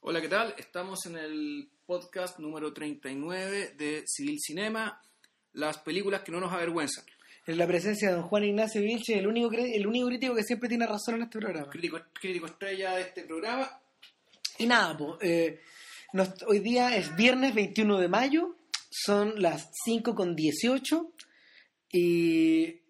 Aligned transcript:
Hola, 0.00 0.20
¿qué 0.20 0.28
tal? 0.28 0.54
Estamos 0.58 1.04
en 1.06 1.16
el 1.16 1.68
podcast 1.86 2.38
número 2.38 2.72
39 2.72 3.74
de 3.76 4.02
Civil 4.06 4.38
Cinema, 4.40 5.00
las 5.52 5.78
películas 5.78 6.22
que 6.22 6.32
no 6.32 6.40
nos 6.40 6.52
avergüenzan. 6.52 7.04
En 7.46 7.58
la 7.58 7.66
presencia 7.66 8.08
de 8.08 8.14
don 8.14 8.22
Juan 8.24 8.44
Ignacio 8.44 8.80
Vilche, 8.80 9.18
el 9.18 9.26
único, 9.26 9.50
el 9.52 9.86
único 9.86 10.08
crítico 10.08 10.34
que 10.34 10.42
siempre 10.42 10.68
tiene 10.68 10.86
razón 10.86 11.16
en 11.16 11.22
este 11.22 11.38
programa. 11.38 11.68
Crítico, 11.70 12.00
crítico 12.12 12.46
estrella 12.46 12.92
de 12.94 13.02
este 13.02 13.22
programa. 13.24 13.80
Y 14.58 14.66
nada, 14.66 14.96
eh, 15.20 15.60
nos- 16.12 16.42
hoy 16.46 16.60
día 16.60 16.96
es 16.96 17.14
viernes 17.16 17.54
21 17.54 17.98
de 17.98 18.08
mayo, 18.08 18.56
son 18.90 19.40
las 19.40 19.70
5 19.84 20.14
con 20.14 20.34
18 20.36 21.12
y 21.92 22.80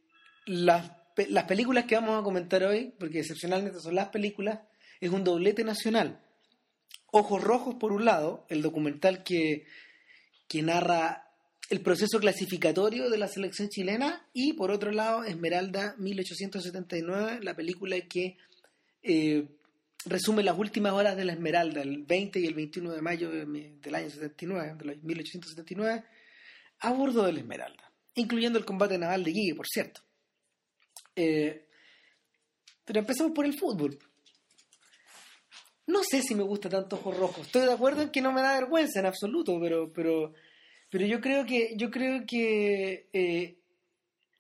las, 0.47 0.91
las 1.29 1.45
películas 1.45 1.85
que 1.85 1.95
vamos 1.97 2.21
a 2.21 2.25
comentar 2.25 2.63
hoy, 2.65 2.93
porque 2.99 3.21
excepcionalmente 3.21 3.81
son 3.81 3.95
las 3.95 4.09
películas, 4.09 4.61
es 5.01 5.11
un 5.11 5.25
doblete 5.25 5.65
nacional. 5.65 6.21
Ojos 7.13 7.43
Rojos 7.43 7.75
por 7.77 7.93
un 7.93 8.05
lado, 8.05 8.47
el 8.49 8.63
documental 8.63 9.23
que, 9.25 9.67
que 10.49 10.63
narra 10.63 11.31
el 11.71 11.81
proceso 11.81 12.19
clasificatorio 12.19 13.09
de 13.11 13.19
la 13.19 13.29
selección 13.29 13.69
chilena 13.69 14.29
y 14.33 14.55
por 14.55 14.73
otro 14.73 14.91
lado 14.91 15.23
Esmeralda 15.23 15.95
1879, 15.99 17.39
la 17.43 17.55
película 17.55 17.97
que 18.01 18.37
eh, 19.03 19.47
resume 20.05 20.43
las 20.43 20.59
últimas 20.59 20.93
horas 20.93 21.17
de 21.17 21.25
la 21.25 21.33
Esmeralda, 21.33 21.83
el 21.83 22.03
20 22.03 22.41
y 22.41 22.47
el 22.47 22.55
21 22.55 22.93
de 22.93 23.03
mayo 23.03 23.31
del 23.31 23.95
año 23.95 24.11
79, 24.11 24.75
de 24.79 24.85
los 24.85 25.03
1879, 25.03 26.05
a 26.81 26.93
bordo 26.93 27.25
de 27.25 27.33
la 27.35 27.41
Esmeralda, 27.41 27.93
incluyendo 28.15 28.59
el 28.59 28.65
combate 28.65 28.99
naval 28.99 29.23
de 29.23 29.31
Iquique, 29.31 29.55
por 29.55 29.69
cierto. 29.69 30.01
Eh, 31.15 31.67
pero 32.85 32.99
empecemos 32.99 33.33
por 33.33 33.45
el 33.45 33.57
fútbol. 33.57 33.99
No 35.91 36.03
sé 36.05 36.23
si 36.23 36.35
me 36.35 36.45
gusta 36.45 36.69
tanto 36.69 36.97
Ojos 36.97 37.17
Rojos. 37.17 37.47
Estoy 37.47 37.63
de 37.63 37.73
acuerdo 37.73 38.03
en 38.03 38.11
que 38.11 38.21
no 38.21 38.33
me 38.33 38.43
da 38.43 38.55
vergüenza 38.55 39.01
en 39.01 39.07
absoluto, 39.07 39.59
pero, 39.61 39.93
pero, 39.93 40.33
pero 40.89 41.05
yo 41.05 41.21
creo 41.21 41.45
que, 41.45 41.75
yo 41.77 41.91
creo 41.91 42.25
que 42.25 43.09
eh, 43.13 43.57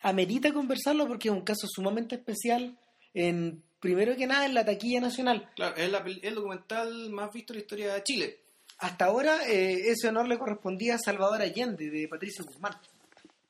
amerita 0.00 0.52
conversarlo 0.52 1.08
porque 1.08 1.28
es 1.28 1.34
un 1.34 1.42
caso 1.42 1.66
sumamente 1.68 2.14
especial 2.14 2.78
en 3.14 3.62
primero 3.80 4.14
que 4.16 4.26
nada 4.26 4.46
en 4.46 4.54
la 4.54 4.64
taquilla 4.64 5.00
nacional. 5.00 5.50
Claro, 5.56 5.76
es 5.76 5.90
la 5.90 6.04
el 6.22 6.34
documental 6.34 7.10
más 7.10 7.32
visto 7.32 7.52
en 7.52 7.58
la 7.58 7.62
historia 7.62 7.94
de 7.94 8.04
Chile. 8.04 8.40
Hasta 8.78 9.06
ahora 9.06 9.46
eh, 9.48 9.90
ese 9.90 10.08
honor 10.08 10.28
le 10.28 10.38
correspondía 10.38 10.94
a 10.94 10.98
Salvador 10.98 11.42
Allende 11.42 11.90
de 11.90 12.06
Patricio 12.06 12.44
Guzmán. 12.44 12.74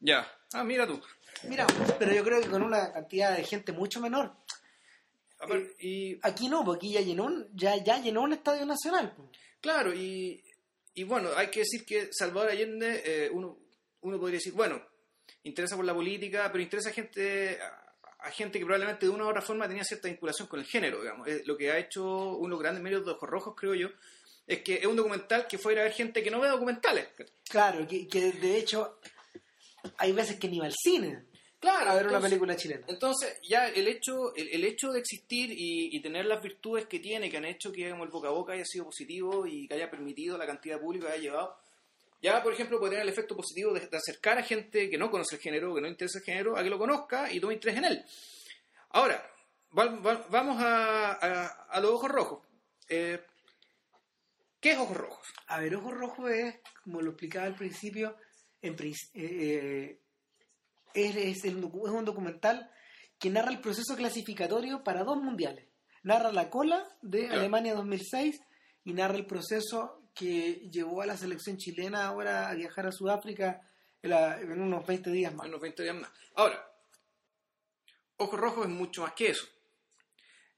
Ya. 0.01 0.27
Ah, 0.53 0.65
mira 0.65 0.87
tú. 0.87 1.01
Mira, 1.49 1.67
pero 1.99 2.13
yo 2.13 2.25
creo 2.25 2.41
que 2.41 2.49
con 2.49 2.63
una 2.63 2.93
cantidad 2.93 3.37
de 3.37 3.45
gente 3.45 3.73
mucho 3.73 4.01
menor. 4.01 4.33
Y 5.79 6.19
Aquí 6.23 6.49
no, 6.49 6.65
porque 6.65 6.87
aquí 6.87 6.95
ya 6.95 7.01
llenó 7.01 7.25
un, 7.25 7.49
ya, 7.55 7.77
ya 7.83 8.01
llenó 8.01 8.23
un 8.23 8.33
estadio 8.33 8.67
nacional. 8.67 9.15
claro, 9.61 9.93
y, 9.95 10.43
y 10.95 11.05
bueno, 11.05 11.31
hay 11.37 11.49
que 11.49 11.61
decir 11.61 11.85
que 11.85 12.09
Salvador 12.13 12.51
Allende, 12.51 13.03
eh, 13.05 13.31
uno, 13.33 13.59
uno 14.03 14.19
podría 14.19 14.39
decir, 14.39 14.53
bueno, 14.53 14.81
interesa 15.45 15.77
por 15.77 15.85
la 15.85 15.95
política, 15.95 16.49
pero 16.53 16.63
interesa 16.63 16.91
a 16.91 16.93
gente, 16.93 17.59
a, 17.61 18.27
a 18.27 18.31
gente 18.31 18.59
que 18.59 18.65
probablemente 18.65 19.07
de 19.07 19.13
una 19.13 19.25
u 19.25 19.29
otra 19.29 19.41
forma 19.43 19.67
tenía 19.69 19.85
cierta 19.85 20.09
vinculación 20.09 20.49
con 20.49 20.61
el 20.61 20.67
género, 20.67 21.01
digamos. 21.01 21.27
Eh, 21.29 21.43
lo 21.47 21.57
que 21.57 21.71
ha 21.71 21.79
hecho 21.79 22.05
uno 22.37 22.45
de 22.45 22.51
los 22.51 22.61
grandes 22.61 22.83
medios 22.83 23.05
de 23.05 23.13
Ojos 23.13 23.29
Rojos, 23.29 23.55
creo 23.57 23.75
yo, 23.75 23.89
es 24.47 24.63
que 24.63 24.75
es 24.75 24.87
un 24.87 24.97
documental 24.97 25.47
que 25.47 25.59
fue 25.59 25.73
a 25.73 25.75
ir 25.75 25.81
a 25.81 25.85
ver 25.85 25.93
gente 25.93 26.23
que 26.23 26.31
no 26.31 26.41
ve 26.41 26.49
documentales. 26.49 27.09
Claro, 27.49 27.87
que, 27.87 28.07
que 28.09 28.33
de 28.33 28.57
hecho 28.59 28.99
hay 29.97 30.13
veces 30.13 30.39
que 30.39 30.49
ni 30.49 30.59
va 30.59 30.67
al 30.67 30.75
cine 30.75 31.30
Claro, 31.61 31.91
a 31.91 31.95
ver 31.95 32.05
una 32.05 32.13
entonces- 32.15 32.31
película 32.31 32.57
chilena. 32.57 32.85
Entonces, 32.89 33.39
ya 33.47 33.69
el 33.69 33.87
hecho, 33.87 34.35
el, 34.35 34.49
el 34.49 34.65
hecho 34.65 34.91
de 34.93 35.01
existir 35.01 35.51
y, 35.53 35.95
y 35.95 36.01
tener 36.01 36.25
las 36.25 36.43
virtudes 36.43 36.87
que 36.87 37.01
tiene, 37.01 37.31
que 37.31 37.37
han 37.37 37.45
hecho 37.45 37.71
que 37.71 37.85
digamos, 37.85 38.07
el 38.07 38.11
boca 38.13 38.29
a 38.29 38.33
boca 38.33 38.55
haya 38.55 38.65
sido 38.65 38.87
positivo 38.87 39.47
y 39.47 39.69
que 39.69 39.75
haya 39.75 39.91
permitido 39.91 40.39
la 40.39 40.47
cantidad 40.47 40.77
de 40.77 40.81
público 40.83 41.07
que 41.07 41.13
haya 41.13 41.23
llevado, 41.23 41.57
ya, 42.23 42.43
por 42.43 42.53
ejemplo, 42.53 42.79
puede 42.79 42.93
tener 42.93 43.03
el 43.05 43.13
efecto 43.13 43.37
positivo 43.37 43.73
de, 43.75 43.87
de 43.87 43.97
acercar 43.97 44.39
a 44.39 44.43
gente 44.43 44.89
que 44.91 44.99
no 44.99 45.11
conoce 45.11 45.37
el 45.37 45.41
género, 45.43 45.75
que 45.75 45.81
no 45.83 45.89
interesa 45.89 46.19
el 46.19 46.25
género, 46.25 46.57
a 46.57 46.63
que 46.63 46.71
lo 46.71 46.79
conozca 46.79 47.31
y 47.33 47.41
tome 47.41 47.55
interés 47.55 47.77
en 47.79 47.85
él. 47.85 48.05
Ahora, 48.91 49.23
va- 49.79 49.87
va- 50.01 50.27
vamos 50.31 50.63
a, 50.63 51.13
a, 51.13 51.47
a 51.71 51.81
los 51.81 51.91
ojos 51.93 52.11
rojos. 52.11 52.47
Eh, 52.89 53.21
¿Qué 54.61 54.73
es 54.73 54.79
ojos 54.79 54.97
rojos? 54.97 55.27
A 55.47 55.61
ver, 55.61 55.75
Ojo 55.77 55.91
Rojo 55.91 56.29
es, 56.29 56.57
como 56.85 57.01
lo 57.01 57.11
explicaba 57.11 57.47
al 57.47 57.55
principio, 57.55 58.17
en 58.61 58.77
prin- 58.77 58.95
eh, 59.15 59.99
es, 60.95 61.17
es 61.17 61.45
el 61.45 61.59
es 61.59 61.91
un 61.91 62.05
documental 62.05 62.71
que 63.19 63.31
narra 63.31 63.51
el 63.51 63.61
proceso 63.61 63.95
clasificatorio 63.97 64.83
para 64.83 65.05
dos 65.05 65.17
mundiales. 65.19 65.69
Narra 66.03 66.33
la 66.33 66.49
cola 66.51 66.89
de 67.03 67.27
Claro. 67.27 67.41
Alemania 67.41 67.75
2006 67.75 68.41
y 68.85 68.93
narra 68.95 69.17
el 69.17 69.27
proceso 69.27 70.03
que 70.15 70.69
llevó 70.71 71.03
a 71.03 71.07
la 71.07 71.17
selección 71.17 71.57
chilena 71.57 72.07
ahora 72.07 72.49
a 72.49 72.55
viajar 72.55 72.87
a 72.87 72.93
Sudáfrica 72.93 73.61
en, 74.03 74.11
la- 74.11 74.41
en 74.41 74.61
unos 74.61 74.87
20 74.87 75.11
días 75.11 75.35
más. 75.35 75.47
unos 75.47 75.61
20 75.61 75.83
días 75.83 75.95
más. 75.95 76.11
Ahora, 76.35 76.67
Ojos 78.17 78.39
Rojos 78.41 78.65
es 78.67 78.71
mucho 78.73 79.03
más 79.03 79.13
que 79.15 79.29
eso. 79.31 79.47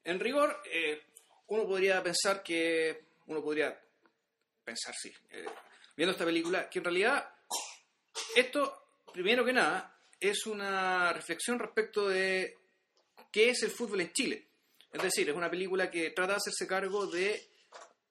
En 0.04 0.18
rigor, 0.18 0.60
eh, 0.72 1.00
uno 1.48 1.64
podría 1.66 2.02
pensar 2.02 2.42
que, 2.42 3.06
uno 3.26 3.42
podría 3.42 3.78
pensar, 4.64 4.94
sí, 4.96 5.12
eh, 5.30 5.44
viendo 5.96 6.12
esta 6.12 6.24
película, 6.24 6.68
que 6.68 6.78
en 6.80 6.84
realidad 6.84 7.28
esto, 8.34 8.86
primero 9.12 9.44
que 9.44 9.52
nada, 9.52 9.96
es 10.30 10.46
una 10.46 11.12
reflexión 11.12 11.58
respecto 11.58 12.08
de 12.08 12.56
qué 13.30 13.50
es 13.50 13.62
el 13.62 13.70
fútbol 13.70 14.00
en 14.02 14.12
Chile. 14.12 14.46
Es 14.92 15.02
decir, 15.02 15.28
es 15.28 15.34
una 15.36 15.50
película 15.50 15.90
que 15.90 16.10
trata 16.10 16.32
de 16.32 16.36
hacerse 16.38 16.66
cargo 16.66 17.06
de, 17.06 17.42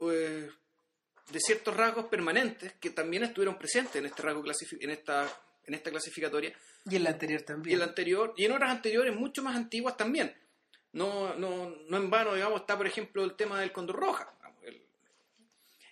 eh, 0.02 0.50
de 1.32 1.40
ciertos 1.40 1.76
rasgos 1.78 2.06
permanentes 2.06 2.74
que 2.74 2.90
también 2.90 3.24
estuvieron 3.24 3.58
presentes 3.58 3.96
en, 3.98 4.06
este 4.08 4.22
rasgo 4.24 4.44
en, 4.80 4.90
esta, 4.90 5.42
en 5.66 5.74
esta 5.76 5.90
clasificatoria 5.92 6.54
Y 6.90 6.96
en 6.96 7.04
la 7.04 7.12
anterior 7.12 7.42
y 7.42 7.46
también. 7.46 7.74
en 7.76 7.80
la 7.80 7.86
anterior 7.86 8.34
y 8.36 8.46
en 8.46 8.52
otras 8.52 8.72
anteriores 8.72 9.16
mucho 9.16 9.44
más 9.44 9.56
antiguas 9.56 9.96
también. 9.96 10.36
No, 10.94 11.36
no, 11.36 11.70
no 11.88 11.98
en 11.98 12.10
vano, 12.10 12.34
digamos, 12.34 12.62
está 12.62 12.76
por 12.76 12.88
ejemplo 12.88 13.24
el 13.24 13.36
tema 13.36 13.60
del 13.62 13.72
Condor 13.72 13.96
Roja. 13.98 14.34
El- 14.64 14.82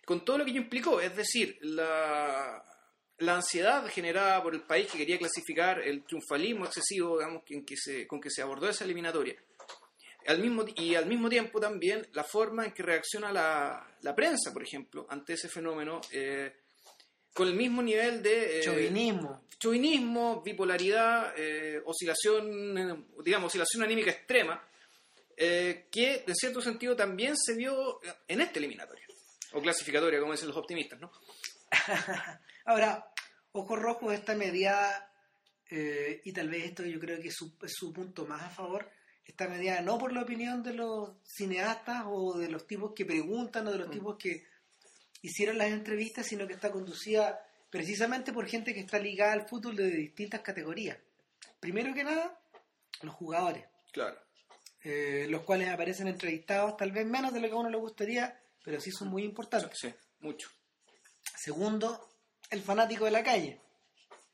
con 0.06 0.25
todo 0.25 0.40
lo 0.40 0.44
que 0.46 0.51
ello 0.51 0.62
implicó, 0.62 1.00
es 1.00 1.16
decir, 1.16 1.57
la, 1.62 2.62
la 3.19 3.35
ansiedad 3.35 3.85
generada 3.88 4.41
por 4.41 4.53
el 4.56 4.62
país 4.62 4.88
que 4.91 4.97
quería 4.97 5.18
clasificar, 5.18 5.80
el 5.81 6.03
triunfalismo 6.03 6.66
excesivo, 6.66 7.18
digamos, 7.19 7.44
en 7.50 7.66
que 7.66 7.75
se, 7.78 8.07
con 8.07 8.19
que 8.22 8.30
se 8.30 8.41
abordó 8.41 8.69
esa 8.69 8.84
eliminatoria. 8.85 9.35
Al 10.28 10.40
mismo, 10.40 10.66
y 10.75 10.96
al 10.96 11.06
mismo 11.06 11.30
tiempo 11.30 11.59
también 11.59 12.07
la 12.13 12.24
forma 12.24 12.66
en 12.66 12.72
que 12.72 12.84
reacciona 12.84 13.31
la, 13.31 13.96
la 14.02 14.16
prensa, 14.16 14.52
por 14.53 14.62
ejemplo, 14.63 15.07
ante 15.09 15.34
ese 15.34 15.50
fenómeno, 15.50 16.02
eh, 16.12 16.53
con 17.34 17.47
el 17.47 17.56
mismo 17.56 17.81
nivel 17.81 18.22
de... 18.22 18.59
eh, 18.59 18.62
Chauvinismo. 18.63 19.46
chauvinismo, 19.57 20.41
bipolaridad, 20.41 21.34
eh, 21.38 21.81
oscilación, 21.86 23.07
digamos, 23.24 23.47
oscilación 23.47 23.84
anímica 23.84 24.12
extrema, 24.12 24.63
que 25.36 26.24
en 26.28 26.36
cierto 26.36 26.62
sentido 26.62 26.96
también 26.97 27.36
se 27.38 27.56
vio 27.56 28.01
en 28.28 28.41
esta 28.41 28.59
eliminatoria, 28.59 29.06
o 29.53 29.62
clasificatoria, 29.62 30.19
como 30.19 30.34
dicen 30.34 30.50
los 30.50 30.57
optimistas, 30.57 31.00
¿no? 31.00 31.12
Ahora, 32.69 33.12
Ojo 33.53 33.75
Rojo 33.75 34.12
está 34.12 34.35
mediada, 34.35 35.12
eh, 35.72 36.22
y 36.24 36.31
tal 36.31 36.50
vez 36.50 36.66
esto 36.66 36.85
yo 36.85 37.00
creo 37.00 37.19
que 37.19 37.30
es 37.30 37.35
su, 37.35 37.57
es 37.63 37.74
su 37.74 37.91
punto 37.91 38.28
más 38.28 38.44
a 38.44 38.50
favor, 38.52 38.88
está 39.25 39.47
mediada 39.47 39.81
no 39.81 39.97
por 39.97 40.13
la 40.13 40.22
opinión 40.22 40.62
de 40.62 40.75
los 40.75 41.16
cineastas 41.24 42.03
o 42.06 42.38
de 42.38 42.47
los 42.47 42.68
tipos 42.68 42.94
que 42.96 43.06
preguntan 43.07 43.66
o 43.66 43.72
de 43.72 43.80
los 43.80 43.90
tipos 43.90 44.18
que 44.19 44.46
hicieron 45.24 45.57
las 45.57 45.69
entrevistas, 45.72 46.28
sino 46.28 46.46
que 46.46 46.53
está 46.53 46.72
conducida 46.72 47.44
precisamente 47.72 48.31
por 48.34 48.47
gente 48.47 48.72
que 48.72 48.81
está 48.81 49.00
ligada 49.00 49.34
al 49.34 49.47
fútbol 49.47 49.75
de 49.75 49.90
distintas 49.90 50.41
categorías. 50.41 51.00
Primero 51.60 51.92
que 51.95 52.04
nada, 52.04 52.39
los 53.01 53.15
jugadores, 53.15 53.65
Claro. 53.92 54.19
eh, 54.83 55.25
los 55.27 55.42
cuales 55.42 55.69
aparecen 55.69 56.07
entrevistados 56.07 56.77
tal 56.77 56.92
vez 56.92 57.07
menos 57.07 57.33
de 57.33 57.39
lo 57.39 57.48
que 57.48 57.54
a 57.54 57.57
uno 57.57 57.69
le 57.72 57.77
gustaría, 57.77 58.39
pero 58.63 58.80
sí 58.80 58.92
son 58.92 59.07
muy 59.07 59.24
importantes. 59.24 59.75
Sí, 59.80 59.92
mucho. 60.19 60.50
Segundo, 61.36 62.09
el 62.50 62.62
fanático 62.62 63.06
de 63.06 63.12
la 63.12 63.24
calle. 63.24 63.60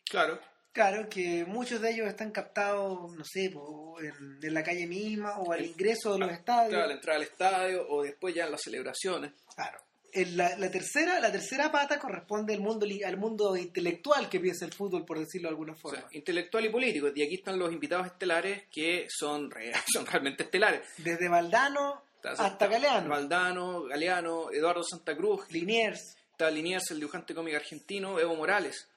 Claro. 0.10 0.40
Claro, 0.72 1.08
que 1.08 1.46
muchos 1.46 1.80
de 1.80 1.92
ellos 1.92 2.08
están 2.08 2.32
captados, 2.32 3.14
no 3.16 3.24
sé, 3.24 3.46
en, 3.46 4.40
en 4.44 4.54
la 4.54 4.62
calle 4.62 4.86
misma 4.88 5.40
o 5.40 5.54
al 5.54 5.60
El- 5.60 5.66
ingreso 5.68 6.14
de 6.14 6.20
los 6.20 6.30
Ah, 6.30 6.34
estadios. 6.34 6.70
Claro, 6.74 6.88
la 6.88 6.94
entrada 6.94 7.18
al 7.18 7.24
estadio 7.24 7.88
o 7.90 8.04
después 8.04 8.36
ya 8.36 8.46
en 8.46 8.52
las 8.52 8.62
celebraciones. 8.62 9.32
Claro. 9.56 9.80
En 10.12 10.36
la, 10.38 10.58
la 10.58 10.70
tercera, 10.72 11.20
la 11.20 11.32
tercera 11.32 11.72
pata 11.72 11.98
corresponde 12.00 12.54
al 12.54 12.60
mundo, 12.62 12.86
al 13.06 13.18
mundo 13.18 13.56
intelectual 13.58 14.30
que 14.30 14.40
piensa 14.40 14.66
el 14.66 14.74
fútbol, 14.74 15.06
por 15.06 15.20
decirlo 15.20 15.48
de 15.48 15.52
alguna 15.52 15.74
O 15.74 15.76
forma. 15.78 16.00
sea, 16.00 16.08
intelectual 16.12 16.66
y 16.66 16.70
político. 16.70 17.08
Y 17.14 17.24
aquí 17.24 17.36
están 17.36 17.58
los 17.60 17.72
invitados 17.72 18.08
estelares 18.08 18.64
que 18.70 19.08
son, 19.10 19.50
re- 19.52 19.72
son 19.94 20.06
realmente 20.06 20.44
estelares. 20.44 20.82
Desde 20.98 21.28
Valdano 21.30 22.02
hasta 22.24 22.68
Galeano, 22.68 23.10
Valdano, 23.10 23.84
Galeano, 23.84 24.52
Eduardo 24.52 24.84
Santa 24.84 25.16
Cruz, 25.16 25.50
Liniers, 25.52 26.18
está 26.36 26.52
Liniers, 26.52 26.92
el 26.92 27.00
dibujante 27.00 27.34
cómico 27.34 27.56
argentino, 27.56 28.20
Evo 28.20 28.36
Morales, 28.36 28.90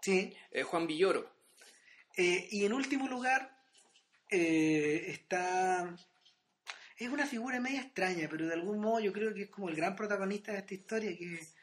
sí. 0.00 0.32
eh, 0.52 0.62
Juan 0.62 0.86
Villoro. 0.86 1.28
Eh, 2.16 2.46
y 2.52 2.64
en 2.64 2.72
último 2.72 3.08
lugar 3.08 3.56
eh, 4.30 5.04
está 5.08 5.94
es 6.96 7.08
una 7.08 7.26
figura 7.26 7.60
media 7.60 7.80
extraña, 7.82 8.26
pero 8.30 8.46
de 8.46 8.54
algún 8.54 8.80
modo 8.80 9.00
yo 9.00 9.12
creo 9.12 9.32
que 9.34 9.42
es 9.42 9.50
como 9.50 9.68
el 9.68 9.76
gran 9.76 9.94
protagonista 9.96 10.52
de 10.52 10.58
esta 10.58 10.74
historia, 10.74 11.16
que 11.16 11.34
es 11.34 11.54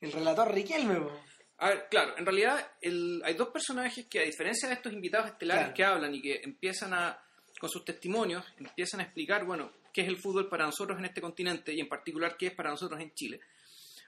el 0.00 0.12
relator 0.12 0.52
Riquelme. 0.52 0.98
A 1.58 1.68
ver, 1.68 1.86
claro, 1.88 2.16
en 2.18 2.26
realidad 2.26 2.72
el- 2.80 3.22
hay 3.24 3.34
dos 3.34 3.48
personajes 3.50 4.06
que 4.06 4.18
a 4.20 4.22
diferencia 4.24 4.68
de 4.68 4.74
estos 4.74 4.92
invitados 4.92 5.30
estelares 5.30 5.62
Claro. 5.66 5.74
que 5.74 5.84
hablan 5.84 6.14
y 6.14 6.20
que 6.22 6.40
empiezan 6.42 6.92
a, 6.92 7.20
con 7.60 7.70
sus 7.70 7.84
testimonios, 7.84 8.44
empiezan 8.58 9.00
a 9.00 9.04
explicar, 9.04 9.44
bueno, 9.44 9.70
qué 9.92 10.00
es 10.02 10.08
el 10.08 10.16
fútbol 10.16 10.48
para 10.48 10.64
nosotros 10.66 10.98
en 10.98 11.04
este 11.04 11.20
continente 11.20 11.72
y 11.72 11.78
en 11.80 11.88
particular 11.88 12.36
qué 12.36 12.48
es 12.48 12.54
para 12.54 12.70
nosotros 12.70 13.00
en 13.00 13.14
Chile. 13.14 13.40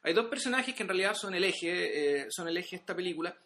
Hay 0.02 0.12
dos 0.14 0.26
personajes 0.26 0.74
que 0.74 0.82
en 0.82 0.88
realidad 0.88 1.14
son 1.14 1.34
el 1.34 1.44
eje, 1.44 2.20
eh, 2.22 2.26
son 2.30 2.48
el 2.48 2.56
eje 2.56 2.76
de 2.76 2.80
esta 2.80 2.94
película 2.96 3.36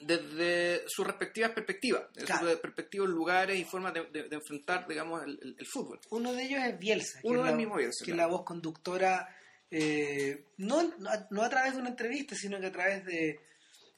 desde 0.00 0.82
sus 0.88 1.06
respectivas 1.06 1.50
perspectivas, 1.50 2.04
desde 2.14 2.26
Claro. 2.26 2.50
sus 2.50 2.60
perspectivos 2.60 3.08
lugares 3.08 3.58
y 3.58 3.64
formas 3.64 3.92
de, 3.92 4.04
de- 4.10 4.28
de 4.28 4.36
enfrentar, 4.36 4.86
digamos, 4.88 5.22
el, 5.24 5.38
el- 5.42 5.56
el 5.58 5.66
fútbol. 5.66 6.00
Uno 6.10 6.32
de 6.32 6.44
ellos 6.44 6.60
es 6.64 6.78
Bielsa, 6.78 7.20
que 7.20 7.28
Uno 7.28 7.44
es 7.44 7.50
la, 7.50 7.56
mismo 7.56 7.76
Bielsa, 7.76 8.04
que 8.04 8.10
es 8.12 8.14
claro. 8.14 8.30
la 8.30 8.36
voz 8.36 8.44
conductora, 8.46 9.36
eh, 9.70 10.46
no, 10.56 10.82
no 10.98 11.10
a- 11.10 11.26
no 11.30 11.42
a 11.42 11.50
través 11.50 11.74
de 11.74 11.80
una 11.80 11.90
entrevista, 11.90 12.34
sino 12.34 12.58
que 12.58 12.66
a 12.66 12.72
través 12.72 13.04
de, 13.04 13.40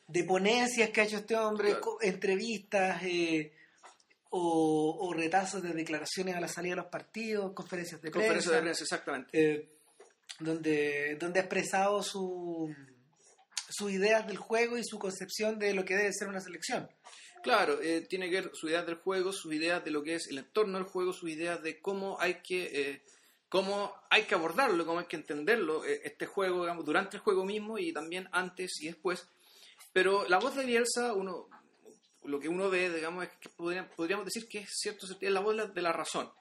de 0.09 0.25
ponencias 0.25 0.91
que 0.91 1.01
ha 1.03 1.05
hecho 1.05 1.19
este 1.19 1.37
hombre, 1.37 1.69
Claro. 1.71 1.99
entrevistas 2.01 3.01
eh, 3.05 3.53
o, 4.31 4.99
o 5.09 5.13
retazos 5.13 5.63
de 5.63 5.73
declaraciones 5.73 6.35
a 6.35 6.41
la 6.41 6.49
salida 6.49 6.73
de 6.73 6.81
los 6.83 6.91
partidos, 6.91 7.53
conferencias 7.53 8.01
de 8.03 8.11
prensa. 8.11 8.19
Conferencia 8.27 8.53
de 8.57 8.61
prensa, 8.63 8.83
exactamente. 8.83 9.31
eh, 9.55 9.69
donde, 10.39 11.17
donde 11.21 11.41
ha 11.41 11.43
expresado 11.43 12.03
su, 12.03 12.75
sus 13.69 13.91
ideas 13.91 14.27
del 14.27 14.37
juego 14.37 14.79
y 14.79 14.85
su 14.85 14.99
concepción 14.99 15.59
de 15.59 15.75
lo 15.75 15.85
que 15.85 15.97
debe 15.97 16.13
ser 16.13 16.29
una 16.29 16.41
selección. 16.41 16.89
Claro, 17.43 17.81
eh, 17.83 18.07
tiene 18.09 18.31
que 18.31 18.41
ver 18.41 18.51
sus 18.55 18.71
ideas 18.71 18.87
del 18.87 18.97
juego, 18.97 19.33
sus 19.33 19.53
ideas 19.53 19.85
de 19.85 19.91
lo 19.91 20.03
que 20.03 20.15
es 20.15 20.29
el 20.29 20.39
entorno 20.39 20.79
del 20.79 20.87
juego, 20.87 21.13
sus 21.13 21.31
ideas 21.31 21.63
de 21.63 21.81
cómo 21.81 22.17
hay 22.21 22.41
que 22.43 22.91
eh, 22.91 23.03
cómo 23.53 23.95
hay 24.09 24.23
que 24.23 24.35
abordarlo, 24.35 24.87
cómo 24.87 25.01
hay 25.01 25.05
que 25.05 25.17
entenderlo, 25.17 25.85
eh, 25.85 26.01
este 26.05 26.25
juego, 26.25 26.63
digamos, 26.63 26.87
durante 26.87 27.19
el 27.19 27.23
juego 27.23 27.45
mismo 27.45 27.79
y 27.79 27.93
también 27.93 28.27
antes 28.33 28.81
y 28.81 28.87
después. 28.87 29.29
Pero 29.93 30.27
la 30.27 30.39
voz 30.39 30.57
de 30.57 30.65
Bielsa, 30.65 31.13
uno, 31.13 31.49
lo 32.25 32.41
que 32.41 32.49
uno 32.49 32.71
ve, 32.71 32.89
digamos, 32.89 33.25
es 33.25 33.31
que 33.39 33.51
podríamos, 33.51 34.25
decir 34.25 34.49
que 34.49 34.61
es 34.61 34.71
cierto, 34.73 35.07
es 35.21 35.31
la 35.31 35.41
voz 35.41 35.75
de 35.75 35.83
la 35.83 35.93
razón. 35.93 36.33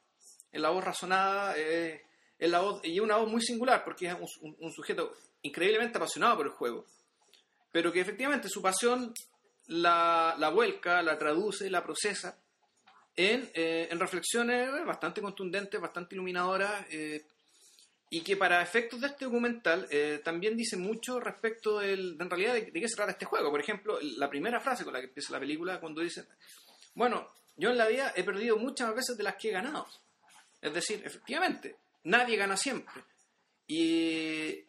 Es 0.53 0.61
la 0.61 0.69
voz 0.69 0.85
razonada, 0.85 1.53
eh, 1.57 2.05
es 2.41 2.49
la 2.49 2.59
voz, 2.59 2.81
y 2.83 2.99
una 2.99 3.17
voz 3.17 3.29
muy 3.29 3.41
singular 3.41 3.83
porque 3.85 4.07
es 4.07 4.15
un, 4.41 4.55
un- 4.59 4.71
sujeto 4.73 5.13
increíblemente 5.43 5.97
apasionado 5.97 6.37
por 6.37 6.45
el 6.47 6.51
juego, 6.51 6.85
pero 7.71 7.91
que 7.91 8.01
efectivamente 8.01 8.49
su 8.49 8.61
pasión 8.61 9.13
la, 9.67 10.35
la 10.37 10.49
vuelca, 10.49 11.01
la 11.03 11.17
traduce, 11.17 11.69
la 11.69 11.83
procesa 11.83 12.37
en, 13.15 13.49
eh, 13.53 13.87
en 13.91 13.99
reflexiones 13.99 14.69
bastante 14.85 15.21
contundentes, 15.21 15.79
bastante 15.79 16.15
iluminadoras, 16.15 16.85
eh, 16.89 17.25
y 18.09 18.21
que 18.21 18.35
para 18.35 18.61
efectos 18.61 18.99
de 18.99 19.07
este 19.07 19.25
documental 19.25 19.87
eh, 19.89 20.19
también 20.23 20.57
dice 20.57 20.75
mucho 20.75 21.19
respecto 21.19 21.79
del, 21.79 22.17
de 22.17 22.23
en 22.23 22.29
realidad 22.29 22.53
de, 22.55 22.71
de 22.71 22.81
qué 22.81 22.89
se 22.89 22.95
trata 22.97 23.11
este 23.11 23.25
juego. 23.25 23.49
Por 23.51 23.61
ejemplo, 23.61 23.99
la 24.17 24.29
primera 24.29 24.59
frase 24.59 24.83
con 24.83 24.91
la 24.93 24.99
que 24.99 25.05
empieza 25.05 25.31
la 25.31 25.39
película, 25.39 25.79
cuando 25.79 26.01
dice, 26.01 26.25
bueno, 26.95 27.29
yo 27.55 27.69
en 27.69 27.77
la 27.77 27.87
vida 27.87 28.11
he 28.15 28.23
perdido 28.23 28.57
muchas 28.57 28.93
veces 28.93 29.15
de 29.15 29.23
las 29.23 29.35
que 29.35 29.49
he 29.49 29.53
ganado. 29.53 29.87
Es 30.59 30.73
decir, 30.73 31.01
efectivamente, 31.05 31.77
nadie 32.03 32.37
gana 32.37 32.57
siempre. 32.57 33.03
Y, 33.67 34.65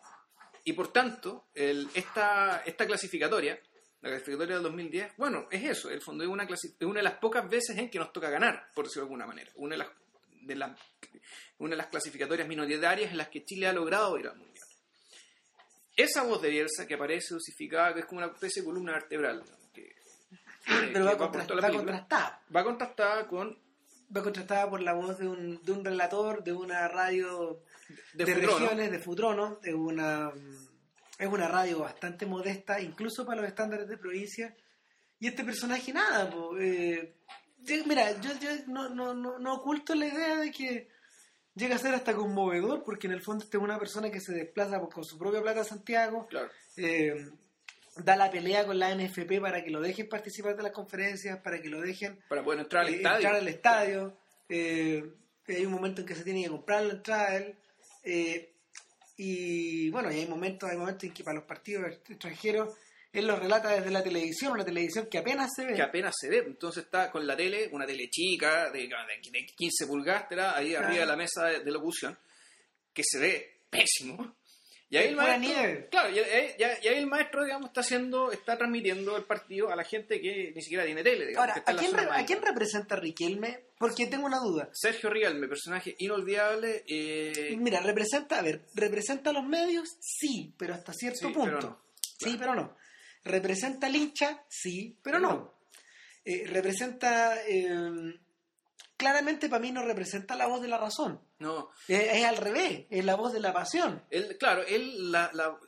y 0.64 0.73
por 0.75 0.93
tanto, 0.93 1.49
el- 1.55 1.88
esta, 1.94 2.62
esta 2.64 2.87
clasificatoria, 2.87 3.58
la 4.00 4.08
clasificatoria 4.11 4.55
del 4.56 4.62
2010, 4.64 5.17
bueno, 5.17 5.46
es 5.50 5.62
eso, 5.64 5.90
el 5.90 6.00
fondo 6.02 6.25
es 6.25 6.31
una, 6.31 6.46
clasi- 6.46 6.75
es 6.79 6.87
una 6.87 6.99
de 7.00 7.05
las 7.05 7.19
pocas 7.19 7.49
veces 7.49 7.76
en 7.79 7.90
que 7.90 7.99
nos 7.99 8.12
toca 8.12 8.31
ganar, 8.31 8.70
por 8.75 8.84
decirlo 8.84 9.02
de 9.02 9.06
alguna 9.06 9.26
manera. 9.26 9.50
Una 9.56 9.75
de 9.75 9.79
las, 9.79 9.88
de 10.43 10.55
las, 10.56 10.81
una 11.58 11.70
de 11.70 11.76
las 11.76 11.87
clasificatorias 11.88 12.46
minoritarias 12.49 13.11
en 13.11 13.19
las 13.19 13.29
que 13.29 13.44
Chile 13.44 13.67
ha 13.69 13.73
logrado 13.73 14.19
ir 14.19 14.26
al 14.28 14.37
Mundial. 14.37 14.67
Esa 15.96 16.23
voz 16.23 16.40
de 16.40 16.49
Bielsa 16.50 16.87
que 16.87 16.94
aparece 16.94 17.35
dosificada, 17.35 17.93
que 17.94 18.00
es 18.00 18.06
como 18.06 18.19
una 18.23 18.32
especie 18.32 18.62
de 18.62 18.67
columna 18.67 18.93
vertebral, 18.93 19.44
que, 19.75 19.82
que- 19.85 19.94
Pero 20.93 20.93
que 20.93 21.00
va, 21.00 21.12
va 21.12 21.69
contrastada. 21.76 22.43
va 22.55 22.64
contrastada 22.64 23.26
con 23.28 23.58
Va 24.14 24.23
contrastada 24.23 24.69
por 24.69 24.82
la 24.82 24.93
voz 24.93 25.19
de 25.19 25.26
un, 25.26 25.62
de 25.62 25.73
un 25.73 25.85
relator 25.85 26.44
de 26.44 26.53
una 26.53 26.87
radio 26.88 27.62
de, 28.14 28.25
regiones, 28.26 28.91
de 28.91 28.99
Futrono, 28.99 29.59
de 29.62 29.75
una, 29.75 30.32
es 31.19 31.29
una 31.29 31.49
radio 31.49 31.81
bastante 31.81 32.26
modesta, 32.26 32.81
incluso 32.81 33.25
para 33.25 33.41
los 33.41 33.49
estándares 33.49 33.88
de 33.88 33.97
provincia. 33.97 34.55
Y 35.19 35.29
este 35.29 35.44
personaje, 35.44 35.93
nada, 35.93 36.29
po, 36.31 36.59
eh, 36.59 37.14
mira, 37.87 38.20
yo, 38.20 38.31
yo 38.41 38.50
no, 38.67 38.88
no, 38.91 39.14
no, 39.14 39.38
no 39.38 39.55
oculto 39.55 39.94
la 39.94 40.06
idea 40.06 40.37
de 40.37 40.50
que 40.50 40.88
llega 41.55 41.76
a 41.76 41.79
ser 41.79 41.94
hasta 41.94 42.14
conmovedor, 42.14 42.82
porque 42.82 43.06
en 43.06 43.12
el 43.14 43.23
fondo 43.23 43.44
este 43.44 43.56
es 43.56 43.62
una 43.62 43.79
persona 43.79 44.11
que 44.11 44.20
se 44.20 44.32
desplaza 44.32 44.81
con 44.81 45.05
su 45.05 45.17
propia 45.19 45.41
plata 45.43 45.61
a 45.61 45.64
Santiago, 45.64 46.26
Claro. 46.26 46.50
eh, 46.76 47.31
da 47.97 48.17
la 48.17 48.31
pelea 48.31 48.65
con 48.67 48.79
la 48.79 48.94
NFP 48.94 49.41
para 49.41 49.62
que 49.62 49.71
lo 49.71 49.81
dejen 49.81 50.09
participar 50.09 50.56
de 50.56 50.62
las 50.62 50.73
conferencias, 50.73 51.39
para 51.43 51.61
que 51.61 51.69
lo 51.69 51.81
dejen 51.81 52.19
para 52.29 52.43
poder 52.43 52.61
entrar 52.61 52.85
al 52.87 52.93
eh, 52.93 52.97
estadio. 52.97 53.17
entrar 53.17 53.35
al 53.37 53.49
estadio. 53.49 54.17
eh, 54.49 55.05
hay 55.49 55.67
un 55.67 55.73
momento 55.73 56.00
en 56.00 56.06
que 56.06 56.15
se 56.15 56.25
tiene 56.25 56.43
que 56.44 56.49
comprar 56.50 56.83
la 56.85 56.93
entrada 56.94 57.37
él, 57.37 57.56
eh, 58.05 58.49
y 59.17 59.91
bueno, 59.91 60.11
y 60.11 60.21
hay 60.21 60.27
momentos, 60.27 60.71
hay 60.71 60.77
momentos 60.79 61.05
en 61.05 61.12
que 61.12 61.23
para 61.25 61.37
los 61.37 61.44
partidos 61.47 61.87
extranjeros 62.09 62.75
él 63.12 63.27
los 63.27 63.39
relata 63.39 63.69
desde 63.69 63.91
la 63.91 64.03
televisión, 64.03 64.53
una 64.53 64.65
televisión 64.65 65.06
que 65.11 65.19
apenas 65.19 65.50
se 65.55 65.67
ve. 65.67 65.75
que 65.75 65.83
apenas 65.83 66.15
se 66.19 66.31
ve. 66.31 66.38
Entonces 66.47 66.85
está 66.85 67.11
con 67.11 67.27
la 67.27 67.37
tele, 67.37 67.69
una 67.73 67.85
tele 67.85 68.09
chica 68.09 68.71
de, 68.71 68.88
de 68.88 69.47
15 69.55 69.87
pulgadas, 69.87 70.56
ahí 70.56 70.71
Claro. 70.71 70.87
arriba 70.87 71.00
de 71.03 71.06
la 71.06 71.17
mesa 71.17 71.45
de, 71.45 71.61
de 71.61 71.71
locución, 71.71 72.19
que 72.95 73.03
se 73.05 73.19
ve 73.19 73.56
pésimo. 73.69 74.37
Y 74.93 74.97
ahí 74.99 75.09
el 75.09 75.17
maestro, 75.17 75.89
claro, 75.91 76.11
y 76.15 76.19
ahí, 76.19 76.50
y 76.59 76.62
ahí- 76.62 76.77
y 76.83 76.89
ahí 76.89 76.99
el 76.99 77.06
maestro, 77.06 77.44
digamos, 77.44 77.69
está 77.71 77.81
haciendo, 77.81 78.31
está 78.31 78.59
transmitiendo 78.59 79.17
el 79.17 79.25
partido 79.25 79.71
a 79.71 79.77
la 79.77 79.85
gente 79.85 80.21
que 80.21 80.53
ni 80.55 80.61
siquiera 80.61 80.85
tiene 80.85 81.03
tele, 81.03 81.29
digamos, 81.29 81.49
Ahora, 81.49 81.62
¿a 81.67 81.75
quién, 81.77 81.91
zona 81.93 82.03
re- 82.03 82.03
¿a 82.03 82.06
amarilla. 82.09 82.27
quién 82.27 82.43
representa 82.43 82.97
Riquelme? 82.97 83.65
Porque 83.79 84.06
tengo 84.06 84.27
una 84.27 84.39
duda. 84.39 84.69
Sergio 84.73 85.09
Rialme, 85.09 85.49
personaje 85.49 85.94
inolvidable, 85.99 86.85
eh, 86.87 87.56
Mira, 87.59 87.81
representa, 87.81 88.39
a 88.39 88.43
ver, 88.43 88.67
¿representa 88.75 89.31
a 89.31 89.33
los 89.33 89.44
medios? 89.44 89.97
Sí, 90.00 90.55
pero 90.59 90.75
hasta 90.75 90.93
cierto 90.93 91.29
Sí, 91.29 91.33
punto. 91.33 91.56
pero 91.56 91.61
no. 91.61 91.83
Sí, 92.19 92.37
pero 92.38 92.55
no. 92.55 92.77
¿Representa 93.25 93.87
al 93.87 93.97
hincha? 93.97 94.45
Sí, 94.49 94.99
pero 95.03 95.19
no. 95.19 95.55
Eh, 96.25 96.45
representa, 96.47 97.37
eh, 97.49 97.66
claramente 99.02 99.49
para 99.49 99.61
mí 99.61 99.73
no 99.73 99.82
representa 99.85 100.37
la 100.37 100.47
voz 100.47 100.62
de 100.62 100.68
la 100.68 100.78
razón. 100.78 101.21
no, 101.40 101.71
Es, 101.88 102.00
es 102.14 102.25
al 102.25 102.37
revés, 102.37 102.87
es 102.88 103.04
la 103.04 103.16
voz 103.16 103.32
de 103.32 103.40
la 103.40 103.52
pasión. 103.52 104.02
Él, 104.11 104.37
claro, 104.38 104.62
él, 104.66 105.11
la, 105.11 105.28
la, 105.35 105.59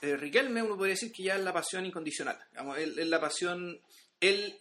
eh, 0.00 0.16
Riquelme, 0.16 0.62
uno 0.62 0.76
podría 0.76 0.94
decir 0.94 1.10
que 1.12 1.24
ya 1.24 1.34
es 1.34 1.42
la 1.42 1.52
pasión 1.52 1.84
incondicional. 1.84 2.38
Digamos, 2.52 2.78
él, 2.78 2.96
él 2.98 3.10
la 3.10 3.20
pasión, 3.20 3.80
él 4.20 4.56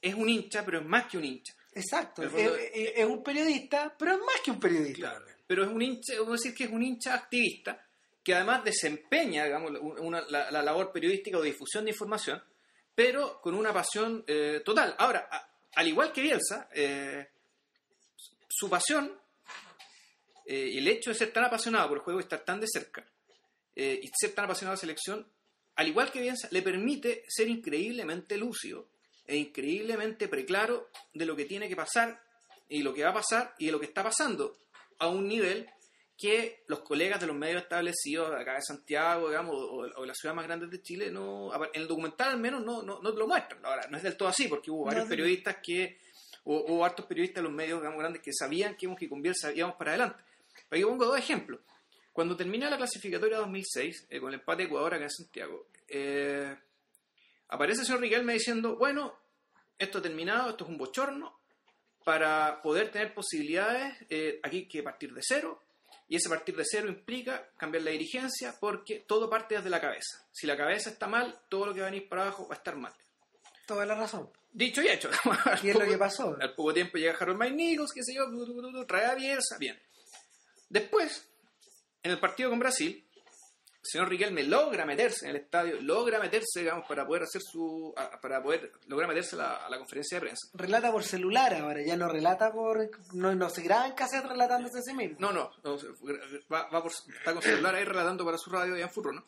es 0.00 0.14
un 0.14 0.28
hincha, 0.28 0.64
pero 0.64 0.78
es 0.78 0.86
más 0.86 1.06
que 1.10 1.18
un 1.18 1.24
hincha. 1.24 1.52
Exacto. 1.74 2.22
Es, 2.22 3.04
un 3.06 3.22
periodista, 3.22 3.94
pero 3.98 4.12
es 4.12 4.18
más 4.20 4.40
que 4.44 4.50
un 4.52 4.60
periodista. 4.60 5.20
Pero 5.46 5.64
es 5.64 5.70
un 5.70 5.82
hincha, 5.82 6.14
decir 6.30 6.54
que 6.54 6.64
es 6.64 6.70
un 6.70 6.82
hincha 6.82 7.14
activista 7.14 7.84
que 8.22 8.34
además 8.34 8.62
desempeña, 8.64 9.44
digamos, 9.44 9.72
una- 10.00 10.20
la, 10.28 10.50
la 10.50 10.62
labor 10.62 10.92
periodística 10.92 11.38
o 11.38 11.42
difusión 11.42 11.84
de 11.84 11.90
información, 11.90 12.40
pero 12.94 13.40
con 13.40 13.54
una 13.54 13.72
pasión 13.72 14.22
eh, 14.26 14.60
total. 14.64 14.94
Ahora, 14.98 15.26
a- 15.30 15.48
al 15.76 15.88
igual 15.88 16.12
que 16.12 16.20
Bielsa, 16.20 16.68
eh, 16.74 17.28
su 18.60 18.68
pasión 18.68 19.10
eh, 20.44 20.68
y 20.72 20.78
el 20.78 20.88
hecho 20.88 21.10
de 21.10 21.16
ser 21.16 21.32
tan 21.32 21.44
apasionado 21.44 21.88
por 21.88 21.98
el 21.98 22.04
juego 22.04 22.20
y 22.20 22.22
estar 22.24 22.44
tan 22.44 22.60
de 22.60 22.66
cerca 22.70 23.06
eh, 23.74 23.98
y 24.02 24.10
ser 24.14 24.34
tan 24.34 24.44
apasionado 24.44 24.72
de 24.72 24.76
la 24.76 24.80
selección, 24.80 25.26
al 25.76 25.88
igual 25.88 26.12
que 26.12 26.20
Bielsa, 26.20 26.48
le 26.50 26.60
permite 26.60 27.24
ser 27.26 27.48
increíblemente 27.48 28.36
lúcido 28.36 28.88
e 29.26 29.36
increíblemente 29.36 30.28
preclaro 30.28 30.90
de 31.14 31.24
lo 31.24 31.34
que 31.34 31.46
tiene 31.46 31.68
que 31.68 31.76
pasar 31.76 32.20
y 32.68 32.82
lo 32.82 32.92
que 32.92 33.02
va 33.02 33.10
a 33.10 33.14
pasar 33.14 33.54
y 33.58 33.66
de 33.66 33.72
lo 33.72 33.80
que 33.80 33.86
está 33.86 34.02
pasando 34.02 34.58
a 34.98 35.08
un 35.08 35.26
nivel 35.26 35.66
que 36.18 36.64
los 36.66 36.80
colegas 36.80 37.18
de 37.18 37.26
los 37.28 37.36
medios 37.36 37.62
establecidos 37.62 38.30
acá 38.38 38.56
de 38.56 38.62
Santiago, 38.62 39.28
digamos, 39.30 39.54
o, 39.56 39.88
o 39.96 40.00
de 40.02 40.06
las 40.06 40.18
ciudades 40.18 40.36
más 40.36 40.44
grandes 40.46 40.68
de 40.70 40.82
Chile, 40.82 41.10
no, 41.10 41.50
en 41.72 41.80
el 41.80 41.88
documental 41.88 42.28
al 42.28 42.38
menos 42.38 42.62
no, 42.62 42.82
no, 42.82 43.00
no 43.00 43.12
te 43.14 43.18
lo 43.18 43.26
muestran. 43.26 43.64
Ahora, 43.64 43.86
no 43.88 43.96
es 43.96 44.02
del 44.02 44.18
todo 44.18 44.28
así, 44.28 44.46
porque 44.46 44.70
hubo 44.70 44.84
varios 44.84 45.04
No, 45.04 45.08
periodistas 45.08 45.56
que, 45.62 45.98
o 46.44 46.72
hubo 46.72 46.84
hartos 46.84 47.06
periodistas 47.06 47.42
de 47.42 47.48
los 47.48 47.52
medios 47.52 47.80
grandes 47.82 48.22
que 48.22 48.32
sabían 48.32 48.76
que 48.76 48.86
íbamos 48.86 48.98
que 48.98 49.08
con 49.08 49.22
Bielsa 49.22 49.52
íbamos 49.52 49.76
para 49.76 49.92
adelante. 49.92 50.22
Pero 50.68 50.80
aquí 50.80 50.90
pongo 50.90 51.06
dos 51.06 51.18
ejemplos. 51.18 51.60
Cuando 52.12 52.36
termina 52.36 52.68
la 52.68 52.76
clasificatoria 52.76 53.38
2006, 53.38 54.06
eh, 54.10 54.20
con 54.20 54.28
el 54.30 54.40
empate 54.40 54.62
de 54.62 54.68
Ecuador 54.68 54.94
acá 54.94 55.04
en 55.04 55.10
Santiago, 55.10 55.66
eh, 55.88 56.56
aparece 57.48 57.80
el 57.80 57.86
señor 57.86 58.00
Riquelme 58.00 58.32
diciendo, 58.32 58.76
bueno, 58.76 59.16
esto 59.78 59.98
ha 59.98 60.02
terminado, 60.02 60.50
esto 60.50 60.64
es 60.64 60.70
un 60.70 60.78
bochorno, 60.78 61.38
para 62.04 62.60
poder 62.62 62.90
tener 62.90 63.14
posibilidades, 63.14 63.94
eh, 64.08 64.40
aquí 64.42 64.66
que 64.66 64.82
partir 64.82 65.12
de 65.14 65.20
cero, 65.22 65.62
y 66.08 66.16
ese 66.16 66.28
partir 66.28 66.56
de 66.56 66.64
cero 66.64 66.88
implica 66.88 67.50
cambiar 67.56 67.84
la 67.84 67.92
dirigencia 67.92 68.56
porque 68.58 69.04
todo 69.06 69.30
parte 69.30 69.54
desde 69.54 69.70
la 69.70 69.80
cabeza. 69.80 70.26
Si 70.32 70.46
la 70.46 70.56
cabeza 70.56 70.90
está 70.90 71.06
mal, 71.06 71.40
todo 71.48 71.66
lo 71.66 71.74
que 71.74 71.80
va 71.80 71.86
a 71.86 71.90
venir 71.90 72.08
para 72.08 72.22
abajo 72.22 72.48
va 72.48 72.56
a 72.56 72.58
estar 72.58 72.76
mal. 72.76 72.92
Toda 73.66 73.86
la 73.86 73.94
razón. 73.94 74.28
Dicho 74.52 74.82
y 74.82 74.88
hecho. 74.88 75.08
¿Qué 75.62 75.70
es 75.70 75.78
lo 75.78 75.86
que 75.86 75.98
pasó? 75.98 76.36
Al 76.40 76.54
poco 76.54 76.74
tiempo 76.74 76.98
llega 76.98 77.16
Harold 77.18 77.38
Mike 77.38 77.54
Nichols, 77.54 77.92
qué 77.92 78.02
sé 78.02 78.14
yo, 78.14 78.26
trae 78.86 79.06
a 79.06 79.14
Bielsa, 79.14 79.58
bien. 79.58 79.80
Después, 80.68 81.28
en 82.02 82.12
el 82.12 82.18
partido 82.18 82.50
con 82.50 82.58
Brasil, 82.58 83.04
el 83.82 83.88
señor 83.88 84.08
Riquelme 84.08 84.42
logra 84.42 84.84
meterse 84.84 85.24
en 85.24 85.30
el 85.30 85.42
estadio, 85.42 85.80
logra 85.80 86.18
meterse, 86.18 86.60
digamos, 86.60 86.86
para 86.86 87.06
poder 87.06 87.22
hacer 87.22 87.40
su, 87.40 87.94
para 88.20 88.42
poder, 88.42 88.72
logra 88.86 89.06
meterse 89.06 89.36
a 89.36 89.38
la, 89.38 89.54
a 89.66 89.70
la 89.70 89.78
conferencia 89.78 90.16
de 90.18 90.20
prensa. 90.20 90.48
Relata 90.52 90.92
por 90.92 91.02
celular 91.02 91.54
ahora, 91.54 91.80
ya 91.82 91.96
no 91.96 92.08
relata 92.08 92.52
por... 92.52 92.90
No, 93.14 93.34
no 93.34 93.48
se 93.48 93.62
graba 93.62 93.86
en 93.86 93.94
cassette 93.94 94.26
relatándose 94.26 94.80
a 94.80 94.82
sí 94.82 94.92
mismo. 94.94 95.16
No, 95.18 95.32
no, 95.32 95.50
no, 95.64 95.78
va, 96.52 96.68
va 96.68 96.82
por, 96.82 96.92
está 96.92 97.32
con 97.32 97.42
celular 97.42 97.74
ahí 97.74 97.84
relatando 97.84 98.24
para 98.24 98.36
su 98.36 98.50
radio 98.50 98.74
allá 98.74 98.84
en 98.84 98.90
Furro, 98.90 99.12
¿no? 99.12 99.24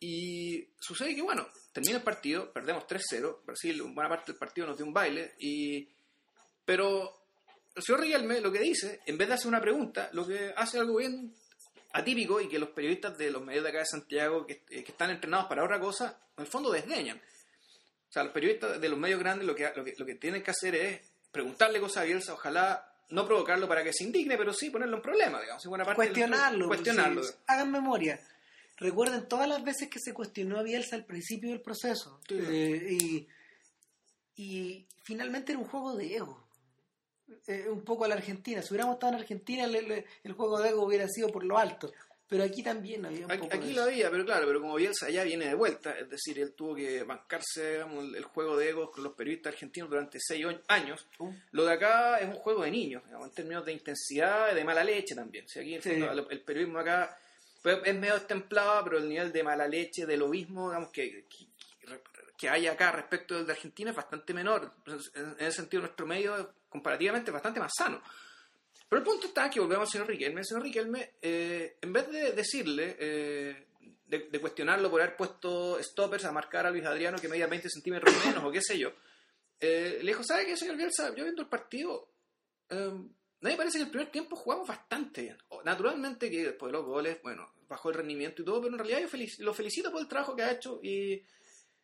Y 0.00 0.66
sucede 0.80 1.14
que, 1.14 1.20
bueno, 1.22 1.46
termina 1.72 1.98
el 1.98 2.02
partido, 2.02 2.50
perdemos 2.52 2.84
3-0, 2.86 3.44
Brasil, 3.44 3.82
buena 3.82 4.08
parte 4.08 4.32
del 4.32 4.38
partido 4.38 4.66
nos 4.66 4.76
dio 4.78 4.86
un 4.86 4.94
baile, 4.94 5.34
y 5.38 5.88
pero 6.64 7.16
el 7.74 7.82
señor 7.82 8.00
Riquelme 8.00 8.40
lo 8.40 8.50
que 8.50 8.60
dice, 8.60 9.00
en 9.06 9.18
vez 9.18 9.28
de 9.28 9.34
hacer 9.34 9.48
una 9.48 9.60
pregunta, 9.60 10.08
lo 10.12 10.26
que 10.26 10.52
hace 10.56 10.78
algo 10.78 10.96
bien 10.96 11.34
atípico 11.92 12.40
y 12.40 12.48
que 12.48 12.58
los 12.58 12.70
periodistas 12.70 13.18
de 13.18 13.30
los 13.30 13.42
medios 13.44 13.62
de 13.64 13.70
acá 13.70 13.78
de 13.80 13.86
Santiago, 13.86 14.46
que, 14.46 14.62
eh, 14.70 14.82
que 14.84 14.92
están 14.92 15.10
entrenados 15.10 15.46
para 15.48 15.64
otra 15.64 15.78
cosa, 15.80 16.18
en 16.36 16.44
el 16.44 16.50
fondo 16.50 16.70
desdeñan. 16.72 17.18
O 17.18 18.12
sea, 18.12 18.24
los 18.24 18.32
periodistas 18.32 18.80
de 18.80 18.88
los 18.88 18.98
medios 18.98 19.20
grandes 19.20 19.46
lo 19.46 19.54
que, 19.54 19.70
lo 19.76 19.84
que, 19.84 19.94
lo 19.98 20.06
que 20.06 20.14
tienen 20.14 20.42
que 20.42 20.50
hacer 20.50 20.74
es 20.74 21.00
preguntarle 21.30 21.78
cosas 21.80 21.98
a 22.02 22.06
Bielsa, 22.06 22.32
ojalá 22.34 22.86
no 23.10 23.26
provocarlo 23.26 23.68
para 23.68 23.82
que 23.84 23.92
se 23.92 24.04
indigne, 24.04 24.36
pero 24.38 24.52
sí 24.52 24.70
ponerlo 24.70 24.96
en 24.96 25.02
problema, 25.02 25.40
digamos. 25.40 25.64
en 25.64 25.68
buena 25.68 25.84
parte 25.84 26.02
del- 26.02 26.08
cuestionarlo. 26.12 26.66
Cuestionarlo. 26.68 27.22
sí. 27.24 27.34
Hagan 27.46 27.70
memoria. 27.72 28.20
Recuerden 28.80 29.28
todas 29.28 29.46
las 29.48 29.62
veces 29.62 29.88
que 29.88 29.98
se 30.00 30.12
cuestionó 30.14 30.58
a 30.58 30.62
Bielsa 30.62 30.96
al 30.96 31.04
principio 31.04 31.50
del 31.50 31.60
proceso. 31.60 32.18
Sí. 32.28 32.38
Eh, 32.40 32.88
y, 32.98 33.28
y 34.36 34.86
finalmente 35.04 35.52
era 35.52 35.58
un 35.60 35.66
juego 35.68 35.94
de 35.96 36.16
ego. 36.16 36.46
Eh, 37.46 37.68
un 37.68 37.84
poco 37.84 38.04
a 38.04 38.08
la 38.08 38.14
Argentina. 38.16 38.60
Si 38.62 38.68
hubiéramos 38.72 38.94
estado 38.94 39.12
en 39.14 39.20
Argentina, 39.20 39.66
le- 39.66 39.82
le- 39.82 40.04
el 40.24 40.32
juego 40.32 40.60
de 40.60 40.70
ego 40.70 40.84
hubiera 40.84 41.06
sido 41.08 41.28
por 41.28 41.44
lo 41.44 41.58
alto. 41.58 41.92
Pero 42.26 42.44
aquí 42.44 42.62
también 42.62 43.04
había 43.04 43.26
un 43.26 43.32
Aquí, 43.32 43.42
poco 43.42 43.54
aquí 43.56 43.72
lo 43.72 43.82
había, 43.82 44.08
pero 44.08 44.24
claro, 44.24 44.46
pero 44.46 44.60
como 44.60 44.76
Bielsa 44.76 45.10
ya 45.10 45.24
viene 45.24 45.46
de 45.48 45.54
vuelta, 45.54 45.90
es 45.98 46.08
decir, 46.08 46.38
él 46.38 46.52
tuvo 46.54 46.76
que 46.76 47.02
bancarse 47.02 47.72
digamos, 47.72 48.14
el, 48.14 48.22
juego 48.22 48.56
de 48.56 48.68
egos 48.68 48.90
con 48.92 49.02
los 49.02 49.14
periodistas 49.14 49.52
argentinos 49.54 49.90
durante 49.90 50.18
seis 50.20 50.46
años. 50.68 51.08
Uh. 51.18 51.32
Lo 51.50 51.64
de 51.64 51.72
acá 51.72 52.18
es 52.20 52.28
un 52.28 52.36
juego 52.36 52.62
de 52.62 52.70
niños, 52.70 53.02
digamos, 53.04 53.28
en 53.28 53.34
términos 53.34 53.66
de 53.66 53.72
intensidad 53.72 54.52
y 54.52 54.54
de 54.54 54.64
mala 54.64 54.84
leche 54.84 55.14
también. 55.16 55.44
Aquí 55.44 55.74
el, 55.74 55.82
Sí. 55.82 55.90
fondo, 55.90 56.12
el- 56.12 56.26
el 56.30 56.40
periodismo 56.42 56.78
acá 56.78 57.18
es 57.64 57.94
medio 57.94 58.14
destemplado, 58.14 58.84
pero 58.84 58.98
el 58.98 59.08
nivel 59.08 59.32
de 59.32 59.42
mala 59.42 59.68
leche, 59.68 60.06
de 60.06 60.16
lobismo, 60.16 60.70
digamos, 60.70 60.90
que, 60.90 61.26
que, 61.28 61.46
que 62.36 62.48
hay 62.48 62.66
acá 62.66 62.92
respecto 62.92 63.34
del 63.34 63.46
de 63.46 63.52
Argentina 63.52 63.90
es 63.90 63.96
bastante 63.96 64.32
menor. 64.32 64.72
En, 64.86 65.36
ese 65.38 65.52
sentido, 65.52 65.82
nuestro 65.82 66.06
medio 66.06 66.36
es 66.36 66.46
comparativamente 66.68 67.30
bastante 67.30 67.60
más 67.60 67.72
sano. 67.76 68.02
Pero 68.88 69.00
el 69.00 69.06
punto 69.06 69.26
está 69.28 69.48
que 69.50 69.60
volvemos 69.60 69.88
al 69.88 69.92
señor 69.92 70.08
Riquelme. 70.08 70.40
El 70.40 70.46
señor 70.46 70.62
Riquelme, 70.62 71.14
eh, 71.22 71.76
en 71.80 71.92
vez 71.92 72.10
de 72.10 72.32
decirle, 72.32 72.96
eh, 72.98 73.66
de, 74.06 74.18
de 74.30 74.40
cuestionarlo 74.40 74.90
por 74.90 75.00
haber 75.00 75.16
puesto 75.16 75.80
stoppers 75.82 76.24
a 76.24 76.32
marcar 76.32 76.66
a 76.66 76.70
Luis 76.70 76.84
Adriano 76.84 77.18
que 77.18 77.28
medía 77.28 77.46
20 77.46 77.68
centímetros 77.68 78.14
menos 78.26 78.42
o 78.42 78.50
qué 78.50 78.60
sé 78.60 78.78
yo, 78.78 78.92
eh, 79.60 79.98
le 80.02 80.12
dijo, 80.12 80.24
¿sabe 80.24 80.46
qué, 80.46 80.56
señor 80.56 80.76
Bielsa? 80.76 81.14
Yo 81.14 81.24
viendo 81.24 81.42
el 81.42 81.48
partido, 81.48 82.08
eh, 82.70 82.92
a 83.42 83.46
mí 83.46 83.50
me 83.52 83.56
parece 83.56 83.78
que 83.78 83.84
el 83.84 83.90
primer 83.90 84.10
tiempo 84.10 84.36
jugamos 84.36 84.68
bastante 84.68 85.22
bien. 85.22 85.38
Naturalmente 85.64 86.30
que 86.30 86.44
después 86.44 86.70
de 86.72 86.78
los 86.78 86.86
goles, 86.86 87.18
bueno, 87.22 87.52
bajó 87.68 87.88
el 87.90 87.96
rendimiento 87.96 88.42
y 88.42 88.44
todo, 88.44 88.60
pero 88.60 88.72
en 88.74 88.78
realidad 88.78 89.00
yo 89.00 89.08
felic- 89.08 89.38
lo 89.38 89.54
felicito 89.54 89.90
por 89.90 90.00
el 90.00 90.08
trabajo 90.08 90.36
que 90.36 90.42
ha 90.42 90.52
hecho 90.52 90.78
y, 90.82 91.24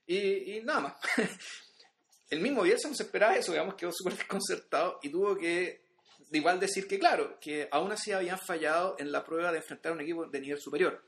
y, 0.07 0.61
nada 0.63 0.81
más. 0.81 0.95
el 2.31 2.41
mismo 2.41 2.63
Bielsa 2.63 2.89
no 2.89 2.95
se 2.95 3.05
esperaba 3.05 3.37
eso, 3.37 3.53
digamos, 3.53 3.75
quedó 3.75 3.93
súper 3.93 4.15
desconcertado 4.17 4.99
y 5.03 5.09
tuvo 5.11 5.37
que 5.37 5.85
igual 6.33 6.59
decir 6.61 6.87
que, 6.89 6.99
claro, 6.99 7.39
que 7.41 7.69
aún 7.71 7.93
así 7.93 8.13
habían 8.13 8.39
fallado 8.39 8.97
en 8.99 9.13
la 9.13 9.25
prueba 9.25 9.53
de 9.53 9.59
enfrentar 9.59 9.93
a 9.93 9.95
un 9.95 10.01
equipo 10.01 10.27
de 10.27 10.41
nivel 10.41 10.61
superior. 10.61 11.05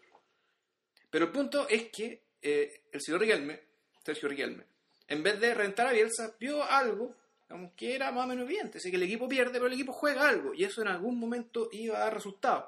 Pero 1.11 1.27
el 1.27 1.33
punto 1.33 1.69
es 1.69 1.91
que 1.91 2.23
eh, 2.41 2.85
el 2.93 3.01
señor 3.01 3.21
Riquelme, 3.21 3.61
Sergio 4.05 4.29
Riquelme, 4.29 4.65
en 5.09 5.23
vez 5.23 5.41
de 5.41 5.55
rentar 5.55 5.89
a 5.89 5.93
Bielsa, 5.93 6.37
vio 6.39 6.63
algo 6.63 7.15
digamos, 7.49 7.73
que 7.75 7.95
era 7.95 8.13
más 8.13 8.25
o 8.25 8.29
menos 8.29 8.45
evidente. 8.45 8.79
Así 8.79 8.91
que 8.91 8.97
el 8.97 9.03
equipo 9.05 9.29
pierde, 9.29 9.53
pero 9.53 9.67
el 9.67 9.73
equipo 9.73 9.93
juega 9.93 10.29
algo. 10.29 10.53
Y 10.55 10.65
eso 10.65 10.83
en 10.83 10.89
algún 10.89 11.19
momento 11.19 11.69
iba 11.73 11.97
a 11.97 12.01
dar 12.01 12.15
resultados. 12.15 12.67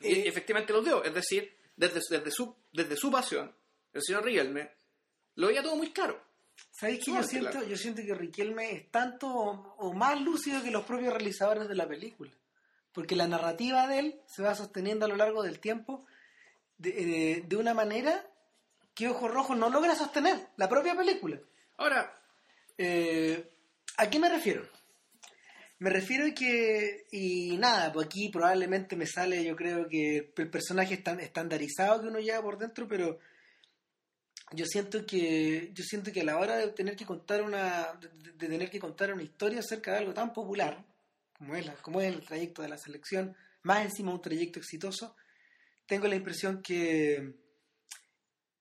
Y 0.00 0.12
Eh, 0.12 0.28
efectivamente 0.28 0.72
lo 0.72 0.82
dio. 0.82 1.02
Es 1.04 1.14
decir, 1.14 1.56
desde, 1.76 2.00
desde, 2.10 2.30
su, 2.30 2.54
desde 2.72 2.96
su 2.96 3.10
pasión, 3.10 3.54
el 3.92 4.02
señor 4.02 4.24
Riquelme 4.24 4.70
lo 5.36 5.46
veía 5.48 5.62
todo 5.62 5.76
muy 5.76 5.90
claro. 5.92 6.20
¿Sabéis 6.70 7.04
que 7.04 7.12
yo 7.12 7.22
siento, 7.22 7.50
claro. 7.50 7.66
yo 7.66 7.76
siento 7.76 8.02
que 8.02 8.14
Riquelme 8.14 8.72
es 8.72 8.90
tanto 8.90 9.28
o, 9.28 9.74
o 9.78 9.92
más 9.92 10.20
lúcido 10.20 10.62
que 10.62 10.70
los 10.70 10.84
propios 10.84 11.12
realizadores 11.12 11.68
de 11.68 11.74
la 11.74 11.88
película? 11.88 12.30
Porque 12.92 13.16
la 13.16 13.26
narrativa 13.26 13.88
de 13.88 13.98
él 13.98 14.20
se 14.26 14.42
va 14.42 14.54
sosteniendo 14.54 15.04
a 15.04 15.08
lo 15.08 15.16
largo 15.16 15.42
del 15.42 15.58
tiempo 15.58 16.06
de, 16.78 16.92
de- 16.92 17.44
de 17.46 17.56
una 17.56 17.74
manera 17.74 18.24
que 18.94 19.08
Ojo 19.08 19.26
Rojo 19.26 19.54
no 19.56 19.68
logra 19.70 19.96
sostener, 19.96 20.48
la 20.56 20.68
propia 20.68 20.94
película. 20.94 21.40
Ahora, 21.78 22.16
Eh, 22.78 23.50
¿A 23.98 24.10
qué 24.10 24.18
me 24.18 24.28
refiero? 24.28 24.66
Me 25.78 25.90
refiero 25.90 26.26
a 26.26 26.30
que, 26.32 27.04
y 27.12 27.56
nada, 27.58 27.92
pues 27.92 28.06
aquí 28.06 28.28
probablemente 28.28 28.96
me 28.96 29.06
sale, 29.06 29.44
yo 29.44 29.54
creo 29.56 29.88
que 29.88 30.32
el 30.36 30.50
personaje 30.50 30.94
es 30.94 31.02
tan 31.02 31.20
estandarizado 31.20 32.00
que 32.00 32.08
uno 32.08 32.20
lleva 32.20 32.40
por 32.42 32.58
dentro, 32.58 32.88
pero 32.88 33.18
yo 34.52 34.64
siento 34.66 35.04
que, 35.04 35.70
yo 35.74 35.84
siento 35.84 36.12
que 36.12 36.20
a 36.20 36.24
la 36.24 36.38
hora 36.38 36.56
de 36.56 36.68
tener 36.68 36.96
que 36.96 37.04
contar 37.04 37.42
una, 37.42 37.92
de, 38.00 38.32
tener 38.32 38.70
que 38.70 38.78
contar 38.78 39.12
una 39.12 39.22
historia 39.22 39.60
acerca 39.60 39.92
de 39.92 39.98
algo 39.98 40.14
tan 40.14 40.32
popular, 40.32 40.84
como 41.36 41.54
es, 41.56 41.66
la- 41.66 41.74
como 41.74 42.00
es 42.00 42.14
el 42.14 42.24
trayecto 42.24 42.62
de 42.62 42.68
la 42.68 42.78
selección, 42.78 43.36
más 43.62 43.84
encima 43.84 44.12
un 44.12 44.22
trayecto 44.22 44.60
exitoso, 44.60 45.16
tengo 45.86 46.06
la 46.08 46.16
impresión 46.16 46.62
que, 46.62 47.34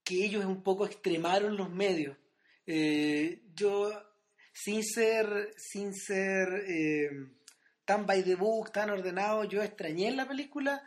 que 0.04 0.26
ellos 0.26 0.44
un 0.46 0.64
poco 0.64 0.86
extremaron 0.86 1.56
los 1.56 1.70
medios. 1.70 2.18
Eh, 2.66 3.42
yo, 3.54 3.92
sin 4.54 4.84
ser, 4.84 5.54
sin 5.58 5.94
ser 5.94 6.64
eh, 6.68 7.10
tan 7.86 8.06
by 8.06 8.24
the 8.24 8.36
book, 8.36 8.72
tan 8.72 8.90
ordenado, 8.90 9.44
yo 9.44 9.62
extrañé 9.62 10.08
en 10.08 10.18
la 10.18 10.28
película 10.28 10.82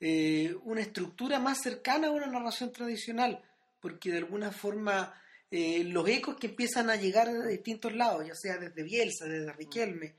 eh, 0.00 0.54
una 0.64 0.80
estructura 0.80 1.38
más 1.38 1.60
cercana 1.62 2.08
a 2.08 2.12
una 2.12 2.26
narración 2.26 2.72
tradicional, 2.72 3.42
porque 3.80 4.10
de 4.10 4.18
alguna 4.18 4.50
forma 4.50 5.14
los 5.52 6.08
ecos 6.08 6.36
que 6.36 6.46
empiezan 6.46 6.90
a 6.90 6.94
llegar 6.94 7.28
de 7.28 7.48
distintos 7.50 7.92
lados, 7.92 8.24
ya 8.24 8.36
sea 8.36 8.56
desde 8.56 8.84
Bielsa, 8.84 9.24
desde 9.24 9.52
Riquelme, 9.52 10.14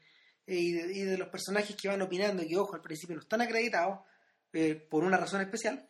y, 0.46 0.74
de, 0.74 1.18
los 1.18 1.30
personajes 1.30 1.74
que 1.78 1.88
van 1.88 2.02
opinando, 2.02 2.46
que 2.46 2.58
ojo, 2.58 2.76
al 2.76 2.82
principio 2.82 3.16
no 3.16 3.22
están 3.22 3.40
acreditados, 3.40 4.00
por 4.90 5.06
una 5.06 5.16
razón 5.16 5.40
especial, 5.40 5.88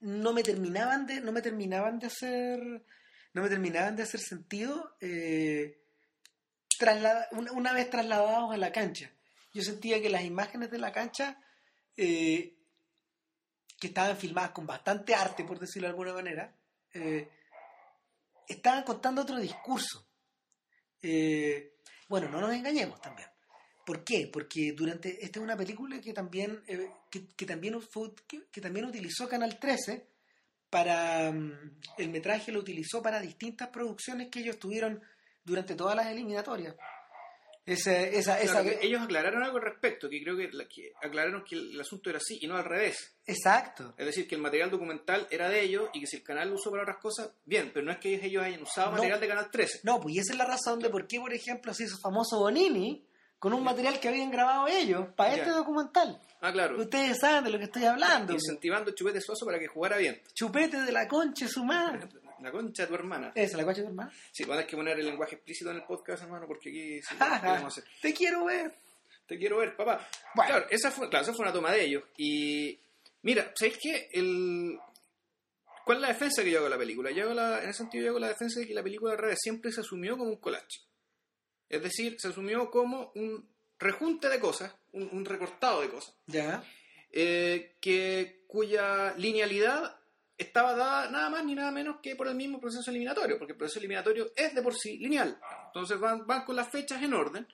no 0.00 0.32
me 0.32 0.42
terminaban 0.42 1.06
de 1.06 1.20
no 1.20 1.32
me 1.32 1.42
terminaban 1.42 1.98
de 1.98 2.06
hacer 2.06 2.60
no 3.34 3.42
me 3.42 3.48
terminaban 3.48 3.96
de 3.96 4.02
hacer 4.04 4.20
sentido 4.20 4.96
eh, 5.00 5.80
traslada- 6.78 7.28
una, 7.32 7.52
una 7.52 7.72
vez 7.72 7.90
trasladados 7.90 8.52
a 8.52 8.56
la 8.56 8.72
cancha. 8.72 9.10
Yo 9.52 9.62
sentía 9.62 10.00
que 10.00 10.08
las 10.10 10.22
imágenes 10.24 10.70
de 10.70 10.78
la 10.78 10.92
cancha 10.92 11.38
eh, 11.96 12.54
que 13.80 13.86
estaban 13.88 14.16
filmadas 14.16 14.50
con 14.52 14.66
bastante 14.66 15.14
arte 15.14 15.44
por 15.44 15.58
decirlo 15.58 15.86
de 15.88 15.90
alguna 15.90 16.12
manera 16.14 16.54
eh, 16.94 17.28
estaban 18.48 18.82
contando 18.84 19.22
otro 19.22 19.38
discurso. 19.38 20.06
Eh, 21.02 21.76
bueno 22.08 22.28
no 22.28 22.40
nos 22.40 22.52
engañemos 22.52 23.00
también 23.00 23.28
¿Por 23.88 24.04
qué? 24.04 24.28
Porque 24.30 24.72
durante 24.76 25.24
esta 25.24 25.38
es 25.38 25.42
una 25.42 25.56
película 25.56 25.98
que 25.98 26.12
también 26.12 26.62
eh, 26.66 26.90
que, 27.10 27.26
que 27.34 27.46
también 27.46 27.80
fue- 27.80 28.12
que, 28.26 28.42
que 28.52 28.60
también 28.60 28.84
utilizó 28.84 29.26
Canal 29.26 29.58
13 29.58 30.04
para 30.68 31.32
mm, 31.32 31.52
el 31.96 32.10
metraje 32.10 32.52
lo 32.52 32.60
utilizó 32.60 33.00
para 33.02 33.18
distintas 33.22 33.68
producciones 33.68 34.28
que 34.28 34.40
ellos 34.40 34.58
tuvieron 34.58 35.00
durante 35.42 35.74
todas 35.74 35.96
las 35.96 36.08
eliminatorias. 36.08 36.74
Esa, 37.64 37.98
esa, 38.00 38.40
esa- 38.40 38.62
claro, 38.62 38.78
ellos 38.82 39.00
aclararon 39.02 39.42
algo 39.42 39.56
al 39.58 39.62
respecto, 39.62 40.08
que 40.10 40.22
creo 40.22 40.36
que, 40.36 40.50
que 40.68 40.92
aclararon 41.02 41.44
que 41.44 41.54
el, 41.54 41.72
el 41.72 41.80
asunto 41.80 42.08
era 42.10 42.18
así 42.18 42.38
y 42.42 42.46
no 42.46 42.56
al 42.56 42.64
revés. 42.64 43.16
exacto. 43.26 43.94
Es 43.96 44.04
decir, 44.06 44.26
que 44.28 44.34
el 44.34 44.40
material 44.42 44.70
documental 44.70 45.26
era 45.30 45.48
de 45.50 45.62
ellos 45.62 45.88
y 45.94 46.00
que 46.00 46.06
si 46.06 46.16
el 46.16 46.22
canal 46.22 46.48
lo 46.48 46.54
usó 46.56 46.70
para 46.70 46.82
otras 46.82 46.98
cosas, 46.98 47.30
bien, 47.46 47.70
pero 47.72 47.84
no 47.86 47.92
es 47.92 47.98
que 47.98 48.14
ellos 48.24 48.42
hayan 48.42 48.62
usado 48.62 48.88
No. 48.88 48.92
material 48.96 49.20
de 49.20 49.28
Canal 49.28 49.50
13. 49.50 49.80
No, 49.84 49.98
pues 50.00 50.14
y 50.14 50.18
esa 50.18 50.32
es 50.34 50.38
la 50.38 50.46
razón 50.46 50.78
de 50.80 50.90
por 50.90 51.06
qué, 51.06 51.18
por 51.20 51.32
ejemplo, 51.34 51.72
se 51.72 51.84
hizo 51.84 51.98
famoso 51.98 52.38
Bonini 52.38 53.04
con 53.38 53.52
un 53.52 53.62
material 53.62 54.00
que 54.00 54.08
habían 54.08 54.30
grabado 54.30 54.66
ellos 54.68 55.06
para 55.16 55.34
este 55.36 55.50
documental. 55.50 56.20
Ah, 56.40 56.52
claro. 56.52 56.80
Ustedes 56.80 57.18
saben 57.20 57.44
de 57.44 57.50
lo 57.50 57.58
que 57.58 57.64
estoy 57.64 57.84
hablando. 57.84 58.32
Incentivando 58.32 58.90
a 58.90 58.94
Chupete 58.94 59.20
Suazo 59.20 59.44
para 59.46 59.58
que 59.58 59.66
jugara 59.68 59.96
bien. 59.96 60.20
Chupete 60.34 60.80
de 60.82 60.92
la 60.92 61.06
concha 61.08 61.46
su 61.48 61.64
madre. 61.64 62.08
La 62.40 62.52
concha 62.52 62.82
de 62.84 62.88
tu 62.88 62.94
hermana. 62.94 63.32
Esa, 63.34 63.56
la 63.56 63.64
concha 63.64 63.80
de 63.80 63.86
tu 63.86 63.90
hermano. 63.90 64.10
Sí, 64.32 64.44
van 64.44 64.58
a 64.60 64.66
que 64.66 64.76
poner 64.76 64.98
el 64.98 65.06
lenguaje 65.06 65.34
explícito 65.36 65.70
en 65.70 65.76
el 65.78 65.82
podcast, 65.84 66.22
hermano, 66.22 66.46
porque 66.46 66.68
aquí 66.70 67.02
sí, 67.02 67.14
¿qué 67.16 67.46
vamos 67.46 67.64
a 67.64 67.66
hacer? 67.66 67.84
Te 68.00 68.14
quiero 68.14 68.44
ver. 68.44 68.72
Te 69.26 69.36
quiero 69.36 69.58
ver, 69.58 69.76
papá. 69.76 70.06
Bueno. 70.34 70.50
Claro, 70.50 70.66
esa 70.70 70.90
fue, 70.90 71.08
claro, 71.10 71.24
esa 71.24 71.34
fue 71.34 71.44
una 71.44 71.52
toma 71.52 71.72
de 71.72 71.84
ellos. 71.84 72.02
Y 72.16 72.78
mira, 73.22 73.52
¿sabéis 73.58 73.78
qué? 73.82 74.08
El... 74.12 74.78
¿Cuál 75.84 75.98
es 75.98 76.02
la 76.02 76.08
defensa 76.08 76.42
que 76.44 76.50
yo 76.50 76.58
hago 76.58 76.64
de 76.66 76.70
la 76.70 76.78
película? 76.78 77.10
Yo 77.10 77.24
hago 77.24 77.34
la- 77.34 77.62
en 77.62 77.70
ese 77.70 77.78
sentido 77.78 78.04
yo 78.04 78.10
hago 78.10 78.18
la 78.20 78.28
defensa 78.28 78.60
de 78.60 78.66
que 78.66 78.74
la 78.74 78.82
película 78.82 79.12
de 79.12 79.16
revés 79.18 79.38
siempre 79.40 79.72
se 79.72 79.80
asumió 79.80 80.16
como 80.16 80.30
un 80.30 80.36
collage. 80.36 80.80
Es 81.68 81.82
decir, 81.82 82.16
se 82.20 82.28
asumió 82.28 82.70
como 82.70 83.12
un 83.14 83.48
rejunte 83.78 84.28
de 84.28 84.40
cosas, 84.40 84.74
un, 84.92 85.08
un 85.12 85.24
recortado 85.24 85.80
de 85.82 85.88
cosas, 85.90 86.14
Ya. 86.26 86.62
eh, 87.12 87.76
que, 87.80 88.44
cuya 88.46 89.14
linealidad 89.16 89.96
estaba 90.38 90.74
dada 90.74 91.10
nada 91.10 91.28
más 91.30 91.44
ni 91.44 91.54
nada 91.54 91.70
menos 91.70 91.96
que 92.02 92.16
por 92.16 92.28
el 92.28 92.34
mismo 92.34 92.60
proceso 92.60 92.90
eliminatorio, 92.90 93.38
porque 93.38 93.52
el 93.52 93.58
proceso 93.58 93.78
eliminatorio 93.80 94.30
es 94.36 94.54
de 94.54 94.62
por 94.62 94.74
sí 94.74 94.98
lineal. 94.98 95.38
Entonces 95.66 95.98
van, 96.00 96.26
van 96.26 96.44
con 96.44 96.56
las 96.56 96.68
fechas 96.68 97.02
en 97.02 97.12
orden, 97.12 97.46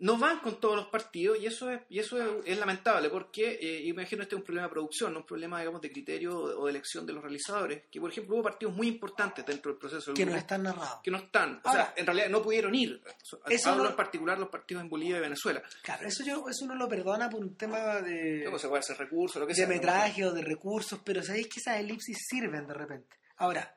no 0.00 0.16
van 0.18 0.40
con 0.40 0.58
todos 0.60 0.76
los 0.76 0.86
partidos 0.88 1.38
y 1.40 1.46
eso 1.46 1.70
es, 1.70 1.80
y 1.88 1.98
eso 1.98 2.20
es, 2.20 2.28
es 2.46 2.58
lamentable 2.58 3.08
porque 3.10 3.58
eh, 3.60 3.82
imagino 3.84 4.22
este 4.22 4.34
es 4.34 4.38
un 4.38 4.44
problema 4.44 4.66
de 4.66 4.72
producción, 4.72 5.12
no 5.12 5.20
un 5.20 5.26
problema 5.26 5.58
digamos 5.60 5.80
de 5.80 5.92
criterio 5.92 6.36
o 6.36 6.64
de 6.64 6.70
elección 6.70 7.06
de 7.06 7.12
los 7.12 7.22
realizadores, 7.22 7.84
que 7.90 8.00
por 8.00 8.10
ejemplo 8.10 8.34
hubo 8.36 8.42
partidos 8.42 8.74
muy 8.74 8.88
importantes 8.88 9.44
dentro 9.46 9.70
del 9.70 9.78
proceso 9.78 10.06
del 10.12 10.16
Que 10.16 10.26
no 10.26 10.36
están 10.36 10.62
narrados. 10.62 11.00
que 11.02 11.10
no 11.10 11.18
están, 11.18 11.60
o 11.64 11.70
sea, 11.70 11.92
en 11.96 12.06
realidad 12.06 12.28
no 12.30 12.42
pudieron 12.42 12.74
ir. 12.74 13.02
Eso 13.48 13.70
Hablo 13.70 13.84
no- 13.84 13.90
en 13.90 13.96
particular 13.96 14.38
los 14.38 14.48
partidos 14.48 14.82
en 14.82 14.88
Bolivia 14.88 15.18
y 15.18 15.20
Venezuela. 15.20 15.62
Claro, 15.82 16.06
eso, 16.08 16.24
yo, 16.24 16.44
eso 16.48 16.64
uno 16.64 16.74
lo 16.74 16.88
perdona 16.88 17.28
por 17.28 17.40
un 17.40 17.56
tema 17.56 18.00
de, 18.00 18.42
¿Cómo 18.44 18.58
se 18.58 18.68
puede 18.68 18.80
hacer 18.80 18.96
recursos? 18.96 19.38
Lo 19.40 19.46
que 19.46 19.52
de 19.52 19.56
sea. 19.58 19.66
metraje 19.68 20.24
o 20.24 20.32
de 20.32 20.42
recursos, 20.42 20.98
pero 21.04 21.22
sabéis 21.22 21.48
que 21.48 21.60
esas 21.60 21.78
elipsis 21.78 22.16
sirven 22.28 22.66
de 22.66 22.74
repente. 22.74 23.16
Ahora, 23.36 23.76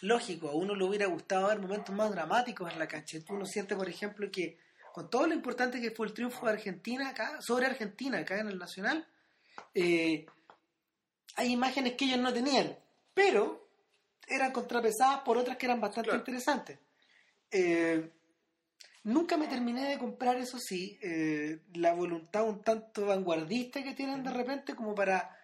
lógico, 0.00 0.48
a 0.48 0.54
uno 0.54 0.74
le 0.74 0.84
hubiera 0.84 1.06
gustado 1.06 1.48
ver 1.48 1.58
momentos 1.60 1.94
más 1.94 2.10
dramáticos 2.10 2.72
en 2.72 2.78
la 2.78 2.88
cancha. 2.88 3.18
Uno 3.28 3.44
siente, 3.44 3.76
por 3.76 3.88
ejemplo, 3.88 4.28
que 4.30 4.58
con 4.92 5.08
todo 5.10 5.26
lo 5.26 5.34
importante 5.34 5.80
que 5.80 5.90
fue 5.90 6.06
el 6.06 6.12
triunfo 6.12 6.46
de 6.46 6.52
Argentina 6.52 7.08
acá, 7.10 7.40
sobre 7.40 7.66
Argentina 7.66 8.18
acá 8.18 8.38
en 8.38 8.48
el 8.48 8.58
Nacional, 8.58 9.06
eh, 9.74 10.26
hay 11.36 11.52
imágenes 11.52 11.94
que 11.94 12.04
ellos 12.04 12.18
no 12.20 12.32
tenían, 12.32 12.76
pero 13.14 13.68
eran 14.26 14.52
contrapesadas 14.52 15.20
por 15.22 15.36
otras 15.38 15.56
que 15.56 15.66
eran 15.66 15.80
bastante 15.80 16.08
Claro. 16.10 16.20
interesantes. 16.20 16.78
Eh, 17.50 18.10
nunca 19.04 19.36
me 19.36 19.48
terminé 19.48 19.88
de 19.90 19.98
comprar, 19.98 20.36
eso 20.36 20.58
sí, 20.58 20.98
eh, 21.02 21.60
la 21.74 21.92
voluntad 21.94 22.44
un 22.48 22.62
tanto 22.62 23.06
vanguardista 23.06 23.82
que 23.82 23.94
tienen 23.94 24.22
de 24.22 24.30
repente 24.30 24.74
como 24.74 24.94
para 24.94 25.36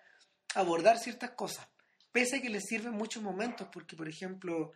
abordar 0.55 0.99
ciertas 0.99 1.31
cosas. 1.33 1.67
Pese 2.13 2.37
a 2.37 2.41
que 2.43 2.49
les 2.49 2.65
sirven 2.65 2.93
muchos 2.95 3.23
momentos, 3.23 3.69
porque 3.73 3.97
por 3.97 4.09
ejemplo, 4.09 4.73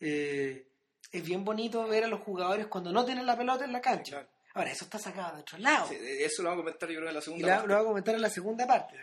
eh, 0.00 0.66
es 1.12 1.24
bien 1.24 1.44
bonito 1.44 1.86
ver 1.88 2.04
a 2.04 2.08
los 2.08 2.20
jugadores 2.20 2.66
cuando 2.68 2.92
no 2.92 3.04
tienen 3.04 3.26
la 3.26 3.36
pelota 3.36 3.64
en 3.64 3.72
la 3.72 3.80
cancha. 3.80 4.12
Claro. 4.16 4.28
Ahora, 4.54 4.70
eso 4.72 4.84
está 4.84 4.98
sacado 4.98 5.36
de 5.36 5.42
otro 5.42 5.58
lado. 5.58 5.86
Sí, 5.88 5.96
eso 6.00 6.42
lo 6.42 6.48
vamos 6.50 6.62
a 6.62 6.64
comentar 6.64 6.88
yo 6.88 6.96
creo 6.96 7.08
en 7.08 7.14
la 7.14 7.20
y 7.20 7.22
segunda 7.22 7.46
la- 7.46 7.54
parte. 7.56 7.68
lo 7.68 7.74
voy 7.76 7.82
a 7.84 7.86
comentar 7.88 8.14
en 8.16 8.22
la 8.22 8.30
segunda 8.30 8.66
parte. 8.66 8.96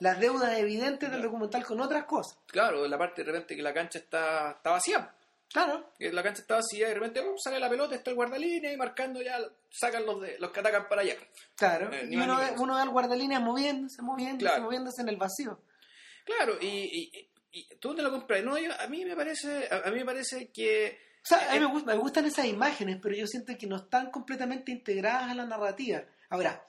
Las 0.00 0.20
deudas 0.20 0.56
evidentes 0.56 1.10
del 1.10 1.22
documental 1.22 1.64
con 1.64 1.80
otras 1.80 2.04
cosas. 2.04 2.38
Claro, 2.46 2.86
la 2.86 2.96
parte 2.96 3.24
de 3.24 3.32
repente 3.32 3.56
que 3.56 3.62
la 3.62 3.74
cancha 3.74 3.98
está, 3.98 4.52
está 4.52 4.70
vacía. 4.70 5.12
Claro, 5.50 5.92
Que 5.98 6.12
La 6.12 6.22
cancha 6.22 6.42
está 6.42 6.56
vacía 6.56 6.86
y 6.86 6.88
de 6.90 6.94
repente 6.94 7.20
uh, 7.26 7.34
sale 7.38 7.58
la 7.58 7.70
pelota, 7.70 7.94
está 7.96 8.10
el 8.10 8.16
guardalínea 8.16 8.70
y 8.70 8.76
marcando 8.76 9.22
ya, 9.22 9.38
sacan 9.70 10.04
los, 10.06 10.20
de, 10.20 10.38
los 10.38 10.50
que 10.52 10.60
atacan 10.60 10.86
para 10.88 11.00
allá. 11.00 11.16
claro. 11.56 11.90
Eh, 11.92 12.06
y 12.10 12.16
uno 12.16 12.36
ve, 12.36 12.50
uno 12.58 12.76
ve 12.76 12.82
al 12.82 12.90
guardalínea 12.90 13.40
moviéndose, 13.40 14.02
moviéndose, 14.02 14.44
Claro. 14.46 14.62
moviéndose 14.64 15.00
en 15.02 15.08
el 15.08 15.16
vacío. 15.16 15.58
Claro, 16.24 16.58
y, 16.60 16.66
y, 16.66 17.10
y- 17.18 17.30
y 17.50 17.76
tú 17.76 17.88
dónde 17.88 18.02
lo 18.02 18.10
compras. 18.10 18.44
No, 18.44 18.58
yo- 18.58 18.70
a 18.78 18.86
mí 18.88 19.04
me 19.06 19.16
parece, 19.16 19.68
a, 19.72 19.88
a 19.88 19.90
mí 19.90 19.98
me 20.00 20.04
parece 20.04 20.50
que 20.52 21.00
O 21.22 21.26
sea, 21.28 21.38
a 21.50 21.56
Eh, 21.56 21.60
mí 21.60 21.66
me, 21.66 21.72
gust- 21.72 21.86
me 21.86 21.96
gustan 21.96 22.24
esas 22.24 22.46
imágenes, 22.46 22.98
pero 23.02 23.14
yo 23.14 23.26
siento 23.26 23.56
que 23.58 23.66
no 23.66 23.76
están 23.76 24.10
completamente 24.10 24.72
integradas 24.72 25.30
a 25.30 25.34
la 25.34 25.44
narrativa. 25.46 26.02
Ahora, 26.30 26.64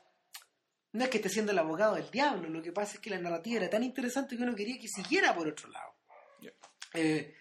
no 0.93 1.03
es 1.03 1.09
que 1.09 1.17
esté 1.17 1.29
siendo 1.29 1.51
el 1.51 1.59
abogado 1.59 1.95
del 1.95 2.09
diablo, 2.09 2.49
lo 2.49 2.61
que 2.61 2.71
pasa 2.71 2.95
es 2.95 2.99
que 2.99 3.09
la 3.11 3.19
narrativa 3.19 3.57
era 3.61 3.69
tan 3.69 3.83
interesante 3.83 4.35
que 4.35 4.43
uno 4.43 4.55
quería 4.55 4.79
que 4.79 4.87
siguiera 4.87 5.33
por 5.35 5.47
otro 5.47 5.69
lado. 5.69 5.93
Eh, 6.93 7.35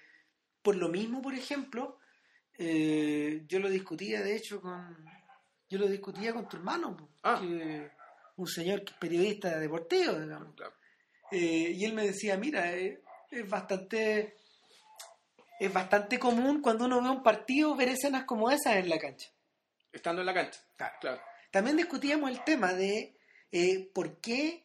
por 0.62 0.76
lo 0.76 0.88
mismo, 0.88 1.22
por 1.22 1.34
ejemplo, 1.34 1.98
eh, 2.58 3.44
yo 3.46 3.58
lo 3.60 3.70
discutía, 3.70 4.20
de 4.22 4.36
hecho, 4.36 4.60
con. 4.60 5.06
Yo 5.70 5.78
lo 5.78 5.86
discutía 5.86 6.32
con 6.32 6.48
tu 6.48 6.56
hermano, 6.56 7.10
Ah. 7.22 7.38
que 7.40 7.90
un 8.36 8.46
señor 8.46 8.84
que 8.84 8.92
es 8.92 8.98
periodista 8.98 9.58
deportivo, 9.58 10.12
digamos. 10.14 10.54
claro, 10.54 10.74
Eh, 11.30 11.72
y 11.74 11.84
él 11.84 11.92
me 11.94 12.06
decía, 12.06 12.36
mira, 12.38 12.72
eh, 12.74 13.02
es 13.30 13.48
bastante 13.48 14.36
es 15.58 15.72
bastante 15.72 16.18
común 16.18 16.60
cuando 16.62 16.84
uno 16.86 17.02
ve 17.02 17.08
un 17.10 17.22
partido 17.22 17.74
ver 17.74 17.88
escenas 17.88 18.24
como 18.24 18.50
esas 18.50 18.76
en 18.76 18.88
la 18.88 18.98
cancha. 18.98 19.28
estando 19.92 20.22
en 20.22 20.26
la 20.26 20.34
cancha. 20.34 20.60
Claro. 20.76 20.94
Claro. 21.00 21.20
También 21.50 21.76
discutíamos 21.76 22.30
el 22.30 22.44
tema 22.44 22.72
de 22.74 23.16
eh, 23.50 23.90
por 23.94 24.16
qué 24.20 24.64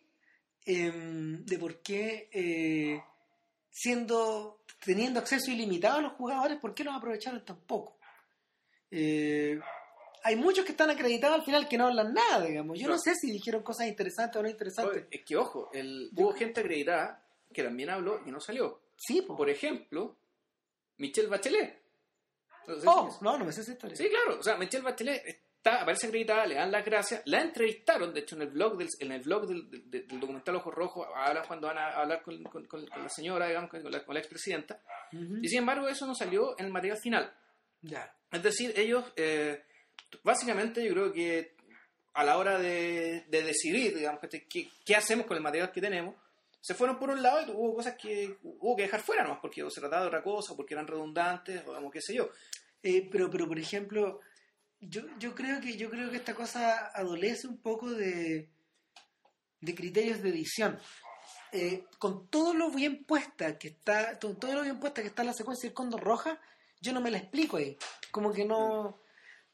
em, 0.65 1.43
de 1.45 1.57
por 1.57 1.81
qué 1.81 2.29
eh, 2.31 3.01
siendo 3.71 4.59
teniendo 4.83 5.19
acceso 5.19 5.49
ilimitado 5.49 5.99
a 5.99 6.01
los 6.01 6.13
jugadores, 6.13 6.59
¿por 6.59 6.73
qué 6.75 6.83
los 6.83 6.93
aprovecharon 6.95 7.43
tan 7.45 7.57
poco? 7.61 7.97
Eh, 8.91 9.59
hay 10.25 10.35
muchos 10.35 10.63
que 10.65 10.71
están 10.71 10.89
acreditados 10.89 11.39
al 11.39 11.45
final 11.45 11.67
que 11.67 11.77
no 11.77 11.87
hablan 11.87 12.13
nada, 12.13 12.45
digamos. 12.45 12.77
Yo 12.79 12.87
no, 12.87 12.93
No. 12.95 12.99
sé 12.99 13.15
si 13.15 13.31
dijeron 13.31 13.63
cosas 13.63 13.87
interesantes 13.87 14.37
o 14.37 14.43
no 14.43 14.49
interesantes. 14.49 15.05
Es 15.09 15.23
que 15.23 15.35
ojo, 15.37 15.69
el, 15.73 16.09
hubo 16.15 16.33
gente 16.33 16.61
acreditada 16.61 17.25
que 17.53 17.63
también 17.63 17.89
habló 17.89 18.21
y 18.25 18.31
no 18.31 18.39
salió. 18.39 18.81
Sí, 18.97 19.21
po. 19.21 19.35
Por 19.35 19.49
ejemplo, 19.49 20.15
Michelle 20.97 21.27
Bachelet. 21.27 21.81
Oh, 22.85 23.17
no, 23.21 23.37
no 23.37 23.45
me 23.45 23.51
sé 23.51 23.61
esa 23.61 23.73
historia. 23.73 23.95
Sí, 23.95 24.07
claro. 24.09 24.39
O 24.39 24.43
sea, 24.43 24.55
Michelle 24.57 24.83
Bachelet 24.83 25.21
está, 25.27 25.81
aparece 25.81 26.07
acreditada, 26.07 26.45
le 26.45 26.55
dan 26.55 26.71
las 26.71 26.85
gracias. 26.85 27.21
La 27.25 27.41
entrevistaron, 27.41 28.13
de 28.13 28.21
hecho, 28.21 28.35
en 28.35 28.43
el 28.43 28.49
blog 28.49 28.77
del, 28.77 28.87
en 28.99 29.11
el 29.11 29.21
blog 29.21 29.47
del, 29.47 29.69
del- 29.69 30.07
del 30.07 30.19
documental 30.19 30.55
Ojo 30.55 30.71
Rojo, 30.71 31.05
hablan 31.15 31.45
cuando 31.45 31.67
van 31.67 31.77
a 31.77 31.89
hablar 31.89 32.21
con, 32.23 32.41
con- 32.43 32.65
con- 32.65 32.87
con 32.87 33.03
la 33.03 33.09
señora, 33.09 33.47
digamos, 33.47 33.69
con 33.69 33.83
la, 33.83 34.03
la 34.07 34.19
expresidenta. 34.19 34.81
Y 35.41 35.47
sin 35.49 35.59
embargo, 35.59 35.87
eso 35.89 36.05
no 36.07 36.15
salió 36.15 36.57
en 36.57 36.65
el 36.67 36.71
material 36.71 36.97
final. 36.97 37.33
Ya. 37.81 38.15
Es 38.31 38.41
decir, 38.41 38.73
ellos, 38.77 39.03
eh, 39.17 39.61
básicamente, 40.23 40.83
yo 40.85 40.93
creo 40.93 41.11
que 41.11 41.55
a 42.13 42.23
la 42.23 42.37
hora 42.37 42.57
de, 42.59 43.25
de 43.27 43.43
decidir, 43.43 43.95
digamos, 43.95 44.21
qué, 44.49 44.69
qué 44.85 44.95
hacemos 44.95 45.25
con 45.25 45.35
el 45.35 45.43
material 45.43 45.71
que 45.71 45.81
tenemos, 45.81 46.15
se 46.63 46.75
fueron 46.75 46.97
por 46.97 47.09
un 47.09 47.21
lado 47.21 47.41
y 47.41 47.51
hubo 47.51 47.75
cosas 47.75 47.97
que 47.97 48.37
hubo 48.41 48.77
que 48.77 48.83
dejar 48.83 49.01
fuera, 49.01 49.25
¿no? 49.25 49.37
Porque 49.41 49.69
se 49.69 49.81
trataba 49.81 50.03
de 50.03 50.07
otra 50.07 50.23
cosa, 50.23 50.55
porque 50.55 50.73
eran 50.73 50.87
redundantes, 50.87 51.61
o 51.67 51.73
como 51.73 51.91
qué 51.91 51.99
sé 51.99 52.15
yo. 52.15 52.29
Eh, 52.81 53.09
pero, 53.11 53.29
pero 53.29 53.49
por 53.49 53.59
ejemplo, 53.59 54.21
yo, 54.79 55.01
yo 55.19 55.35
creo 55.35 55.59
que 55.59 55.75
yo 55.75 55.89
creo 55.89 56.09
que 56.09 56.15
esta 56.15 56.33
cosa 56.33 56.87
adolece 56.95 57.49
un 57.49 57.57
poco 57.61 57.91
de, 57.91 58.49
de 59.59 59.75
criterios 59.75 60.21
de 60.21 60.29
edición. 60.29 60.79
Eh, 61.51 61.83
con 61.99 62.29
todo 62.29 62.53
lo 62.53 62.71
bien 62.71 63.03
puesta 63.03 63.59
que 63.59 63.67
está, 63.67 64.17
con 64.17 64.39
todo 64.39 64.53
lo 64.53 64.61
bien 64.61 64.79
puesta 64.79 65.01
que 65.01 65.09
está 65.09 65.25
la 65.25 65.33
secuencia 65.33 65.67
del 65.67 65.73
Cóndor 65.75 66.01
Roja, 66.01 66.39
yo 66.79 66.93
no 66.93 67.01
me 67.01 67.11
la 67.11 67.17
explico 67.17 67.57
ahí. 67.57 67.77
Como 68.09 68.31
que 68.31 68.45
no, 68.45 69.01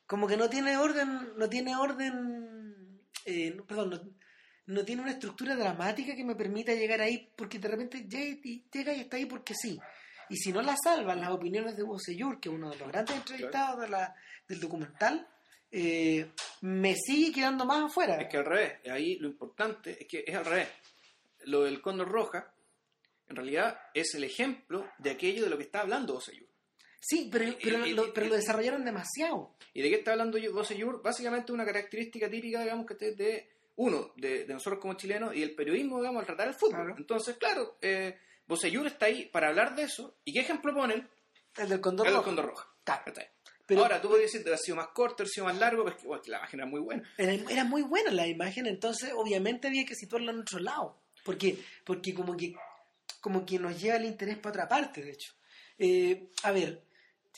como 0.06 0.28
que 0.28 0.38
no 0.38 0.48
tiene 0.48 0.78
orden, 0.78 1.36
no 1.36 1.50
tiene 1.50 1.76
orden, 1.76 3.02
eh, 3.26 3.58
perdón, 3.68 3.90
no, 3.90 4.19
no 4.70 4.86
tiene 4.86 5.02
una 5.02 5.12
estructura 5.12 5.56
dramática 5.56 6.16
que 6.16 6.24
me 6.24 6.36
permita 6.36 6.74
llegar 6.74 7.02
ahí, 7.02 7.30
porque 7.36 7.60
de 7.60 7.68
repente 7.68 8.06
llega 8.08 8.94
y, 8.94 9.02
está 9.02 9.18
ahí 9.18 9.26
porque 9.26 9.54
sí. 9.56 9.80
Y 10.30 10.38
si 10.38 10.52
no 10.52 10.62
la 10.62 10.76
salvan 10.84 11.22
las 11.22 11.32
opiniones 11.32 11.76
de 11.76 11.84
Hugo 11.84 11.98
Seyur, 12.00 12.40
que 12.40 12.50
es 12.50 12.56
uno 12.56 12.70
de 12.70 12.78
los 12.78 12.88
grandes 12.88 13.16
entrevistados 13.16 13.82
de 13.82 13.90
la, 13.90 14.16
del 14.48 14.60
documental, 14.60 15.28
eh, 15.72 16.32
me 16.62 16.96
sigue 16.96 17.32
quedando 17.34 17.66
más 17.66 17.86
afuera. 17.86 18.16
Es 18.22 18.28
que 18.30 18.38
al 18.38 18.46
revés, 18.46 18.74
ahí 18.90 19.16
lo 19.18 19.28
importante 19.28 19.98
es 20.02 20.08
que 20.08 20.24
es 20.26 20.36
al 20.36 20.46
revés. 20.46 20.68
Lo 21.46 21.64
del 21.64 21.82
Cóndor 21.82 22.10
Roja, 22.10 22.54
en 23.28 23.36
realidad, 23.36 23.80
es 23.94 24.14
el 24.16 24.24
ejemplo 24.24 24.88
de 25.00 25.10
aquello 25.12 25.44
de 25.44 25.50
lo 25.50 25.58
que 25.58 25.64
está 25.64 25.82
hablando 25.82 26.16
Oseyur. 26.18 26.48
Sí, 27.02 27.30
pero, 27.32 27.56
pero, 27.64 27.86
y- 27.88 27.94
lo, 27.94 28.08
y- 28.08 28.12
pero 28.14 28.28
lo 28.28 28.36
desarrollaron 28.36 28.84
demasiado. 28.86 29.56
¿Y 29.74 29.82
de 29.82 29.90
qué 29.90 29.96
está 29.96 30.12
hablando 30.12 30.38
Oseyur? 30.56 31.02
Básicamente 31.02 31.52
una 31.54 31.66
característica 31.66 32.30
típica, 32.30 32.62
digamos, 32.62 32.86
que 32.86 32.94
de 33.16 33.50
uno, 33.82 34.12
de, 34.18 34.44
de 34.44 34.54
nosotros 34.54 34.82
como 34.82 34.96
chilenos 34.96 35.34
y 35.34 35.42
el 35.42 35.56
periodismo, 35.56 36.00
digamos, 36.00 36.20
al 36.20 36.26
tratar 36.26 36.50
el 36.50 36.54
fútbol. 36.54 36.76
Claro. 36.86 36.96
Entonces, 36.98 37.38
claro, 37.38 37.78
eh, 37.82 38.18
está 38.86 39.06
ahí 39.06 39.26
para 39.28 39.48
hablar 39.48 39.74
de 39.74 39.84
eso. 39.84 40.18
¿Y 40.26 40.34
qué 40.34 40.42
ejemplo 40.42 40.74
ponen? 40.74 41.08
El 41.58 41.70
del 41.70 41.80
Condor 41.80 42.06
El 42.06 42.12
del 42.12 42.18
Rojo. 42.18 42.26
Cóndor 42.30 42.46
Roja. 42.48 42.68
Claro. 42.84 43.04
Está 43.06 43.22
ahí. 43.22 43.28
Pero- 43.66 43.82
Ahora, 43.84 44.02
tú 44.02 44.10
podrías 44.10 44.32
decir 44.32 44.44
que 44.46 44.54
ha 44.54 44.58
sido 44.58 44.76
más 44.76 44.88
corto, 44.90 45.24
ha 45.24 45.26
sido 45.28 45.46
más 45.46 45.58
largo, 45.58 45.84
pero 45.86 45.96
es 45.96 46.02
que, 46.02 46.08
bueno, 46.08 46.24
la 46.28 46.38
imagen 46.40 46.60
era 46.60 46.68
muy 46.70 46.80
buena. 46.82 47.10
Era, 47.18 47.34
era 47.34 47.64
muy 47.64 47.84
buena 47.84 48.12
la 48.12 48.28
imagen, 48.28 48.66
entonces 48.68 49.12
obviamente 49.16 49.68
había 49.68 49.86
que 49.86 49.96
situarla 49.96 50.32
en 50.32 50.40
otro 50.40 50.60
lado. 50.60 51.00
Porque, 51.24 51.58
porque 51.86 52.14
como 52.14 52.36
que 52.36 52.54
como 53.22 53.46
que 53.46 53.60
nos 53.60 53.80
lleva 53.82 53.96
el 53.98 54.06
interés 54.06 54.38
para 54.38 54.50
otra 54.50 54.68
parte, 54.68 55.02
de 55.04 55.12
hecho. 55.12 55.34
Eh, 55.78 56.30
a 56.44 56.52
ver, 56.52 56.84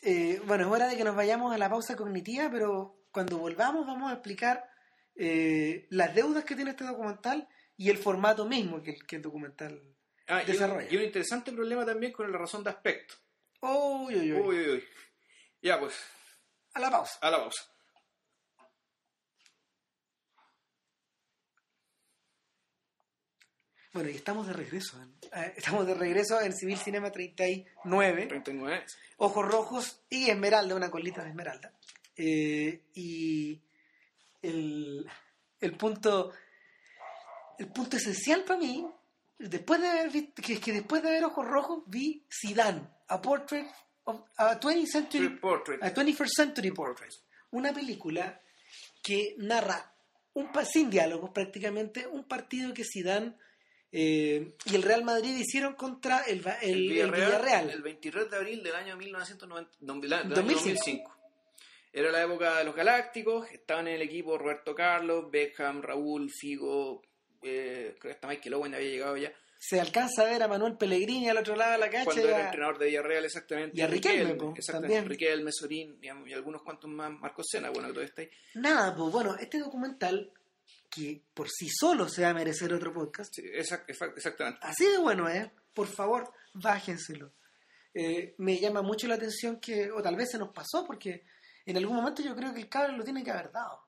eh, 0.02 0.42
bueno, 0.46 0.66
es 0.66 0.72
hora 0.72 0.88
de 0.88 0.96
que 0.98 1.04
nos 1.04 1.16
vayamos 1.16 1.54
a 1.54 1.58
la 1.58 1.70
pausa 1.70 1.96
cognitiva, 1.96 2.50
pero 2.52 3.04
cuando 3.12 3.38
volvamos 3.38 3.86
vamos 3.86 4.10
a 4.12 4.14
explicar 4.16 4.71
eh, 5.16 5.88
las 5.90 6.14
deudas 6.16 6.44
que 6.46 6.56
tiene 6.56 6.72
este 6.72 6.84
documental 6.86 7.48
y 7.78 7.90
el 7.90 7.98
formato 7.98 8.46
mismo 8.46 8.82
que, 8.82 8.92
el- 8.92 9.06
que 9.06 9.16
el 9.18 9.22
documental 9.22 9.82
Ah, 10.28 10.40
y, 10.42 10.46
un, 10.46 10.52
desarrolla. 10.54 10.88
y 10.90 10.98
un 10.98 11.04
interesante 11.04 11.52
problema 11.52 11.86
también 11.86 12.12
con 12.14 12.32
la 12.32 12.38
razón 12.38 12.64
de 12.64 12.70
aspecto. 12.70 13.16
Uy, 13.62 14.16
uy, 14.16 14.32
uy. 14.34 14.40
Uy, 14.42 14.60
uy, 14.60 14.70
uy. 14.70 14.84
Ya, 15.62 15.80
pues, 15.80 15.94
A 16.74 16.80
la 16.80 16.90
pausa. 16.90 17.20
a 17.22 17.30
la 17.30 17.38
pausa. 17.38 17.64
Bueno, 23.94 24.10
y 24.10 24.16
estamos 24.16 24.48
de 24.48 24.54
regreso. 24.54 24.98
¿eh? 25.36 25.54
Estamos 25.58 25.86
de 25.86 25.94
regreso 25.96 26.40
en 26.42 26.54
Civil 26.54 26.78
Cinema 26.78 27.12
39. 27.12 28.28
39. 28.28 28.84
Ojos 29.18 29.46
Rojos 29.46 30.02
y 30.10 30.30
Esmeralda, 30.30 30.76
una 30.76 30.90
colita 30.90 31.24
de 31.24 31.30
Esmeralda. 31.30 31.74
Eh, 32.16 32.84
y 32.94 33.62
el, 34.42 35.06
el 35.60 35.78
punto 35.78 36.32
el 37.60 37.68
punto 37.68 37.98
esencial 37.98 38.44
para 38.44 38.60
mí, 38.60 38.88
después 39.38 39.80
de 39.82 39.88
haber 39.88 40.10
visto, 40.10 40.42
que, 40.42 40.60
que 40.60 40.72
después 40.74 41.04
de 41.04 41.12
ver 41.12 41.24
Ojos 41.26 41.46
Rojos, 41.48 41.84
vi 41.86 42.26
Zidane, 42.30 42.82
A 43.08 43.22
Portrait 43.22 43.68
of 44.06 44.22
a 44.38 44.60
20th 44.60 44.88
Century 44.88 45.30
Portrait. 45.38 45.84
a 45.84 45.94
21st 45.94 46.28
Century 46.36 46.72
Portrait. 46.72 47.14
Una 47.52 47.72
película 47.72 48.42
que 49.04 49.36
narra 49.38 49.94
un, 50.34 50.50
sin 50.66 50.90
diálogos 50.90 51.30
prácticamente 51.32 52.08
un 52.08 52.24
partido 52.24 52.74
que 52.74 52.84
Zidane 52.84 53.36
eh, 53.92 54.56
y 54.66 54.76
el 54.76 54.82
Real 54.82 55.04
Madrid 55.04 55.36
hicieron 55.36 55.76
contra 55.76 56.20
el, 56.22 56.44
el- 56.62 56.92
el 56.98 57.12
Villarreal. 57.12 57.70
El 57.70 57.82
23 57.84 58.32
de 58.32 58.38
abril 58.38 58.64
del 58.64 58.74
año 58.76 58.96
1990, 58.98 59.72
no, 59.82 60.00
del 60.00 60.14
año 60.14 60.30
2005. 60.34 60.64
2005. 60.64 61.18
Era 61.94 62.12
la 62.12 62.24
época 62.24 62.58
de 62.60 62.64
los 62.64 62.76
Galácticos, 62.76 63.50
estaban 63.52 63.88
en 63.88 63.96
el 63.96 64.02
equipo 64.04 64.38
Roberto 64.38 64.74
Carlos, 64.74 65.30
Beckham, 65.30 65.82
Raúl, 65.82 66.30
Figo, 66.32 67.02
eh, 67.42 67.96
creo 68.00 68.12
que 68.12 68.16
hasta 68.16 68.28
Michael 68.28 68.54
Owen 68.54 68.76
había 68.76 68.90
llegado 68.90 69.18
ya. 69.18 69.32
Se 69.60 69.80
alcanza 69.80 70.24
a 70.24 70.26
ver 70.26 70.42
a 70.42 70.48
Manuel 70.48 70.76
Pellegrini 70.78 71.30
al 71.30 71.38
otro 71.38 71.56
lado 71.56 71.74
de 71.74 71.78
la 71.78 71.90
cancha. 71.90 72.06
Cuando 72.06 72.28
era 72.30 72.38
a- 72.38 72.46
entrenador 72.46 72.80
de 72.80 72.86
Villarreal, 72.88 73.26
exactamente. 73.26 73.78
y 73.78 73.82
a 73.82 73.88
Riquelme, 73.88 74.34
po, 74.36 74.54
exactamente. 74.58 75.08
Riquelme, 75.10 75.52
Sorín 75.52 76.00
y, 76.02 76.08
y 76.30 76.34
algunos 76.34 76.64
cuantos 76.64 76.90
más, 76.90 77.12
Marcos 77.12 77.46
Sena, 77.52 77.70
bueno, 77.70 77.90
que 77.90 77.94
todavía 77.94 78.10
está 78.10 78.22
ahí. 78.24 78.30
Nada, 78.56 78.96
pues 78.96 79.12
bueno, 79.12 79.36
este 79.38 79.60
documental, 79.60 80.32
que 80.90 81.22
por 81.34 81.48
sí 81.50 81.68
solo 81.70 82.08
se 82.10 82.24
va 82.24 82.30
a 82.30 82.34
merecer 82.34 82.74
otro 82.74 82.92
podcast, 82.94 83.36
Sí, 83.36 83.44
exact- 83.44 83.86
exact- 83.88 84.18
exactamente. 84.18 84.60
así 84.64 84.86
de 84.90 84.98
bueno 84.98 85.28
es, 85.30 85.48
por 85.74 85.88
favor, 85.88 86.32
bájenselo. 86.54 87.32
Eh, 87.94 88.34
me 88.38 88.58
llama 88.60 88.82
mucho 88.82 89.08
la 89.08 89.16
atención 89.16 89.60
que, 89.60 89.92
o 89.92 90.02
tal 90.02 90.16
vez 90.16 90.32
se 90.32 90.38
nos 90.40 90.50
pasó, 90.54 90.86
porque 90.88 91.24
en 91.66 91.78
algún 91.78 91.96
momento 91.96 92.22
yo 92.22 92.36
creo 92.36 92.54
que 92.54 92.60
el 92.62 92.70
cabrón 92.70 92.98
lo 92.98 93.04
tiene 93.04 93.24
que 93.24 93.32
haber 93.32 93.52
dado. 93.52 93.88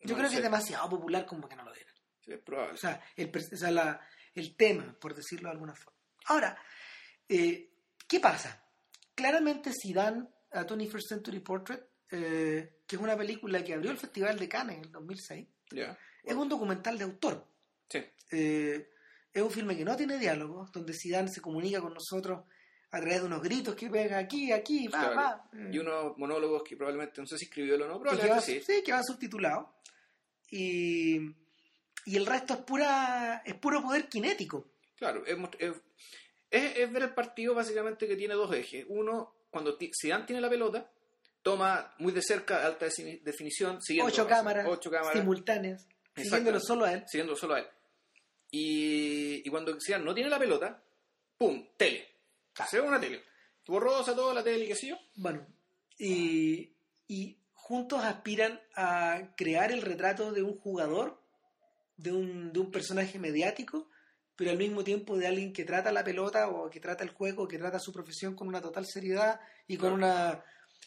Yo 0.00 0.14
No 0.14 0.18
creo 0.18 0.30
que 0.30 0.36
es 0.36 0.42
demasiado 0.42 0.88
popular 0.88 1.24
como 1.26 1.48
que 1.48 1.54
no 1.56 1.64
lo 1.64 1.72
dieran. 1.72 1.94
Sí, 2.20 2.32
es 2.32 2.40
probable. 2.40 2.74
O 2.74 2.76
sea, 2.76 3.00
el, 3.16 3.30
o 3.36 3.56
sea, 3.56 3.70
la- 3.70 4.00
el 4.34 4.56
tema, 4.56 4.96
por 5.00 5.14
decirlo 5.14 5.48
de 5.48 5.52
alguna 5.52 5.74
forma. 5.74 5.98
Ahora, 6.26 6.56
eh, 7.28 7.70
¿qué 8.08 8.18
pasa? 8.20 8.64
Claramente 9.14 9.72
Zidane 9.72 10.26
a 10.52 10.64
21st 10.66 11.06
Century 11.08 11.40
Portrait, 11.40 11.82
eh, 12.10 12.80
que 12.86 12.96
es 12.96 13.02
una 13.02 13.16
película 13.16 13.62
que 13.62 13.74
abrió 13.74 13.90
el 13.90 13.98
Festival 13.98 14.38
de 14.38 14.48
Cannes 14.48 14.78
en 14.78 14.84
el 14.84 14.92
2006, 14.92 15.48
ya. 15.70 15.98
es 16.22 16.34
un 16.34 16.48
documental 16.48 16.96
de 16.98 17.04
autor. 17.04 17.46
Sí. 17.88 18.04
Eh, 18.30 18.88
es 19.32 19.42
un 19.42 19.50
filme 19.50 19.76
que 19.76 19.84
no 19.84 19.96
tiene 19.96 20.18
diálogos, 20.18 20.70
donde 20.72 20.92
Zidane 20.94 21.28
se 21.28 21.40
comunica 21.40 21.80
con 21.80 21.94
nosotros 21.94 22.44
a 22.92 23.00
través 23.00 23.20
de 23.20 23.26
unos 23.26 23.42
gritos 23.42 23.74
que 23.74 23.88
pega 23.90 24.18
aquí, 24.18 24.52
aquí, 24.52 24.86
va, 24.88 24.98
Claro. 24.98 25.16
va. 25.16 25.48
Y 25.72 25.78
unos 25.78 26.16
monólogos 26.18 26.62
que 26.62 26.76
probablemente, 26.76 27.20
no 27.20 27.26
sé 27.26 27.36
si 27.38 27.46
escribió 27.46 27.74
o 27.74 27.78
no, 27.78 27.84
y 27.84 27.88
que 27.88 27.92
va, 27.94 28.00
probablemente 28.00 28.42
sí. 28.42 28.60
sí, 28.64 28.82
que 28.84 28.92
va 28.92 29.02
subtitulado. 29.02 29.74
Y, 30.50 31.16
y 32.04 32.16
el 32.16 32.26
resto 32.26 32.54
es 32.54 32.60
pura 32.60 33.42
es 33.44 33.54
puro 33.54 33.82
poder 33.82 34.08
cinético. 34.10 34.66
Claro, 34.96 35.24
es, 35.26 35.36
es- 35.58 36.92
ver 36.92 37.02
el 37.04 37.14
partido 37.14 37.54
básicamente 37.54 38.06
que 38.06 38.14
tiene 38.16 38.34
dos 38.34 38.54
ejes. 38.54 38.84
Uno, 38.88 39.34
cuando 39.50 39.76
Zidane 40.00 40.24
tiene 40.26 40.42
la 40.42 40.50
pelota, 40.50 40.90
toma 41.42 41.94
muy 41.98 42.12
de 42.12 42.20
cerca, 42.22 42.66
alta 42.66 42.86
defini- 42.86 43.22
definición, 43.22 43.80
siguiendo 43.80 44.12
ocho 44.12 44.26
cámaras, 44.28 44.66
ocho 44.68 44.90
cámaras 44.90 45.18
simultáneas, 45.18 45.88
siguiéndolo 46.14 46.60
solo 46.60 46.84
a 46.84 46.92
él. 46.92 47.04
siguiendo 47.06 47.34
solo 47.34 47.54
a 47.54 47.60
él. 47.60 47.66
Y, 48.50 49.42
y 49.46 49.50
cuando 49.50 49.74
Zidane 49.84 50.04
no 50.04 50.14
tiene 50.14 50.28
la 50.28 50.38
pelota, 50.38 50.82
¡pum! 51.38 51.66
Tele. 51.78 52.06
Se 52.68 52.80
ve 52.80 52.86
una 52.86 53.00
tele. 53.00 53.22
Borrosa 53.66 54.14
toda 54.14 54.34
la 54.34 54.42
tele 54.42 54.66
qué 54.66 54.74
sé 54.74 54.88
yo. 54.88 54.96
Bueno, 55.16 55.46
y, 55.98 56.72
y 57.08 57.38
juntos 57.54 58.02
aspiran 58.04 58.60
a 58.74 59.34
crear 59.36 59.72
el 59.72 59.82
retrato 59.82 60.32
de 60.32 60.42
un 60.42 60.58
jugador, 60.58 61.22
de 61.96 62.12
un, 62.12 62.52
de 62.52 62.58
un 62.58 62.70
personaje 62.70 63.18
mediático, 63.18 63.88
pero 64.36 64.50
al 64.50 64.58
mismo 64.58 64.82
tiempo 64.82 65.16
de 65.16 65.28
alguien 65.28 65.52
que 65.52 65.64
trata 65.64 65.92
la 65.92 66.04
pelota 66.04 66.48
o 66.48 66.68
que 66.68 66.80
trata 66.80 67.04
el 67.04 67.10
juego, 67.10 67.46
que 67.46 67.58
trata 67.58 67.78
su 67.78 67.92
profesión 67.92 68.34
con 68.34 68.48
una 68.48 68.60
total 68.60 68.86
seriedad 68.86 69.40
y 69.68 69.76
con 69.76 69.92
una, 69.92 70.44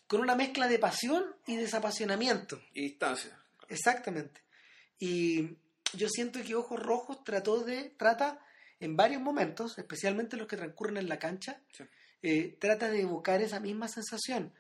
con 0.08 0.20
una 0.20 0.36
mezcla 0.36 0.68
de 0.68 0.80
pasión 0.80 1.24
y 1.48 1.56
desapasionamiento. 1.56 2.62
Y 2.74 2.82
distancia. 2.82 3.40
Exactamente. 3.70 4.44
Y 5.00 5.58
yo 5.94 6.10
siento 6.10 6.42
que 6.44 6.56
Ojos 6.56 6.80
Rojos 6.80 7.24
trató 7.24 7.64
de, 7.64 7.92
trata 7.98 8.40
en 8.80 8.96
varios 8.96 9.22
momentos, 9.22 9.78
especialmente 9.78 10.38
los 10.38 10.48
que 10.48 10.58
transcurren 10.58 10.98
en 10.98 11.10
la 11.10 11.20
cancha, 11.20 11.62
Sí. 11.72 11.84
eh, 12.22 12.58
trata 12.60 12.90
de 12.90 13.02
evocar 13.02 13.42
esa 13.42 13.60
misma 13.60 13.88
sensación. 13.88 14.54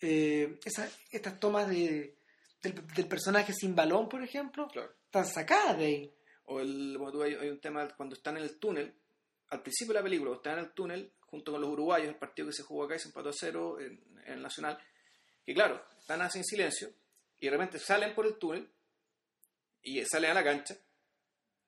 Eh, 0.00 0.58
esa- 0.64 0.88
estas 1.12 1.38
tomas 1.38 1.68
de, 1.68 2.16
del, 2.62 2.86
del 2.94 3.06
personaje 3.06 3.52
sin 3.52 3.74
balón, 3.76 4.08
por 4.08 4.22
ejemplo, 4.22 4.68
Claro. 4.68 4.92
están 5.04 5.26
sacadas 5.26 5.78
de 5.78 5.84
ahí. 5.84 6.14
O 6.46 6.60
el, 6.60 6.94
como 6.98 7.12
tú, 7.12 7.22
hay, 7.22 7.34
hay 7.34 7.48
un 7.48 7.60
tema 7.60 7.86
cuando 7.96 8.16
están 8.16 8.36
en 8.36 8.42
el 8.44 8.58
túnel, 8.58 8.92
al 9.48 9.62
principio 9.62 9.92
de 9.94 10.00
la 10.00 10.04
película, 10.04 10.34
están 10.34 10.54
en 10.58 10.64
el 10.64 10.70
túnel 10.72 11.12
junto 11.20 11.52
con 11.52 11.60
los 11.60 11.70
uruguayos, 11.70 12.08
el 12.08 12.16
partido 12.16 12.48
que 12.48 12.54
se 12.54 12.62
jugó 12.64 12.84
acá 12.84 12.96
y 12.96 12.98
se 12.98 13.08
empató 13.08 13.28
a 13.28 13.32
cero 13.32 13.78
en, 13.78 14.00
en 14.26 14.32
el 14.32 14.42
Nacional, 14.42 14.78
que 15.44 15.54
claro, 15.54 15.84
están 16.00 16.22
así 16.22 16.38
en 16.38 16.44
silencio 16.44 16.90
y 17.38 17.46
de 17.46 17.50
repente 17.52 17.78
salen 17.78 18.14
por 18.14 18.26
el 18.26 18.36
túnel 18.36 18.68
y 19.82 20.04
salen 20.06 20.32
a 20.32 20.34
la 20.34 20.44
cancha. 20.44 20.76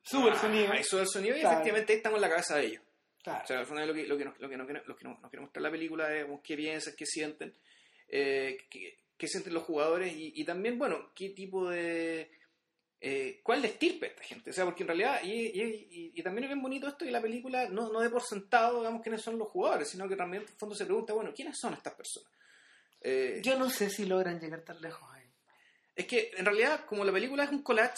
Sube 0.03 0.31
el 0.31 0.37
sonido. 0.37 0.73
Sube 0.83 1.01
el 1.03 1.09
sonido 1.09 1.37
y 1.37 1.41
Claro. 1.41 1.55
efectivamente 1.57 1.93
ahí 1.93 1.97
estamos 1.99 2.17
en 2.19 2.23
la 2.23 2.29
cabeza 2.31 2.57
de 2.57 2.67
ellos. 2.67 2.83
Claro. 3.23 3.45
O 3.45 3.47
sea, 3.47 3.59
al 3.61 3.67
final 3.67 3.87
lo 3.89 3.95
que, 3.95 4.07
lo 4.07 4.19
que, 4.19 4.25
nos, 4.25 4.39
lo 4.41 4.49
que, 4.49 4.57
nos, 4.57 4.67
lo 4.87 4.97
que 4.97 5.05
nos, 5.05 5.21
nos 5.21 5.31
quiere 5.31 5.43
mostrar 5.43 5.63
la 5.63 5.71
película 5.71 6.13
es 6.17 6.27
qué 6.43 6.57
piensan, 6.57 6.95
qué 6.97 7.07
sienten, 7.07 7.55
eh, 8.09 8.59
qué, 8.69 8.99
qué 9.17 9.29
sienten 9.29 9.55
los 9.55 9.63
jugadores 9.63 10.13
y, 10.13 10.33
y 10.35 10.45
también, 10.45 10.77
bueno, 10.77 11.13
qué 11.15 11.31
tipo 11.31 11.71
de... 11.71 12.33
eh, 13.01 13.41
¿Cuál 13.45 13.65
es 13.65 13.73
estirpe 13.73 14.09
esta 14.09 14.25
gente? 14.25 14.51
O 14.51 14.53
sea, 14.53 14.65
porque 14.65 14.83
en 14.83 14.89
realidad, 14.89 15.21
y, 15.23 15.31
y, 15.31 16.13
y- 16.15 16.23
también 16.25 16.45
es 16.45 16.51
bien 16.51 16.63
bonito 16.63 16.89
esto 16.89 17.05
que 17.05 17.13
la 17.13 17.21
película 17.23 17.69
no, 17.69 17.93
no 17.93 18.01
dé 18.01 18.11
por 18.11 18.23
sentado, 18.23 18.79
digamos, 18.81 19.03
quiénes 19.03 19.23
son 19.23 19.39
los 19.39 19.49
jugadores, 19.49 19.89
sino 19.89 20.09
que 20.09 20.17
también 20.17 20.43
en 20.43 20.49
el 20.49 20.55
fondo 20.57 20.75
se 20.75 20.85
pregunta, 20.85 21.13
bueno, 21.13 21.33
¿quiénes 21.33 21.57
son 21.59 21.75
estas 21.75 21.95
personas? 21.95 22.29
Eh, 23.01 23.41
Yo 23.43 23.57
no 23.57 23.71
sé 23.71 23.89
si 23.89 24.05
logran 24.05 24.41
llegar 24.41 24.63
tan 24.63 24.81
lejos 24.81 25.09
ahí. 25.13 25.27
es 25.95 26.07
que 26.07 26.33
en 26.37 26.45
realidad, 26.45 26.85
como 26.87 27.05
la 27.05 27.13
película 27.13 27.45
es 27.45 27.51
un 27.51 27.63
collage, 27.63 27.95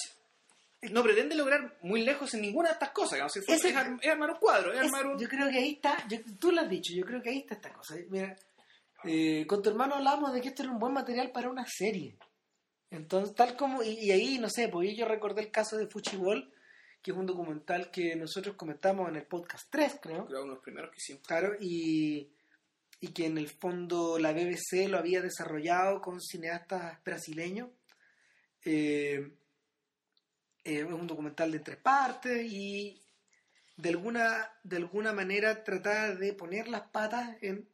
no 0.90 1.02
pretende 1.02 1.34
lograr 1.34 1.76
muy 1.82 2.02
lejos 2.02 2.32
en 2.34 2.40
ninguna 2.42 2.68
de 2.68 2.74
estas 2.74 2.90
cosas. 2.90 3.12
digamos, 3.14 3.36
es, 3.36 3.48
Ese- 3.48 3.68
es 3.70 3.76
ar- 3.76 3.98
es 4.00 4.10
armar 4.10 4.30
un 4.30 4.36
cuadro, 4.38 4.72
es 4.72 4.80
Es- 4.80 4.86
armar 4.86 5.06
un... 5.06 5.18
yo 5.18 5.28
creo 5.28 5.48
que 5.50 5.58
ahí 5.58 5.72
está, 5.74 5.96
yo- 6.08 6.18
tú 6.38 6.50
lo 6.52 6.60
has 6.62 6.68
dicho, 6.68 6.92
yo 6.94 7.04
creo 7.04 7.22
que 7.22 7.30
ahí 7.30 7.38
está 7.38 7.54
esta 7.54 7.72
cosa. 7.72 7.94
Mira, 8.08 8.36
eh, 9.04 9.46
con 9.46 9.62
tu 9.62 9.70
hermano 9.70 9.96
hablamos 9.96 10.32
de 10.32 10.40
que 10.40 10.48
esto 10.48 10.62
era 10.62 10.72
un 10.72 10.78
buen 10.78 10.92
material 10.92 11.30
para 11.32 11.48
una 11.50 11.66
serie. 11.66 12.16
Entonces, 12.90 13.34
tal 13.34 13.56
como, 13.56 13.82
y, 13.82 13.90
y 13.90 14.10
ahí, 14.12 14.38
no 14.38 14.48
sé, 14.48 14.68
pues 14.68 14.96
yo 14.96 15.04
recordé 15.06 15.42
el 15.42 15.50
caso 15.50 15.76
de 15.76 15.86
Fuchibol, 15.88 16.52
que 17.02 17.10
es 17.10 17.16
un 17.16 17.26
documental 17.26 17.90
que 17.90 18.14
nosotros 18.16 18.56
comentamos 18.56 19.08
en 19.08 19.16
el 19.16 19.24
podcast 19.26 19.68
3, 19.70 19.98
creo. 20.00 20.26
Creo 20.26 20.40
uno 20.42 20.50
de 20.50 20.54
los 20.54 20.62
primeros 20.64 20.90
que 20.90 20.96
hicimos. 20.98 21.22
Claro, 21.26 21.54
y, 21.60 22.30
y 23.00 23.08
que 23.12 23.26
en 23.26 23.36
el 23.36 23.48
fondo 23.48 24.18
la 24.18 24.32
BBC 24.32 24.88
lo 24.88 24.96
había 24.98 25.20
desarrollado 25.20 26.00
con 26.00 26.20
cineastas 26.20 27.02
brasileños. 27.04 27.68
Eh, 28.64 29.32
eh, 30.64 30.78
es 30.80 30.84
un 30.84 31.06
documental 31.06 31.52
de 31.52 31.60
tres 31.60 31.76
partes 31.76 32.44
y 32.50 33.00
de 33.76 33.88
alguna, 33.90 34.50
de 34.62 34.76
alguna 34.76 35.12
manera 35.12 35.62
trataba 35.64 36.10
de 36.14 36.32
poner 36.32 36.68
las 36.68 36.82
patas 36.82 37.36
en 37.42 37.68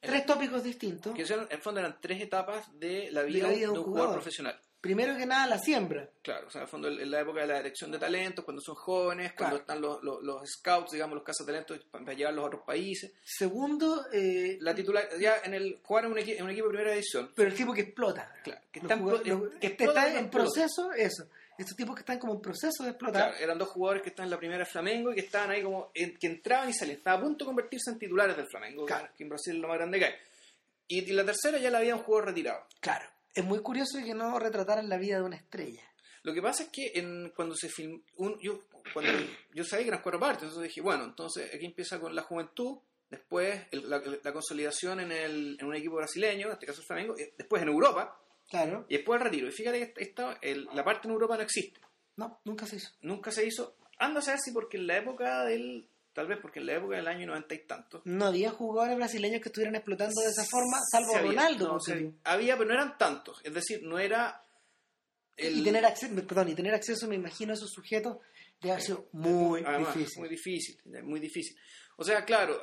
tres 0.00 0.26
tópicos 0.26 0.62
distintos. 0.64 1.14
Que 1.14 1.22
eran- 1.22 1.46
en 1.50 1.60
fondo 1.62 1.80
eran 1.80 1.98
tres 2.00 2.20
etapas 2.22 2.66
de 2.78 3.10
la 3.12 3.22
vida, 3.22 3.48
la 3.48 3.54
vida 3.54 3.66
de 3.66 3.78
un 3.78 3.84
jugador, 3.84 4.12
profesional. 4.14 4.58
Primero 4.80 5.16
que 5.16 5.24
nada, 5.24 5.46
la 5.46 5.58
siembra. 5.58 6.10
Claro, 6.20 6.46
o 6.46 6.50
sea, 6.50 6.60
en 6.60 6.64
el 6.64 6.68
fondo 6.68 6.88
en 6.88 7.10
la 7.10 7.20
época 7.20 7.40
de 7.40 7.46
la 7.46 7.54
detección 7.56 7.90
de 7.90 7.98
talentos, 7.98 8.44
cuando 8.44 8.60
son 8.60 8.74
jóvenes, 8.74 9.32
cuando 9.32 9.56
Claro. 9.56 9.60
están 9.62 9.80
los, 9.80 10.02
los, 10.02 10.22
los 10.22 10.42
scouts, 10.50 10.92
digamos, 10.92 11.14
los 11.14 11.24
cazatalentos 11.24 11.78
para 11.90 12.12
llevarlos 12.12 12.44
a 12.44 12.46
otros 12.48 12.62
países. 12.66 13.10
Segundo, 13.24 14.06
eh, 14.12 14.58
La 14.60 14.74
titular, 14.74 15.08
ya 15.18 15.36
en 15.42 15.54
el 15.54 15.78
jugar 15.82 16.04
en 16.04 16.12
un, 16.12 16.18
equi- 16.18 16.36
en 16.36 16.44
un 16.44 16.50
equipo 16.50 16.66
de 16.66 16.72
primera 16.74 16.90
división. 16.92 17.30
pero 17.34 17.48
el 17.48 17.54
tipo 17.56 17.72
que 17.72 17.80
explota. 17.80 18.30
Claro, 18.44 18.60
que 18.70 18.80
pro- 18.82 19.22
los- 19.24 19.50
que 19.58 19.74
que 19.74 19.84
está 19.84 20.18
en 20.18 20.28
proceso, 20.28 20.92
eso. 20.92 21.28
Estos 21.58 21.76
tipos 21.76 21.94
que 21.94 22.00
están 22.00 22.18
como 22.18 22.34
en 22.34 22.40
proceso 22.40 22.82
de 22.82 22.90
explotar. 22.90 23.30
Claro, 23.30 23.36
eran 23.44 23.58
dos 23.58 23.68
jugadores 23.68 24.02
que 24.02 24.08
estaban 24.08 24.26
en 24.26 24.30
la 24.32 24.38
primera 24.38 24.58
de 24.60 24.66
Flamengo 24.70 25.12
y 25.12 25.14
que 25.14 25.20
estaban 25.20 25.50
ahí 25.50 25.62
como, 25.62 25.90
en- 25.94 26.16
que 26.18 26.26
entraban 26.26 26.68
y 26.68 26.72
salían. 26.74 26.98
Estaban 26.98 27.20
a 27.20 27.22
punto 27.22 27.44
de 27.44 27.46
convertirse 27.46 27.90
en 27.90 27.98
titulares 27.98 28.36
del 28.36 28.46
Flamengo, 28.48 28.86
Claro. 28.86 29.08
que 29.16 29.22
en 29.22 29.28
Brasil 29.28 29.54
es 29.56 29.60
lo 29.62 29.68
más 29.68 29.76
grande 29.78 29.98
que 29.98 30.04
hay. 30.06 30.14
Y, 30.88 30.98
y 31.10 31.12
la 31.12 31.24
tercera 31.24 31.58
ya 31.58 31.70
la 31.70 31.78
había 31.78 31.94
un 31.94 32.02
jugador 32.02 32.28
retirado. 32.28 32.66
Claro. 32.80 33.08
Es 33.34 33.44
muy 33.44 33.60
curioso 33.60 33.98
que 34.04 34.14
no 34.14 34.38
retrataran 34.38 34.88
la 34.88 34.96
vida 34.98 35.16
de 35.16 35.22
una 35.22 35.36
estrella. 35.36 35.82
Lo 36.22 36.32
que 36.34 36.40
pasa 36.42 36.64
es 36.64 36.68
que 36.70 36.92
en, 36.94 37.32
cuando 37.36 37.54
se 37.54 37.68
filmó, 37.68 38.00
yo, 38.40 38.62
cuando, 38.92 39.12
yo 39.52 39.64
sabía 39.64 39.84
que 39.84 39.88
eran 39.90 40.02
cuatro 40.02 40.18
partes, 40.20 40.44
entonces 40.44 40.68
dije, 40.68 40.80
bueno, 40.80 41.04
entonces 41.04 41.52
aquí 41.54 41.66
empieza 41.66 42.00
con 42.00 42.14
la 42.14 42.22
juventud, 42.22 42.78
después 43.10 43.60
el- 43.72 43.88
la, 43.90 44.02
la 44.22 44.32
consolidación 44.32 45.00
en, 45.00 45.12
el, 45.12 45.56
en 45.60 45.66
un 45.66 45.74
equipo 45.74 45.96
brasileño, 45.96 46.46
en 46.46 46.52
este 46.54 46.66
caso 46.66 46.80
el 46.80 46.86
Flamengo, 46.86 47.14
y 47.18 47.24
después 47.36 47.60
en 47.62 47.68
Europa, 47.68 48.18
Claro. 48.50 48.86
y 48.88 48.96
después 48.96 49.18
el 49.20 49.24
retiro. 49.24 49.48
Y 49.48 49.52
fíjate 49.52 49.92
que 49.92 50.02
esta, 50.02 50.38
el- 50.42 50.66
la 50.74 50.84
parte 50.84 51.08
en 51.08 51.12
Europa 51.14 51.36
no 51.36 51.42
existe, 51.42 51.80
No, 52.16 52.40
nunca 52.44 52.66
se 52.66 52.76
hizo. 52.76 52.90
nunca 53.02 53.30
se 53.32 53.46
hizo, 53.46 53.76
anda 53.98 54.20
a 54.20 54.22
saber 54.22 54.40
si 54.40 54.52
porque 54.52 54.76
en 54.76 54.86
la 54.86 54.98
época 54.98 55.44
del, 55.44 55.88
tal 56.12 56.28
vez 56.28 56.38
porque 56.40 56.60
en 56.60 56.66
la 56.66 56.74
época 56.74 56.96
del 56.96 57.08
año 57.08 57.26
noventa 57.26 57.54
y 57.54 57.66
tanto, 57.66 58.02
No 58.04 58.26
había 58.26 58.50
jugadores 58.50 58.96
brasileños 58.96 59.40
que 59.40 59.48
estuvieran 59.48 59.74
explotando 59.74 60.20
de 60.20 60.28
esa 60.28 60.44
forma, 60.44 60.78
salvo 60.90 61.10
Sí 61.12 61.16
había, 61.18 61.30
Ronaldo. 61.30 61.64
no, 61.66 61.70
ponte 61.78 61.92
sí, 61.98 62.04
tú. 62.04 62.14
había, 62.24 62.56
pero 62.56 62.68
no 62.68 62.74
eran 62.74 62.98
tantos. 62.98 63.40
Es 63.44 63.52
decir, 63.54 63.80
no 63.82 63.98
era 63.98 64.44
el... 65.36 65.58
Y 65.58 65.64
tener 65.64 65.84
acceso, 65.84 66.14
perdón, 66.26 66.48
y 66.50 66.54
tener 66.54 66.74
acceso, 66.74 67.08
me 67.08 67.16
imagino, 67.16 67.52
a 67.52 67.54
esos 67.56 67.70
sujetos 67.72 68.18
debe 68.60 68.72
haber 68.74 68.84
sido 68.84 69.08
muy 69.12 69.62
Además, 69.66 69.94
difícil. 69.96 70.20
Muy 70.20 70.28
difícil, 70.28 70.80
muy 71.02 71.18
difícil. 71.20 71.56
O 71.96 72.04
sea, 72.04 72.24
claro, 72.24 72.60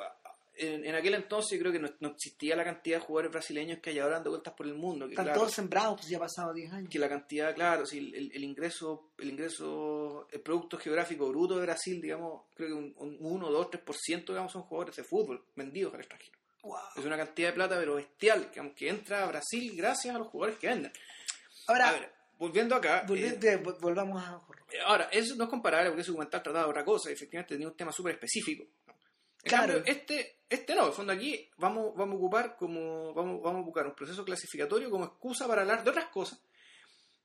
en, 0.57 0.85
en 0.85 0.95
aquel 0.95 1.13
entonces 1.15 1.57
yo 1.57 1.59
creo 1.59 1.71
que 1.71 1.79
no, 1.79 1.89
no 1.99 2.09
existía 2.09 2.55
la 2.55 2.63
cantidad 2.63 2.97
de 2.99 3.05
jugadores 3.05 3.31
brasileños 3.31 3.79
que 3.79 3.89
hay 3.91 3.99
ahora 3.99 4.15
dando 4.15 4.31
vueltas 4.31 4.53
por 4.53 4.67
el 4.67 4.73
mundo. 4.75 5.05
Que, 5.05 5.13
Están 5.13 5.25
claro, 5.25 5.39
todos 5.39 5.53
sembrados, 5.53 5.95
pues 5.99 6.09
ya 6.09 6.17
ha 6.17 6.21
pasado 6.21 6.53
10 6.53 6.73
años. 6.73 6.89
que 6.89 6.99
la 6.99 7.09
cantidad, 7.09 7.53
claro, 7.55 7.85
sí, 7.85 7.97
el, 7.97 8.31
el 8.33 8.43
ingreso, 8.43 9.11
el 9.17 9.29
ingreso, 9.29 10.27
el 10.31 10.41
producto 10.41 10.77
geográfico 10.77 11.29
bruto 11.29 11.55
de 11.55 11.63
Brasil, 11.63 12.01
digamos, 12.01 12.43
creo 12.55 12.69
que 12.69 12.73
un, 12.73 12.93
un 12.97 13.17
1, 13.19 13.49
2, 13.49 13.67
3% 13.67 14.25
digamos, 14.27 14.51
son 14.51 14.63
jugadores 14.63 14.95
de 14.95 15.03
fútbol 15.03 15.43
vendidos 15.55 15.93
al 15.93 16.01
extranjero. 16.01 16.37
Wow. 16.63 16.77
Es 16.95 17.05
una 17.05 17.17
cantidad 17.17 17.49
de 17.49 17.53
plata, 17.53 17.77
pero 17.77 17.95
bestial, 17.95 18.51
que 18.51 18.59
aunque 18.59 18.89
entra 18.89 19.23
a 19.23 19.27
Brasil 19.27 19.73
gracias 19.75 20.13
a 20.15 20.19
los 20.19 20.27
jugadores 20.27 20.59
que 20.59 20.67
venden. 20.67 20.91
Ahora, 21.67 21.89
a 21.89 21.91
ver, 21.93 22.11
volviendo 22.37 22.75
acá. 22.75 23.05
eh, 23.09 23.63
volvamos 23.79 24.21
a. 24.21 24.41
Ahora, 24.85 25.09
eso 25.11 25.35
no 25.35 25.45
es 25.45 25.49
comparable 25.49 25.89
porque 25.89 26.01
ese 26.01 26.11
documental 26.11 26.41
trataba 26.43 26.65
de 26.65 26.69
otra 26.69 26.85
cosa, 26.85 27.11
efectivamente 27.11 27.55
tenía 27.55 27.67
un 27.67 27.75
tema 27.75 27.91
súper 27.91 28.13
específico. 28.13 28.65
Claro. 29.51 29.73
cambio, 29.75 29.93
este, 29.93 30.39
este 30.49 30.73
no, 30.75 30.81
en 30.83 30.87
el 30.87 30.93
fondo 30.93 31.13
aquí 31.13 31.49
vamos, 31.57 31.93
vamos 31.95 32.15
a 32.15 32.17
ocupar 32.17 32.55
como, 32.55 33.13
vamos, 33.13 33.41
vamos 33.41 33.61
a 33.61 33.65
buscar 33.65 33.85
un 33.87 33.95
proceso 33.95 34.25
clasificatorio 34.25 34.89
como 34.89 35.05
excusa 35.05 35.47
para 35.47 35.61
hablar 35.61 35.83
de 35.83 35.89
otras 35.91 36.05
cosas, 36.07 36.41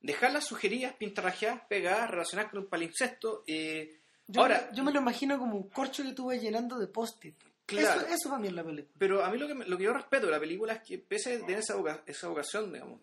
dejar 0.01 0.33
las 0.33 0.45
sugerías, 0.45 0.95
pintarrajeadas, 0.95 1.63
pegadas, 1.69 2.11
relacionadas 2.11 2.51
con 2.51 2.61
un 2.61 2.69
palimpsesto. 2.69 3.43
eh, 3.47 4.01
Yo, 4.27 4.43
ahora, 4.43 4.69
me, 4.71 4.77
yo 4.77 4.85
me 4.85 4.93
lo 4.93 5.01
imagino 5.01 5.39
como 5.39 5.57
un 5.57 5.69
corcho 5.71 6.03
que 6.03 6.13
tú 6.13 6.27
vas 6.27 6.41
llenando 6.41 6.79
de 6.79 6.87
post-it. 6.89 7.37
Claro. 7.65 8.03
Eso, 8.03 8.15
eso 8.15 8.39
mí 8.39 8.47
es 8.47 8.53
la 8.55 8.63
película. 8.63 8.95
pero 8.97 9.25
a 9.25 9.31
mí 9.31 9.39
lo 9.39 9.49
que, 9.49 9.55
lo 9.55 9.77
que 9.77 9.83
yo 9.85 9.93
respeto 9.93 10.27
de 10.27 10.33
la 10.33 10.39
película 10.39 10.75
es 10.75 10.83
que 10.83 10.99
pese 10.99 11.35
a 11.35 11.39
tener 11.41 11.59
esa, 11.59 11.75
voca- 11.75 12.05
esa 12.07 12.29
vocación, 12.29 12.73
digamos, 12.73 13.01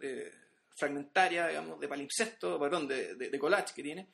fragmentaria, 0.76 1.48
digamos, 1.48 1.80
de 1.80 1.88
palimpsesto, 1.88 2.60
perdón, 2.60 2.88
de, 2.88 3.16
de, 3.16 3.30
de 3.30 3.40
collage 3.40 3.74
que 3.76 3.84
tiene, 3.84 4.08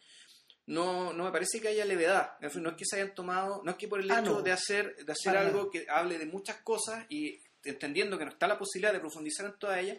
no, 0.69 1.13
no 1.13 1.23
me 1.25 1.32
parece 1.32 1.60
que 1.60 1.67
haya 1.67 1.84
levedad. 1.86 2.34
En 2.41 2.51
fin, 2.51 2.63
no 2.63 2.69
es 2.69 2.75
que 2.75 2.86
se 2.86 2.95
hayan 2.97 3.13
tomado, 3.15 3.62
no 3.63 3.71
es 3.71 3.77
que 3.77 3.88
por 3.88 3.99
el 3.99 4.10
Ah, 4.12 4.19
hecho 4.19 4.36
no. 4.36 4.41
de 4.41 4.51
hacer, 4.51 4.95
de 5.05 5.12
hacer 5.12 5.34
Para 5.34 5.41
algo 5.41 5.69
que 5.71 5.86
hable 5.89 6.17
de 6.17 6.25
muchas 6.27 6.58
cosas 6.58 7.05
y 7.10 7.39
entendiendo 7.63 8.17
que 8.17 8.25
no 8.25 8.32
está 8.32 8.47
la 8.47 8.58
posibilidad 8.58 8.93
de 8.93 8.99
profundizar 8.99 9.45
en 9.47 9.53
todas 9.60 9.79
ellas, 9.79 9.97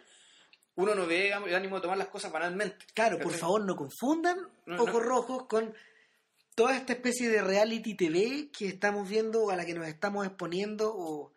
uno 0.75 0.95
no 0.95 1.05
ve 1.05 1.27
el 1.31 1.55
ánimo 1.55 1.75
de 1.75 1.81
tomar 1.81 1.97
las 1.97 2.07
cosas 2.07 2.31
banalmente. 2.31 2.85
Claro, 2.93 3.19
por 3.19 3.33
favor, 3.33 3.63
no 3.65 3.75
confundan 3.75 4.39
No, 4.65 4.75
Ojos 4.81 4.93
no. 4.93 4.99
Rojos 5.01 5.43
con 5.47 5.73
toda 6.55 6.75
esta 6.77 6.93
especie 6.93 7.29
de 7.29 7.41
reality 7.41 7.93
TV 7.95 8.49
que 8.57 8.67
estamos 8.67 9.07
viendo, 9.07 9.49
a 9.51 9.55
la 9.57 9.65
que 9.65 9.73
nos 9.73 9.87
estamos 9.87 10.25
exponiendo 10.25 10.91
o, 10.95 11.33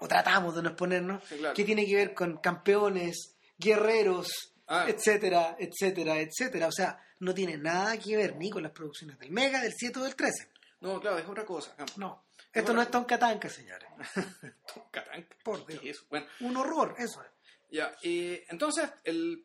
o 0.00 0.08
tratamos 0.08 0.56
de 0.56 0.62
no 0.62 0.70
exponernos, 0.70 1.22
Sí, 1.28 1.36
claro. 1.36 1.54
que 1.54 1.64
tiene 1.64 1.86
que 1.86 1.96
ver 1.96 2.14
con 2.14 2.38
campeones, 2.38 3.36
guerreros, 3.58 4.53
Ah. 4.66 4.86
etcétera, 4.88 5.56
etcétera, 5.58 6.18
etcétera. 6.20 6.68
O 6.68 6.72
sea, 6.72 6.98
no 7.20 7.34
tiene 7.34 7.56
nada 7.58 7.98
que 7.98 8.16
ver 8.16 8.36
ni 8.36 8.50
con 8.50 8.62
las 8.62 8.72
producciones 8.72 9.18
del 9.18 9.30
Mega, 9.30 9.60
del 9.60 9.72
7 9.76 9.98
o 9.98 10.02
del 10.04 10.16
13. 10.16 10.48
No, 10.80 11.00
claro, 11.00 11.18
es 11.18 11.26
otra 11.26 11.44
cosa. 11.44 11.72
digamos. 11.72 11.98
No. 11.98 12.24
Esto 12.52 12.72
no 12.72 12.80
es 12.82 12.90
Tonka 12.90 13.18
Tanka, 13.18 13.48
señores. 13.48 13.88
Catanca. 14.90 15.36
Por 15.42 15.66
¿Qué 15.66 15.72
Dios. 15.74 15.84
es 15.84 15.90
eso? 15.96 16.06
Bueno, 16.10 16.26
Un 16.40 16.56
horror, 16.56 16.94
eso 16.98 17.22
es. 17.22 17.30
Ya, 17.70 17.96
eh, 18.02 18.44
entonces, 18.48 18.88
el, 19.04 19.44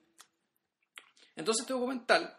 entonces 1.36 1.62
este 1.62 1.74
documental 1.74 2.36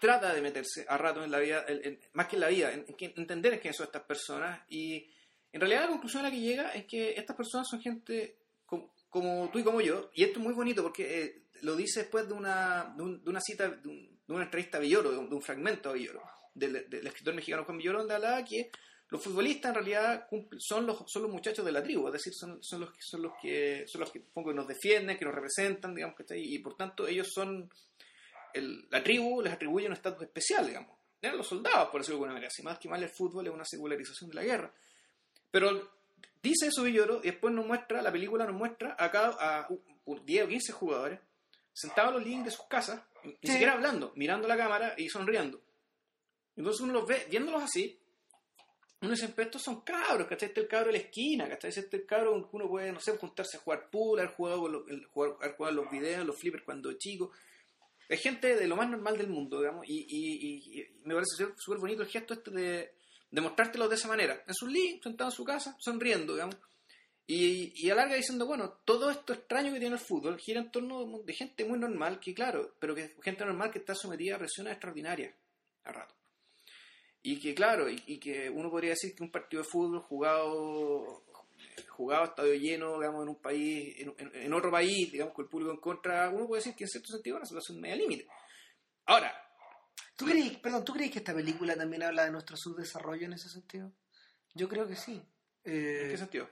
trata 0.00 0.32
de 0.34 0.40
meterse 0.42 0.84
a 0.88 0.98
rato 0.98 1.22
en 1.24 1.30
la 1.30 1.38
vida, 1.38 1.64
en- 1.68 1.84
en- 1.84 2.00
más 2.14 2.26
que 2.26 2.36
en 2.36 2.40
la 2.40 2.48
vida, 2.48 2.72
en, 2.72 2.84
en 2.88 3.12
entender 3.16 3.60
quiénes 3.60 3.76
son 3.76 3.86
estas 3.86 4.02
personas 4.02 4.60
y 4.68 5.08
en 5.52 5.60
realidad 5.60 5.82
la 5.82 5.88
conclusión 5.88 6.24
a 6.24 6.28
la 6.28 6.34
que 6.34 6.40
llega 6.40 6.70
es 6.74 6.84
que 6.86 7.12
estas 7.16 7.36
personas 7.36 7.68
son 7.68 7.80
gente 7.80 8.36
como, 8.66 8.92
como 9.08 9.48
tú 9.52 9.58
y 9.60 9.64
como 9.64 9.80
yo, 9.80 10.10
y 10.14 10.24
esto 10.24 10.40
es 10.40 10.44
muy 10.44 10.52
bonito 10.54 10.82
porque 10.82 11.22
eh, 11.22 11.42
lo 11.64 11.76
dice 11.76 12.00
después 12.00 12.26
de 12.28 12.34
una, 12.34 12.94
de, 12.96 13.02
un- 13.02 13.22
de 13.24 13.30
una 13.30 13.40
cita, 13.40 13.68
de, 13.68 13.88
un- 13.88 14.18
de 14.26 14.34
una 14.34 14.44
entrevista 14.44 14.78
a 14.78 14.80
Villoro, 14.80 15.10
de 15.12 15.18
un, 15.18 15.42
fragmento 15.42 15.90
a 15.90 15.92
Villoro, 15.94 16.22
del, 16.54 16.76
escritor 17.06 17.34
mexicano 17.34 17.64
Juan 17.64 17.78
Villoro, 17.78 17.98
donde 17.98 18.14
hablaba 18.14 18.44
que 18.44 18.70
los 19.10 19.22
futbolistas 19.22 19.70
en 19.70 19.74
realidad 19.74 20.26
son 20.58 20.86
los, 20.86 21.04
son 21.06 21.22
los 21.22 21.30
muchachos 21.30 21.64
de 21.64 21.72
la 21.72 21.82
tribu, 21.82 22.06
es 22.08 22.14
decir, 22.14 22.32
son, 22.34 22.62
son 22.62 22.80
los 22.80 22.90
que 22.92 22.98
son 23.02 23.22
los 23.22 23.32
que 23.40 23.84
son 23.86 24.00
los 24.00 24.10
que, 24.10 24.22
que 24.22 24.54
nos 24.54 24.66
defienden, 24.66 25.16
que 25.18 25.24
nos 25.24 25.34
representan, 25.34 25.94
digamos, 25.94 26.16
¿cachai? 26.16 26.40
y 26.42 26.58
por 26.60 26.76
tanto 26.76 27.06
ellos 27.06 27.28
son 27.32 27.70
el- 28.54 28.86
la 28.90 29.02
tribu 29.02 29.42
les 29.42 29.52
atribuye 29.52 29.86
un 29.86 29.92
estatus 29.92 30.22
especial, 30.22 30.66
digamos. 30.66 30.96
Eran 31.20 31.36
los 31.38 31.46
soldados, 31.46 31.88
por 31.90 32.00
decirlo 32.00 32.16
de 32.16 32.24
alguna 32.24 32.32
manera. 32.34 32.50
Si 32.50 32.62
más 32.62 32.78
que 32.78 32.88
mal 32.88 33.02
el 33.02 33.08
fútbol 33.08 33.46
es 33.46 33.52
una 33.52 33.64
secularización 33.64 34.30
de 34.30 34.34
la 34.36 34.42
guerra. 34.44 34.72
Pero 35.50 35.90
dice 36.42 36.66
eso 36.68 36.82
Villoro 36.82 37.20
y 37.22 37.28
después 37.30 37.52
nos 37.54 37.66
muestra, 37.66 38.02
la 38.02 38.12
película 38.12 38.44
nos 38.46 38.54
muestra 38.54 38.94
a, 38.98 39.10
cada, 39.10 39.28
a 39.62 39.66
u- 39.70 39.80
u- 40.04 40.20
10 40.20 40.44
o 40.44 40.48
15 40.48 40.72
jugadores 40.72 41.20
sentados 41.74 42.12
en 42.12 42.18
los 42.20 42.24
living 42.26 42.44
de 42.44 42.50
sus 42.50 42.66
casas, 42.66 43.02
ni 43.24 43.32
Sí. 43.42 43.52
siquiera 43.52 43.74
hablando, 43.74 44.12
mirando 44.16 44.48
la 44.48 44.56
cámara 44.56 44.94
y 44.96 45.08
sonriendo. 45.10 45.60
Entonces 46.56 46.80
uno 46.80 46.92
los 46.94 47.06
ve, 47.06 47.26
viéndolos 47.28 47.62
así, 47.62 47.98
uno 49.02 49.10
dice, 49.10 49.28
pero 49.36 49.46
estos 49.50 49.62
son 49.62 49.82
cabros, 49.82 50.26
¿cachai? 50.28 50.48
Este 50.48 50.60
es 50.60 50.64
el 50.64 50.70
cabro 50.70 50.86
de 50.86 50.92
la 50.92 50.98
esquina, 51.04 51.46
¿cachai? 51.48 51.68
Este 51.68 51.80
es 51.80 51.92
el 51.92 52.06
cabro 52.06 52.32
con 52.32 52.44
que 52.48 52.56
uno 52.56 52.68
puede, 52.68 52.90
no 52.92 53.00
sé, 53.00 53.16
juntarse 53.18 53.58
a 53.58 53.60
jugar 53.60 53.90
pool, 53.90 54.18
haber 54.20 54.32
jugado, 54.32 54.66
los, 54.68 54.88
el- 54.88 55.04
jugar, 55.06 55.36
haber 55.40 55.56
jugado 55.56 55.74
los 55.76 55.90
videos, 55.90 56.24
los 56.24 56.38
flippers 56.38 56.64
cuando 56.64 56.92
chico. 56.94 57.30
Es 58.08 58.20
gente 58.22 58.54
de 58.56 58.66
lo 58.66 58.76
más 58.76 58.88
normal 58.88 59.18
del 59.18 59.28
mundo, 59.28 59.58
digamos, 59.60 59.86
y, 59.88 60.06
y- 60.08 60.46
y- 60.46 60.80
y 60.80 60.88
me 61.04 61.14
parece 61.14 61.52
súper 61.56 61.80
bonito 61.80 62.02
el 62.02 62.08
gesto 62.08 62.34
este 62.34 62.50
de, 62.50 62.94
de 63.30 63.40
mostrártelos 63.40 63.88
de 63.90 63.96
esa 63.96 64.08
manera. 64.08 64.42
En 64.46 64.54
su 64.54 64.66
living, 64.66 65.00
sentado 65.02 65.30
en 65.30 65.36
su 65.36 65.44
casa, 65.44 65.76
sonriendo, 65.80 66.34
digamos. 66.34 66.56
Y, 67.26 67.72
y 67.74 67.90
alarga 67.90 68.16
diciendo, 68.16 68.46
bueno, 68.46 68.70
todo 68.84 69.10
esto 69.10 69.32
extraño 69.32 69.72
que 69.72 69.80
tiene 69.80 69.94
el 69.96 70.00
fútbol 70.00 70.38
gira 70.38 70.60
en 70.60 70.70
torno 70.70 71.06
de 71.24 71.32
gente 71.32 71.64
muy 71.64 71.78
normal, 71.78 72.20
que 72.20 72.34
claro, 72.34 72.74
pero 72.78 72.94
que 72.94 73.16
gente 73.22 73.44
normal 73.46 73.70
que 73.70 73.78
está 73.78 73.94
sometida 73.94 74.36
a 74.36 74.38
presiones 74.38 74.72
extraordinarias 74.74 75.34
a 75.84 75.92
rato. 75.92 76.14
Y 77.22 77.40
que 77.40 77.54
claro, 77.54 77.88
y, 77.88 78.02
y 78.06 78.18
que 78.18 78.50
uno 78.50 78.70
podría 78.70 78.90
decir 78.90 79.14
que 79.14 79.22
un 79.22 79.30
partido 79.30 79.62
de 79.62 79.68
fútbol 79.68 80.00
jugado 80.02 81.24
jugado 81.88 82.24
estadio 82.24 82.54
lleno, 82.54 82.98
digamos, 82.98 83.22
en 83.22 83.28
un 83.30 83.40
país, 83.40 83.94
en, 83.98 84.14
en- 84.18 84.34
en 84.34 84.52
otro 84.52 84.70
país, 84.70 85.10
digamos, 85.10 85.32
con 85.32 85.44
el 85.44 85.48
público 85.48 85.72
en 85.72 85.80
contra, 85.80 86.28
uno 86.28 86.46
puede 86.46 86.60
decir 86.60 86.74
que 86.74 86.84
en 86.84 86.90
cierto 86.90 87.08
sentido 87.12 87.36
es 87.36 87.40
una 87.40 87.46
situación 87.48 87.80
media 87.80 87.96
límite. 87.96 88.26
Ahora, 89.06 89.32
¿Tú 90.16 90.26
crees, 90.26 90.56
perdón, 90.58 90.84
¿tú 90.84 90.92
crees 90.92 91.10
que 91.10 91.18
esta 91.18 91.34
película 91.34 91.74
también 91.74 92.02
habla 92.04 92.24
de 92.24 92.30
nuestro 92.30 92.56
subdesarrollo 92.56 93.26
en 93.26 93.32
ese 93.32 93.48
sentido? 93.48 93.92
Yo 94.54 94.68
creo 94.68 94.86
que 94.86 94.94
sí. 94.94 95.20
Eh, 95.64 96.02
¿en 96.04 96.10
qué 96.10 96.16
sentido? 96.18 96.48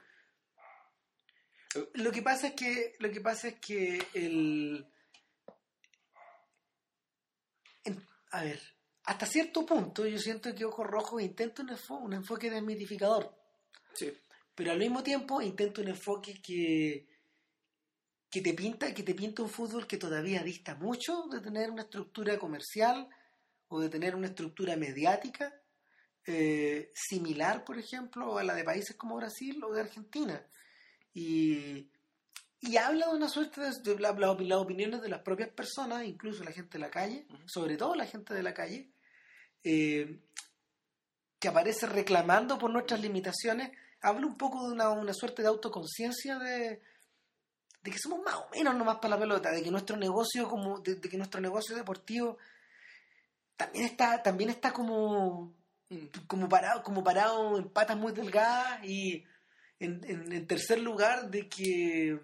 Lo 1.95 2.11
que 2.11 2.21
pasa 2.21 2.47
es 2.47 2.53
que, 2.53 2.95
lo 2.99 3.09
que 3.11 3.21
pasa 3.21 3.47
es 3.49 3.59
que 3.59 3.99
el, 4.13 4.85
en- 7.83 8.05
a 8.31 8.43
ver, 8.43 8.59
hasta 9.05 9.25
cierto 9.25 9.65
punto 9.65 10.05
yo 10.07 10.17
siento 10.19 10.53
que 10.55 10.65
Ojos 10.65 10.87
Rojos 10.87 11.21
intenta 11.21 11.61
un, 11.61 11.69
enfo- 11.69 12.01
un 12.01 12.13
enfoque 12.13 12.49
desmitificador, 12.49 13.33
Sí, 13.93 14.11
pero 14.55 14.71
al 14.71 14.79
mismo 14.79 15.03
tiempo 15.03 15.41
intenta 15.41 15.81
un 15.81 15.89
enfoque 15.89 16.41
que 16.41 17.07
que 18.31 18.41
te 18.41 18.53
pinta 18.55 18.91
que 18.95 19.03
te 19.03 19.13
pinta 19.13 19.43
un 19.43 19.49
fútbol 19.49 19.85
que 19.85 19.97
todavía 19.97 20.41
dista 20.41 20.73
mucho 20.73 21.27
de 21.31 21.39
tener 21.39 21.69
una 21.69 21.83
estructura 21.83 22.39
comercial 22.39 23.07
o 23.67 23.79
de 23.79 23.89
tener 23.89 24.15
una 24.15 24.27
estructura 24.27 24.75
mediática 24.75 25.53
eh, 26.25 26.91
similar, 26.95 27.63
por 27.63 27.77
ejemplo, 27.77 28.37
a 28.39 28.43
la 28.43 28.55
de 28.55 28.63
países 28.63 28.95
como 28.95 29.17
Brasil 29.17 29.63
o 29.63 29.71
de 29.73 29.81
Argentina. 29.81 30.43
Y, 31.13 31.89
y 32.59 32.77
habla 32.77 33.07
de 33.07 33.13
una 33.15 33.29
suerte 33.29 33.61
de, 33.61 33.71
de 33.83 33.99
la- 33.99 34.13
la- 34.13 34.33
las 34.33 34.57
opiniones 34.59 35.01
de 35.01 35.09
las 35.09 35.21
propias 35.21 35.49
personas, 35.49 36.05
incluso 36.05 36.43
la 36.43 36.51
gente 36.51 36.77
de 36.77 36.83
la 36.83 36.89
calle, 36.91 37.27
sobre 37.45 37.77
todo 37.77 37.95
la 37.95 38.05
gente 38.05 38.33
de 38.33 38.43
la 38.43 38.53
calle, 38.53 38.89
eh, 39.63 40.19
que 41.39 41.47
aparece 41.47 41.85
reclamando 41.87 42.57
por 42.57 42.71
nuestras 42.71 42.99
limitaciones, 43.01 43.71
habla 44.01 44.25
un 44.25 44.37
poco 44.37 44.65
de 44.67 44.73
una, 44.73 44.89
una 44.89 45.13
suerte 45.13 45.41
de 45.41 45.49
autoconciencia 45.49 46.39
de, 46.39 46.81
de 47.83 47.91
que 47.91 47.97
somos 47.99 48.21
más 48.23 48.35
o 48.35 48.49
menos 48.51 48.75
nomás 48.75 48.97
para 48.97 49.15
la 49.15 49.19
pelota, 49.19 49.51
de 49.51 49.61
que 49.61 49.71
nuestro 49.71 49.97
negocio 49.97 50.47
como, 50.47 50.79
de, 50.79 50.95
de 50.95 51.09
que 51.09 51.17
nuestro 51.17 51.41
negocio 51.41 51.75
deportivo 51.75 52.37
también 53.57 53.85
está, 53.85 54.21
también 54.23 54.49
está 54.49 54.71
como, 54.73 55.53
Mm. 55.89 56.07
como 56.27 56.47
parado, 56.49 56.81
como 56.81 57.03
parado 57.03 57.57
en 57.57 57.69
patas 57.69 57.97
muy 57.97 58.13
delgadas 58.13 58.83
y 58.85 59.25
en, 59.83 60.01
en- 60.05 60.31
en 60.31 60.47
tercer 60.47 60.79
lugar 60.79 61.29
de 61.29 61.47
que 61.49 62.19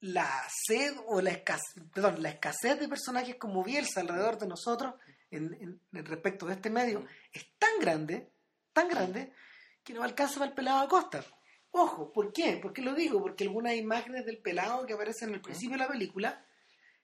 la 0.00 0.30
sed 0.66 0.94
o 1.06 1.20
la 1.20 1.30
escasez, 1.30 1.82
perdón, 1.92 2.22
la 2.22 2.30
escasez 2.30 2.78
de 2.78 2.88
personajes 2.88 3.36
como 3.36 3.64
Bielsa 3.64 4.00
alrededor 4.00 4.38
de 4.38 4.46
nosotros 4.46 4.94
en, 5.30 5.52
en- 5.60 5.80
en 5.92 6.04
respecto 6.06 6.46
de 6.46 6.54
este 6.54 6.70
medio 6.70 7.04
es 7.32 7.44
tan 7.58 7.78
grande, 7.80 8.30
tan 8.72 8.88
grande, 8.88 9.32
que 9.82 9.92
no 9.94 10.02
alcanza 10.02 10.34
para 10.38 10.50
el 10.50 10.54
pelado 10.54 10.80
a 10.80 10.88
costa. 10.88 11.24
Ojo, 11.70 12.12
¿por 12.12 12.32
qué? 12.32 12.58
¿Por 12.62 12.72
qué 12.72 12.82
lo 12.82 12.94
digo? 12.94 13.20
Porque 13.20 13.44
algunas 13.44 13.74
imágenes 13.74 14.24
del 14.24 14.38
pelado 14.40 14.86
que 14.86 14.94
aparecen 14.94 15.30
en 15.30 15.34
el 15.36 15.40
principio 15.40 15.76
de 15.76 15.82
la 15.84 15.88
película, 15.88 16.46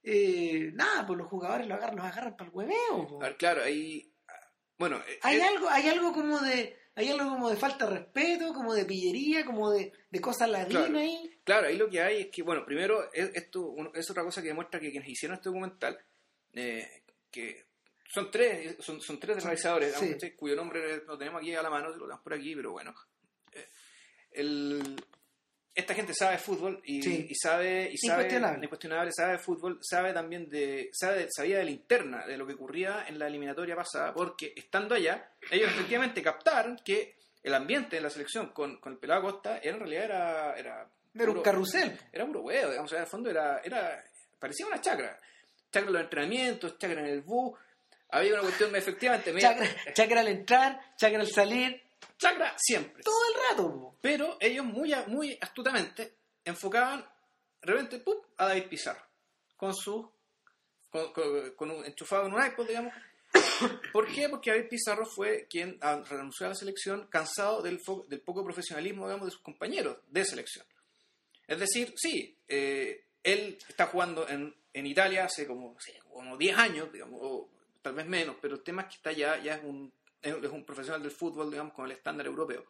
eh, 0.03 0.71
nada, 0.75 1.07
pues 1.07 1.19
los 1.19 1.29
jugadores 1.29 1.67
lo 1.67 1.75
agarran, 1.75 1.97
los 1.97 2.07
agarran 2.07 2.37
para 2.37 2.49
el 2.51 2.57
hueveo. 2.57 3.07
po. 3.09 3.23
A 3.23 3.27
ver, 3.29 3.37
claro, 3.37 3.63
ahí 3.63 4.11
Bueno, 4.79 4.99
eh, 5.07 5.19
Hay 5.23 5.37
eh, 5.39 5.43
algo, 5.45 5.69
hay 5.69 5.89
algo 5.89 6.13
como 6.13 6.39
de, 6.41 6.77
hay 6.97 7.09
algo 7.09 7.29
como 7.29 7.51
de 7.51 7.57
falta 7.57 7.87
de 7.87 7.99
respeto, 7.99 8.53
como 8.53 8.73
de 8.75 8.85
pillería, 8.85 9.45
como 9.45 9.71
de, 9.71 9.93
de 10.11 10.21
cosas 10.21 10.49
ladinas 10.49 10.85
Claro. 10.87 10.99
ahí. 10.99 11.31
Claro, 11.45 11.67
ahí 11.67 11.77
lo 11.77 11.89
que 11.91 12.01
hay 12.01 12.21
es 12.23 12.27
que, 12.29 12.43
bueno, 12.43 12.65
primero, 12.65 13.13
es- 13.13 13.31
esto 13.35 13.75
es 13.95 14.11
otra 14.11 14.23
cosa 14.23 14.41
que 14.43 14.49
demuestra 14.49 14.79
que 14.81 14.91
quienes 14.91 15.09
hicieron 15.09 15.37
este 15.37 15.49
documental, 15.49 15.99
eh, 16.53 17.03
que 17.31 17.67
son 18.09 18.31
tres, 18.31 18.77
son, 18.79 19.01
son 19.01 19.19
tres 19.19 19.43
realizadores, 19.43 19.95
cuyo 20.37 20.55
nombre 20.55 21.03
lo 21.07 21.19
tenemos 21.19 21.41
aquí 21.41 21.55
a 21.55 21.63
la 21.63 21.71
mano, 21.71 21.89
lo 21.89 21.95
tenemos 21.95 22.21
por 22.23 22.35
aquí, 22.35 22.55
pero 22.55 22.73
bueno. 22.73 22.95
Eh, 23.53 23.69
el- 24.33 24.97
esta 25.75 25.95
gente 25.95 26.15
sabe 26.15 26.33
de 26.33 26.39
fútbol 26.39 26.81
y, 26.85 27.03
Sí. 27.03 27.27
y 27.29 27.35
sabe, 27.35 27.91
y 27.93 27.97
sabe 27.99 28.23
Incuestionable. 28.25 28.65
incuestionable, 28.65 29.11
sabe 29.13 29.33
de 29.33 29.39
fútbol, 29.39 29.79
sabe 29.83 30.13
también 30.13 30.49
de, 30.49 30.91
sabe, 30.93 31.27
sabía 31.35 31.59
de 31.59 31.65
la 31.65 31.71
interna, 31.73 32.27
de 32.27 32.37
lo 32.37 32.47
que 32.47 32.55
ocurría 32.55 33.05
en 33.09 33.19
la 33.19 33.27
eliminatoria 33.27 33.75
pasada, 33.75 34.15
porque 34.15 34.53
estando 34.57 34.95
allá, 34.95 35.31
ellos 35.51 35.71
efectivamente 35.73 36.23
captaron 36.23 36.79
que 36.85 37.17
el 37.43 37.53
ambiente 37.55 37.97
en 37.97 38.03
la 38.05 38.11
selección 38.11 38.51
con, 38.51 38.79
con 38.79 38.93
el 38.93 38.99
pelado 38.99 39.23
Costa 39.23 39.59
era, 39.59 39.75
en 39.75 39.79
realidad 39.81 40.05
era, 40.05 40.55
era 40.57 40.89
Era 41.15 41.31
un 41.31 41.43
carrusel. 41.43 41.99
era 42.13 42.25
puro 42.27 42.41
huevo, 42.43 42.71
digamos, 42.71 42.91
o 42.91 42.95
sea, 42.95 42.99
en 42.99 43.05
el 43.05 43.11
fondo 43.11 43.31
era, 43.31 43.61
era, 43.65 44.05
parecía 44.39 44.67
una 44.67 44.81
chacra. 44.81 45.19
Chacra 45.73 45.89
en 45.89 45.93
los 45.93 46.03
entrenamientos, 46.03 46.79
chacra 46.79 47.01
en 47.01 47.07
el 47.09 47.21
bus, 47.23 47.59
había 48.11 48.33
una 48.35 48.43
cuestión, 48.43 48.75
efectivamente, 48.77 49.35
Chakra, 49.39 49.67
chakra 49.93 50.21
al 50.21 50.29
entrar, 50.29 50.81
chakra 50.97 51.19
al 51.21 51.27
salir, 51.27 51.83
chacra 52.19 52.55
siempre. 52.59 53.03
todo 53.03 53.21
el 53.29 53.35
rato. 53.51 53.73
po. 53.73 53.99
Pero 54.01 54.37
ellos 54.41 54.65
muy, 54.65 54.93
muy 55.09 55.39
astutamente 55.41 56.17
enfocaban, 56.45 57.01
de 57.63 57.73
repente, 57.73 57.99
¡pum! 57.99 58.17
a 58.37 58.47
David 58.49 58.69
Pizarro, 58.69 59.03
con 59.57 59.75
su, 59.75 60.11
con, 60.91 61.13
con- 61.13 61.51
con 61.57 61.71
un, 61.71 61.85
enchufado 61.85 62.27
en 62.27 62.35
un 62.35 62.45
iPod, 62.47 62.67
digamos. 62.69 62.93
¿Por 63.93 64.07
qué? 64.13 64.29
Porque 64.29 64.51
David 64.51 64.69
Pizarro 64.69 65.07
fue 65.07 65.47
quien 65.49 65.77
ah, 65.81 66.03
renunció 66.09 66.47
a 66.47 66.51
la 66.51 66.55
selección 66.55 67.07
cansado 67.09 67.63
del, 67.63 67.81
fo- 67.81 68.07
del 68.07 68.21
poco 68.21 68.45
profesionalismo, 68.45 69.07
digamos, 69.07 69.27
de 69.27 69.33
sus 69.33 69.43
compañeros 69.43 69.99
de 70.09 70.25
selección. 70.25 70.65
Es 71.49 71.59
decir, 71.59 71.93
sí, 71.97 72.37
eh, 72.49 73.07
él 73.23 73.59
está 73.69 73.87
jugando 73.87 74.29
en, 74.29 74.55
en 74.73 74.87
Italia 74.87 75.25
hace 75.25 75.47
como, 75.47 75.77
sí, 75.81 75.93
como 76.13 76.37
10 76.37 76.57
años, 76.59 76.93
digamos, 76.93 77.19
o 77.23 77.49
tal 77.83 77.95
vez 77.95 78.07
menos, 78.07 78.37
pero 78.41 78.55
el 78.55 78.63
tema 78.63 78.83
es 78.83 78.89
que 78.89 78.95
está 78.97 79.13
ya, 79.13 79.39
ya 79.43 79.57
es 79.57 79.65
un, 79.65 79.93
es 80.25 80.51
un 80.51 80.65
profesional 80.65 81.03
del 81.03 81.11
fútbol, 81.13 81.51
digamos, 81.51 81.73
con 81.75 81.87
el 81.87 81.93
estándar 81.93 82.27
europeo. 82.27 82.65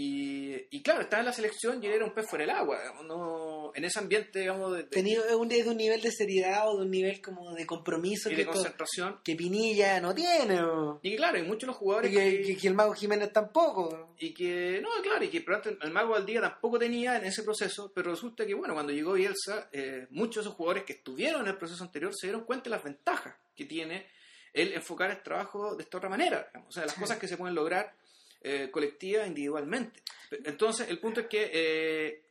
Y, 0.00 0.54
y 0.70 0.80
claro, 0.80 1.00
estaba 1.00 1.18
en 1.22 1.26
la 1.26 1.32
selección 1.32 1.82
y 1.82 1.88
era 1.88 2.04
un 2.04 2.14
pez 2.14 2.24
fuera 2.24 2.44
del 2.46 2.54
agua, 2.54 2.78
no, 3.04 3.72
en 3.74 3.84
ese 3.84 3.98
ambiente, 3.98 4.38
digamos, 4.38 4.70
de, 4.70 4.84
de- 4.84 4.88
Tenía 4.90 5.20
un, 5.36 5.48
de 5.48 5.68
un 5.68 5.76
nivel 5.76 6.00
de 6.00 6.12
seriedad 6.12 6.68
o 6.70 6.76
de 6.76 6.84
un 6.84 6.90
nivel 6.92 7.20
como 7.20 7.52
de 7.52 7.66
compromiso 7.66 8.28
y 8.28 8.30
que, 8.30 8.36
de 8.36 8.42
esto- 8.42 8.52
concentración. 8.54 9.20
que 9.24 9.34
Pinilla 9.34 10.00
no 10.00 10.14
tiene. 10.14 10.62
po. 10.62 11.00
Y 11.02 11.16
claro, 11.16 11.38
hay 11.38 11.42
muchos 11.42 11.62
de 11.62 11.66
los 11.66 11.76
Y 11.76 11.78
jugadores 11.80 12.10
que, 12.12 12.42
que- 12.42 12.56
que 12.56 12.68
el 12.68 12.74
Mago 12.74 12.92
Jiménez 12.94 13.32
tampoco. 13.32 14.14
y 14.20 14.32
que, 14.32 14.78
no, 14.80 14.88
claro, 15.02 15.24
y 15.24 15.30
que 15.30 15.44
el 15.82 15.90
Mago 15.90 16.10
Valdía 16.10 16.42
tampoco 16.42 16.78
tenía 16.78 17.16
en 17.16 17.24
ese 17.24 17.42
proceso, 17.42 17.90
pero 17.92 18.12
resulta 18.12 18.46
que, 18.46 18.54
bueno, 18.54 18.74
cuando 18.74 18.92
llegó 18.92 19.14
Bielsa, 19.14 19.68
eh, 19.72 20.06
muchos 20.10 20.36
de 20.36 20.40
esos 20.42 20.54
jugadores 20.54 20.84
que 20.84 20.92
estuvieron 20.92 21.40
en 21.40 21.48
el 21.48 21.56
proceso 21.58 21.82
anterior 21.82 22.12
se 22.14 22.28
dieron 22.28 22.44
cuenta 22.44 22.64
de 22.64 22.76
las 22.76 22.84
ventajas 22.84 23.34
que 23.56 23.64
tiene 23.64 24.06
el 24.52 24.72
enfocar 24.72 25.10
el 25.10 25.22
trabajo 25.22 25.74
de 25.76 25.82
esta 25.84 25.98
otra 25.98 26.08
manera, 26.08 26.46
digamos, 26.48 26.68
o 26.68 26.72
sea, 26.72 26.84
las 26.86 26.94
Sí. 26.94 27.00
cosas 27.00 27.18
que 27.18 27.28
se 27.28 27.36
pueden 27.36 27.54
lograr 27.54 27.94
eh, 28.40 28.70
colectiva 28.70 29.26
individualmente. 29.26 30.02
Entonces, 30.44 30.88
el 30.88 31.00
punto 31.00 31.20
es 31.20 31.26
que 31.26 31.50
eh, 31.52 32.24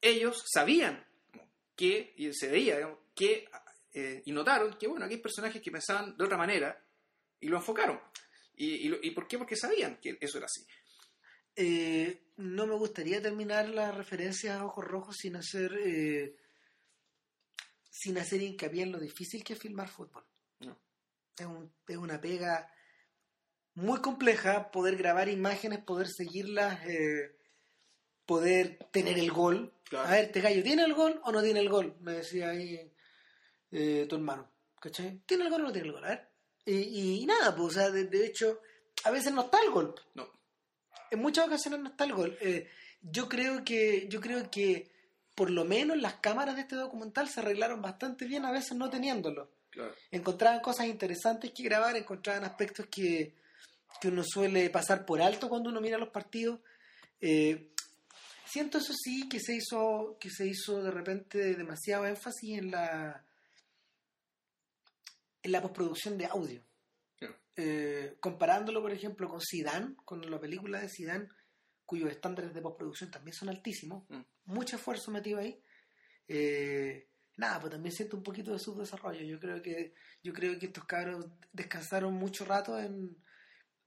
ellos 0.00 0.42
sabían 0.52 1.04
que, 1.76 2.12
y 2.16 2.32
se 2.34 2.48
veía, 2.48 2.76
digamos, 2.76 2.98
que, 3.14 3.48
eh, 3.92 4.22
y 4.24 4.32
notaron 4.32 4.76
que, 4.76 4.88
bueno, 4.88 5.04
aquí 5.04 5.14
hay 5.14 5.20
personajes 5.20 5.62
que 5.62 5.70
pensaban 5.70 6.16
de 6.16 6.24
otra 6.24 6.36
manera 6.36 6.84
y 7.40 7.46
lo 7.48 7.56
enfocaron. 7.56 8.00
¿Y, 8.56 8.66
y, 8.86 8.88
lo- 8.88 8.98
¿y 9.02 9.10
por 9.12 9.28
qué? 9.28 9.38
Porque 9.38 9.54
sabían 9.56 9.98
que 10.00 10.18
eso 10.20 10.38
era 10.38 10.46
así. 10.46 10.66
No 12.36 12.66
me 12.66 12.74
gustaría 12.74 13.22
terminar 13.22 13.68
la 13.68 13.92
referencia 13.92 14.56
a 14.58 14.64
Ojos 14.66 14.84
Rojos 14.84 15.16
sin 15.18 15.36
hacer 15.36 16.34
sin 17.90 18.18
hacer 18.18 18.42
hincapié 18.42 18.82
en 18.82 18.92
lo 18.92 18.98
difícil 18.98 19.44
que 19.44 19.52
es 19.52 19.58
filmar 19.58 19.88
fútbol. 19.88 20.24
No. 20.60 20.76
Es, 21.38 21.46
un- 21.46 21.72
es 21.88 21.96
una 21.96 22.20
pega 22.20 22.70
muy 23.74 24.00
compleja 24.00 24.70
poder 24.70 24.96
grabar 24.96 25.28
imágenes, 25.28 25.80
poder 25.84 26.06
seguirlas, 26.08 26.80
eh, 26.86 27.36
poder 28.26 28.78
tener 28.92 29.18
el 29.18 29.30
gol. 29.30 29.72
Claro. 29.88 30.08
A 30.08 30.10
ver, 30.12 30.24
¿este 30.26 30.40
gallo 30.40 30.62
tiene 30.62 30.84
el 30.84 30.94
gol 30.94 31.20
o 31.24 31.32
no 31.32 31.42
tiene 31.42 31.60
el 31.60 31.68
gol? 31.68 31.96
Me 32.00 32.12
decía 32.12 32.50
ahí 32.50 32.92
eh, 33.72 34.06
tu 34.08 34.16
hermano. 34.16 34.50
¿Cachai? 34.80 35.18
¿Tiene 35.26 35.44
el 35.44 35.50
gol 35.50 35.62
o 35.62 35.64
no 35.64 35.72
tiene 35.72 35.88
el 35.88 35.92
gol? 35.94 36.04
A 36.04 36.08
ver. 36.08 36.28
Y, 36.66 37.22
y 37.22 37.26
nada, 37.26 37.54
pues, 37.56 37.68
o 37.68 37.70
sea, 37.80 37.90
de, 37.90 38.04
de 38.04 38.26
hecho, 38.26 38.60
a 39.04 39.10
veces 39.10 39.32
no 39.32 39.42
está 39.42 39.58
el 39.62 39.70
gol 39.70 39.94
No. 40.14 40.26
en 41.10 41.18
muchas 41.18 41.46
ocasiones 41.46 41.80
no 41.80 41.88
está 41.90 42.04
el 42.04 42.12
gol. 42.14 42.36
Eh, 42.40 42.68
yo 43.02 43.28
creo 43.28 43.64
que, 43.64 44.06
yo 44.08 44.20
creo 44.20 44.50
que 44.50 44.90
por 45.34 45.50
lo 45.50 45.64
menos 45.64 45.96
las 45.98 46.14
cámaras 46.14 46.54
de 46.54 46.62
este 46.62 46.76
documental 46.76 47.28
se 47.28 47.40
arreglaron 47.40 47.82
bastante 47.82 48.24
bien, 48.26 48.44
a 48.44 48.52
veces 48.52 48.76
no 48.76 48.88
teniéndolo. 48.88 49.50
Claro. 49.74 49.94
Encontraban 50.10 50.60
cosas 50.60 50.86
interesantes 50.86 51.50
que 51.52 51.62
grabar, 51.64 51.96
encontraban 51.96 52.44
aspectos 52.44 52.86
que, 52.86 53.34
que 54.00 54.08
uno 54.08 54.22
suele 54.24 54.70
pasar 54.70 55.04
por 55.04 55.20
alto 55.20 55.48
cuando 55.48 55.68
uno 55.70 55.80
mira 55.80 55.98
los 55.98 56.08
partidos. 56.10 56.60
Eh, 57.20 57.70
siento 58.46 58.78
eso 58.78 58.92
sí 58.94 59.28
que 59.28 59.40
se 59.40 59.56
hizo, 59.56 60.16
que 60.20 60.30
se 60.30 60.46
hizo 60.46 60.82
de 60.82 60.90
repente 60.90 61.54
demasiado 61.56 62.06
énfasis 62.06 62.58
en 62.58 62.70
la 62.70 63.24
en 65.42 65.52
la 65.52 65.60
postproducción 65.60 66.16
de 66.16 66.24
audio. 66.26 66.62
Claro. 67.18 67.36
Eh, 67.56 68.16
comparándolo, 68.20 68.80
por 68.80 68.92
ejemplo, 68.92 69.28
con 69.28 69.40
Zidane, 69.42 69.94
con 70.04 70.30
la 70.30 70.40
película 70.40 70.80
de 70.80 70.88
Zidane, 70.88 71.28
cuyos 71.84 72.10
estándares 72.10 72.54
de 72.54 72.62
postproducción 72.62 73.10
también 73.10 73.34
son 73.34 73.50
altísimos, 73.50 74.08
Mm. 74.08 74.22
mucho 74.46 74.76
esfuerzo 74.76 75.10
metido 75.10 75.40
ahí. 75.40 75.60
Eh, 76.28 77.06
nada, 77.36 77.60
pues 77.60 77.72
también 77.72 77.94
siento 77.94 78.16
un 78.16 78.22
poquito 78.22 78.52
de 78.52 78.58
subdesarrollo. 78.58 79.22
Yo 79.24 79.38
creo 79.40 79.60
que, 79.62 79.94
yo 80.22 80.32
creo 80.32 80.58
que 80.58 80.66
estos 80.66 80.84
cabros 80.84 81.26
descansaron 81.52 82.14
mucho 82.14 82.44
rato 82.44 82.78
en, 82.78 83.16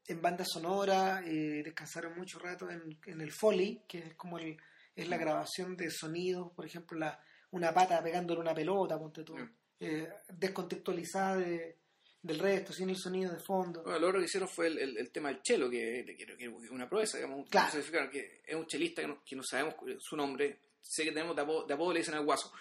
en 0.07 0.21
banda 0.21 0.45
sonora, 0.45 1.21
eh, 1.25 1.62
descansaron 1.63 2.15
mucho 2.17 2.39
rato 2.39 2.69
en, 2.69 2.97
en 3.05 3.21
el 3.21 3.31
foley, 3.31 3.83
que 3.88 3.99
es 3.99 4.15
como 4.15 4.38
el, 4.39 4.57
es 4.95 5.07
la 5.07 5.17
grabación 5.17 5.75
de 5.77 5.89
sonidos, 5.91 6.51
por 6.53 6.65
ejemplo, 6.65 6.97
la, 6.97 7.19
una 7.51 7.73
pata 7.73 8.01
pegándole 8.03 8.39
una 8.41 8.53
pelota, 8.53 8.97
ponte 8.99 9.23
tú, 9.23 9.36
Mm. 9.38 9.49
eh, 9.79 10.10
descontextualizada 10.29 11.38
de- 11.38 11.77
del 12.21 12.39
resto, 12.39 12.73
sin 12.73 12.89
el 12.89 12.97
sonido 12.97 13.31
de 13.31 13.39
fondo. 13.39 13.83
Bueno, 13.83 13.99
lo 13.99 14.07
otro 14.07 14.19
que 14.19 14.25
hicieron 14.25 14.49
fue 14.49 14.67
el, 14.67 14.79
el- 14.79 14.97
el 14.97 15.12
tema 15.12 15.29
del 15.29 15.41
chelo, 15.41 15.69
que, 15.69 16.03
que, 16.17 16.25
que 16.36 16.45
es 16.45 16.71
una 16.71 16.89
proeza, 16.89 17.17
digamos. 17.17 17.47
Claro. 17.49 17.71
Que 18.12 18.41
es 18.45 18.55
un 18.55 18.65
chelista 18.65 19.01
que 19.03 19.07
no, 19.07 19.23
que 19.23 19.36
no 19.36 19.43
sabemos 19.43 19.75
su 19.99 20.17
nombre, 20.17 20.60
sé 20.81 21.03
que 21.05 21.12
tenemos 21.12 21.36
de 21.36 21.43
apodo, 21.43 21.65
de 21.67 21.73
apodo 21.75 21.93
le 21.93 21.99
dicen 21.99 22.15
al 22.15 22.25
guaso. 22.25 22.51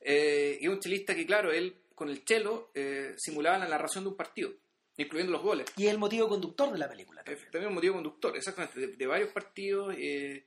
Eh, 0.00 0.58
y 0.60 0.64
es 0.66 0.70
un 0.70 0.80
chelista 0.80 1.14
que, 1.14 1.26
claro, 1.26 1.52
él 1.52 1.76
con 1.94 2.08
el 2.10 2.24
chelo 2.24 2.70
eh, 2.74 3.14
simulaba 3.16 3.58
la 3.58 3.68
narración 3.68 4.04
de 4.04 4.10
un 4.10 4.16
partido, 4.16 4.52
incluyendo 4.96 5.32
los 5.32 5.42
goles. 5.42 5.66
Y 5.76 5.86
es 5.86 5.92
el 5.92 5.98
motivo 5.98 6.28
conductor 6.28 6.70
de 6.72 6.78
la 6.78 6.88
película. 6.88 7.22
Eh, 7.26 7.36
También 7.50 7.68
un 7.68 7.74
motivo 7.74 7.94
conductor, 7.94 8.36
exactamente, 8.36 8.78
de, 8.80 8.86
de 8.96 9.06
varios 9.06 9.30
partidos, 9.30 9.94
eh, 9.98 10.44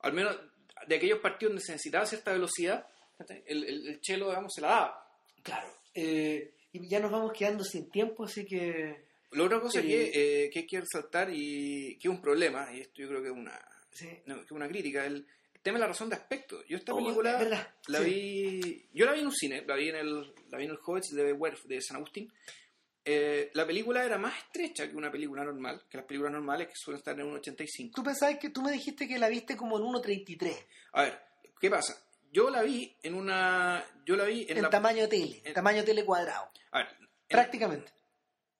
al 0.00 0.12
menos 0.12 0.38
de 0.86 0.94
aquellos 0.96 1.18
partidos 1.20 1.52
donde 1.52 1.64
se 1.64 1.72
necesitaba 1.72 2.06
cierta 2.06 2.32
velocidad, 2.32 2.86
el, 3.46 3.64
el, 3.64 3.88
el 3.88 4.00
chelo, 4.00 4.28
digamos, 4.28 4.52
se 4.54 4.60
la 4.60 4.68
daba. 4.68 5.10
Claro. 5.42 5.68
Eh, 5.94 6.52
y 6.72 6.86
ya 6.88 7.00
nos 7.00 7.10
vamos 7.10 7.32
quedando 7.32 7.64
sin 7.64 7.90
tiempo, 7.90 8.24
así 8.24 8.44
que... 8.44 9.04
La 9.32 9.42
otra 9.44 9.60
cosa 9.60 9.80
Sí. 9.80 9.88
que, 9.88 10.10
eh, 10.44 10.50
que 10.50 10.58
hay 10.60 10.66
que 10.66 10.80
resaltar 10.80 11.30
y 11.32 11.98
que 11.98 12.08
es 12.08 12.14
un 12.14 12.20
problema, 12.20 12.68
y 12.72 12.80
esto 12.82 13.00
yo 13.02 13.08
creo 13.08 13.22
que 13.22 13.28
es 13.28 13.34
una, 13.34 13.58
Sí. 13.90 14.08
no, 14.26 14.36
que 14.36 14.44
es 14.44 14.50
una 14.52 14.68
crítica, 14.68 15.04
el 15.06 15.26
tema 15.66 15.76
de 15.78 15.80
la 15.82 15.88
razón 15.88 16.08
de 16.08 16.16
aspecto. 16.16 16.64
Yo 16.66 16.78
esta 16.78 16.94
Oh, 16.94 16.96
película 16.96 17.36
verdad, 17.36 17.74
la 17.88 17.98
sí. 17.98 18.04
vi, 18.04 18.88
yo 18.94 19.04
la 19.06 19.12
vi 19.12 19.20
en 19.20 19.26
un 19.26 19.32
cine, 19.34 19.62
la 19.66 19.74
vi 19.76 19.90
en 19.90 19.96
el, 19.96 20.34
la 20.50 20.56
vi 20.58 20.64
en 20.64 20.70
el 20.70 20.78
Hobbits 20.82 21.14
de, 21.14 21.32
Werf, 21.32 21.64
de 21.64 21.80
San 21.82 21.96
Agustín. 21.98 22.32
Eh, 23.04 23.50
la 23.54 23.64
película 23.66 24.04
era 24.04 24.18
más 24.18 24.36
estrecha 24.36 24.88
que 24.88 24.96
una 24.96 25.12
película 25.12 25.44
normal, 25.44 25.84
que 25.88 25.98
las 25.98 26.06
películas 26.06 26.32
normales 26.32 26.68
que 26.68 26.74
suelen 26.74 26.98
estar 26.98 27.18
en 27.20 27.26
1.85. 27.32 27.92
Tú 27.94 28.02
pensabas 28.02 28.38
que 28.38 28.50
tú 28.50 28.62
me 28.62 28.72
dijiste 28.72 29.06
que 29.06 29.18
la 29.18 29.28
viste 29.28 29.56
como 29.56 29.76
en 29.78 29.84
1.33, 29.84 30.56
A 30.92 31.02
ver, 31.02 31.20
¿qué 31.60 31.70
pasa? 31.70 31.96
Yo 32.32 32.50
la 32.50 32.62
vi 32.62 32.96
en 33.02 33.14
una, 33.14 33.84
yo 34.04 34.16
la 34.16 34.24
vi 34.24 34.42
en, 34.48 34.56
en, 34.56 34.62
la, 34.64 34.70
tamaño 34.70 35.08
tele, 35.08 35.40
en- 35.44 35.54
tamaño 35.54 35.84
tele 35.84 36.04
cuadrado, 36.04 36.50
a 36.72 36.78
ver, 36.78 36.88
en- 37.00 37.08
prácticamente. 37.28 37.92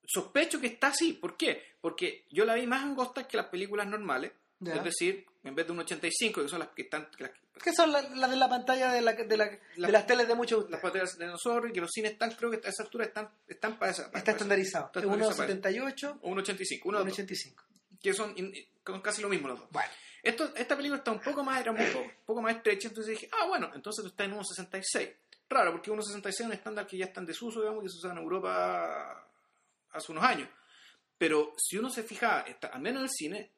sospecho 0.05 0.61
que 0.61 0.69
está 0.69 0.89
así. 0.89 1.15
¿Por 1.15 1.37
qué? 1.37 1.63
Porque 1.81 2.25
yo 2.31 2.45
la 2.45 2.55
vi 2.55 2.67
más 2.67 2.85
angosta 2.85 3.27
que 3.27 3.37
las 3.37 3.47
películas 3.47 3.87
normales. 3.89 4.31
Es 4.65 4.85
decir, 4.85 5.27
en 5.45 5.55
vez 5.55 5.67
de 5.67 5.73
un 5.73 5.81
85, 5.81 6.43
que 6.43 6.49
son 6.49 6.59
las 6.61 6.69
que 6.71 6.83
están, 6.83 7.11
que 7.17 7.25
las, 7.25 7.33
¿Qué 7.63 7.73
son 7.75 7.93
las 7.93 8.11
las 8.17 8.31
de 8.31 8.37
la 8.37 8.49
pantalla 8.49 8.91
de, 8.93 9.01
la, 9.03 9.13
de, 9.13 9.37
la- 9.37 9.51
La- 9.77 9.87
de 9.89 9.93
las 9.93 10.07
teles 10.07 10.27
de 10.29 10.35
muchos 10.35 10.69
las 10.71 10.81
pantallas 10.81 11.17
de 11.19 11.27
nosotros 11.27 11.71
y 11.71 11.73
que 11.73 11.81
los 11.81 11.91
cines 11.91 12.13
están, 12.13 12.31
creo 12.33 12.51
que 12.51 12.67
a 12.67 12.71
esa 12.71 12.83
altura 12.83 13.05
están, 13.05 13.31
están 13.47 13.79
para 13.79 13.93
esa. 13.93 14.07
para 14.07 14.19
Está 14.19 14.33
estandarizado. 14.33 14.87
Está 14.87 15.01
Es 15.01 15.05
estandarizado 15.07 15.37
para 15.61 15.73
1.78, 15.73 16.19
O 16.23 16.29
un 16.31 16.39
85, 16.39 16.89
uno 16.89 16.99
de 16.99 17.05
los 17.05 17.17
dos, 17.17 17.27
1.85. 17.27 17.55
que 18.01 18.15
son, 18.15 18.35
son 18.87 19.01
casi 19.03 19.23
lo 19.23 19.29
mismo 19.29 19.49
los 19.49 19.59
dos. 19.61 19.71
Bueno, 19.71 19.89
Esto, 20.23 20.53
esta 20.57 20.77
película 20.77 20.99
está 20.99 21.11
un 21.13 21.21
poco 21.21 21.45
más, 21.45 21.61
era 21.61 21.71
un 21.71 21.77
poco, 21.79 22.07
poco 22.25 22.43
más 22.43 22.57
estrecha, 22.57 22.89
entonces 22.89 23.13
dije, 23.19 23.29
ah, 23.41 23.47
bueno, 23.47 23.71
entonces 23.75 24.03
tú 24.03 24.09
estás 24.09 24.27
en 24.27 24.35
1.66. 24.35 25.15
Raro, 25.49 25.73
porque 25.73 25.91
1.66 25.91 26.29
es 26.29 26.41
un 26.41 26.53
estándar 26.53 26.87
que 26.87 26.97
ya 26.99 27.05
está 27.07 27.21
en 27.21 27.27
desuso, 27.27 27.61
digamos, 27.61 27.83
que 27.83 27.89
se 27.91 27.97
usa 27.99 28.11
en 28.13 28.19
Europa 28.19 29.29
hace 29.93 30.13
unos 30.13 30.25
años. 30.25 30.49
Pero 31.19 31.55
si 31.57 31.79
uno 31.79 31.89
se 31.89 32.03
fija, 32.03 32.41
está, 32.43 32.67
al 32.69 32.81
menos 32.83 32.99
en 33.01 33.05
el 33.05 33.11
cine, 33.11 33.51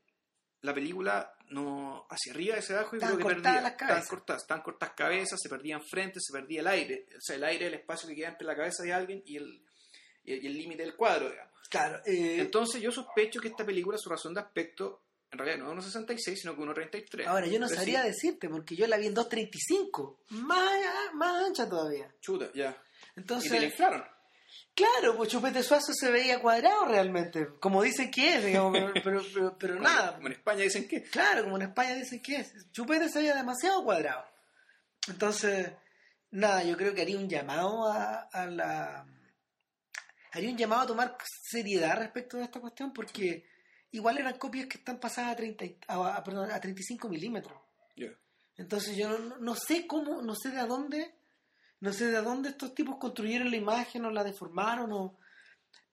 la 0.62 0.74
película 0.74 1.32
no 1.50 2.06
hacia 2.10 2.32
arriba 2.32 2.56
hacia 2.56 2.78
abajo 2.78 2.96
y 2.96 2.98
Estaban 2.98 3.16
creo 3.16 3.28
que 3.28 3.34
cortadas 3.34 3.56
perdía. 3.56 3.70
las 3.70 3.78
cabezas. 3.78 4.02
Estaban 4.02 4.18
cortadas, 4.18 4.42
estaban 4.42 4.62
cortadas 4.62 4.94
cabezas, 4.96 5.38
se 5.42 5.48
perdían 5.48 5.82
frentes, 5.82 6.24
se 6.26 6.32
perdía 6.32 6.60
el 6.60 6.66
aire. 6.66 7.06
O 7.16 7.20
sea, 7.20 7.36
el 7.36 7.44
aire 7.44 7.66
el 7.68 7.74
espacio 7.74 8.08
que 8.08 8.14
queda 8.14 8.28
entre 8.28 8.46
la 8.46 8.56
cabeza 8.56 8.82
de 8.82 8.92
alguien 8.92 9.22
y 9.24 9.36
el 9.36 9.62
y 10.24 10.46
el 10.46 10.52
límite 10.58 10.82
del 10.82 10.94
cuadro, 10.94 11.30
digamos. 11.30 11.54
Claro. 11.70 12.00
eh, 12.04 12.36
Entonces 12.40 12.82
yo 12.82 12.90
sospecho 12.92 13.40
que 13.40 13.48
esta 13.48 13.64
película, 13.64 13.96
su 13.98 14.10
razón 14.10 14.34
de 14.34 14.40
aspecto, 14.40 15.02
en 15.30 15.38
realidad 15.38 15.58
no 15.66 15.78
es 15.78 15.86
1.66, 15.94 16.36
sino 16.36 16.54
que 16.54 16.62
1.33. 16.62 17.26
ahora, 17.26 17.46
yo 17.46 17.58
no 17.58 17.66
Pero 17.66 17.76
sabría 17.78 18.02
sí, 18.02 18.08
decirte, 18.08 18.48
porque 18.50 18.74
yo 18.76 18.86
la 18.86 18.98
vi 18.98 19.06
en 19.06 19.14
2.35. 19.14 20.16
Más, 20.30 20.80
más 21.14 21.44
ancha 21.46 21.68
todavía. 21.68 22.12
Chuta, 22.20 22.50
ya. 22.54 22.76
Y 23.16 23.20
Entonces, 23.20 23.50
te 23.50 23.58
la 23.60 23.66
inflaron. 23.66 24.04
Claro, 24.74 25.16
pues 25.16 25.28
Chupete 25.30 25.62
Suazo 25.62 25.92
se 25.92 26.10
veía 26.10 26.40
cuadrado 26.40 26.84
realmente. 26.86 27.48
Como 27.60 27.82
dicen 27.82 28.10
que 28.10 28.36
es, 28.36 28.44
digamos, 28.44 28.72
pero, 28.72 28.92
pero, 29.04 29.22
pero- 29.34 29.58
pero 29.58 29.74
Como- 29.76 29.88
nada. 29.88 30.14
Como 30.14 30.26
en 30.28 30.32
España 30.34 30.62
dicen 30.62 30.88
que. 30.88 31.02
Claro, 31.02 31.44
como 31.44 31.56
en 31.56 31.62
España 31.62 31.94
dicen 31.94 32.20
que 32.22 32.36
es. 32.36 32.52
Chupete 32.72 33.08
se 33.08 33.18
veía 33.20 33.34
demasiado 33.34 33.82
cuadrado. 33.84 34.24
Entonces, 35.08 35.72
nada, 36.30 36.62
yo 36.64 36.76
creo 36.76 36.94
que 36.94 37.02
haría 37.02 37.18
un 37.18 37.28
llamado 37.28 37.86
a, 37.90 38.28
a 38.32 38.46
la. 38.46 39.06
Haría 40.32 40.50
un 40.50 40.58
llamado 40.58 40.82
a 40.82 40.86
tomar 40.86 41.16
seriedad 41.42 41.96
respecto 41.98 42.36
de 42.36 42.44
esta 42.44 42.60
cuestión 42.60 42.92
porque 42.92 43.46
igual 43.92 44.18
eran 44.18 44.36
copias 44.36 44.66
que 44.66 44.76
están 44.78 45.00
pasadas 45.00 45.32
a, 45.32 45.36
30, 45.36 45.64
y- 45.64 45.78
a, 45.88 46.16
a- 46.16 46.22
perdón, 46.24 46.50
a 46.50 46.60
35 46.60 47.08
milímetros. 47.08 47.58
Ya. 47.96 48.08
Entonces 48.56 48.96
yo 48.96 49.08
no, 49.18 49.38
no- 49.38 49.54
sé 49.54 49.86
cómo, 49.86 50.20
no 50.20 50.34
sé 50.34 50.50
de 50.50 50.66
dónde, 50.66 51.14
no 51.80 51.92
sé 51.92 52.06
de 52.06 52.20
dónde 52.22 52.50
estos 52.50 52.74
tipos 52.74 52.96
construyeron 52.98 53.50
la 53.50 53.56
imagen 53.56 54.04
o 54.04 54.10
la 54.10 54.24
deformaron 54.24 54.92
o 54.92 55.18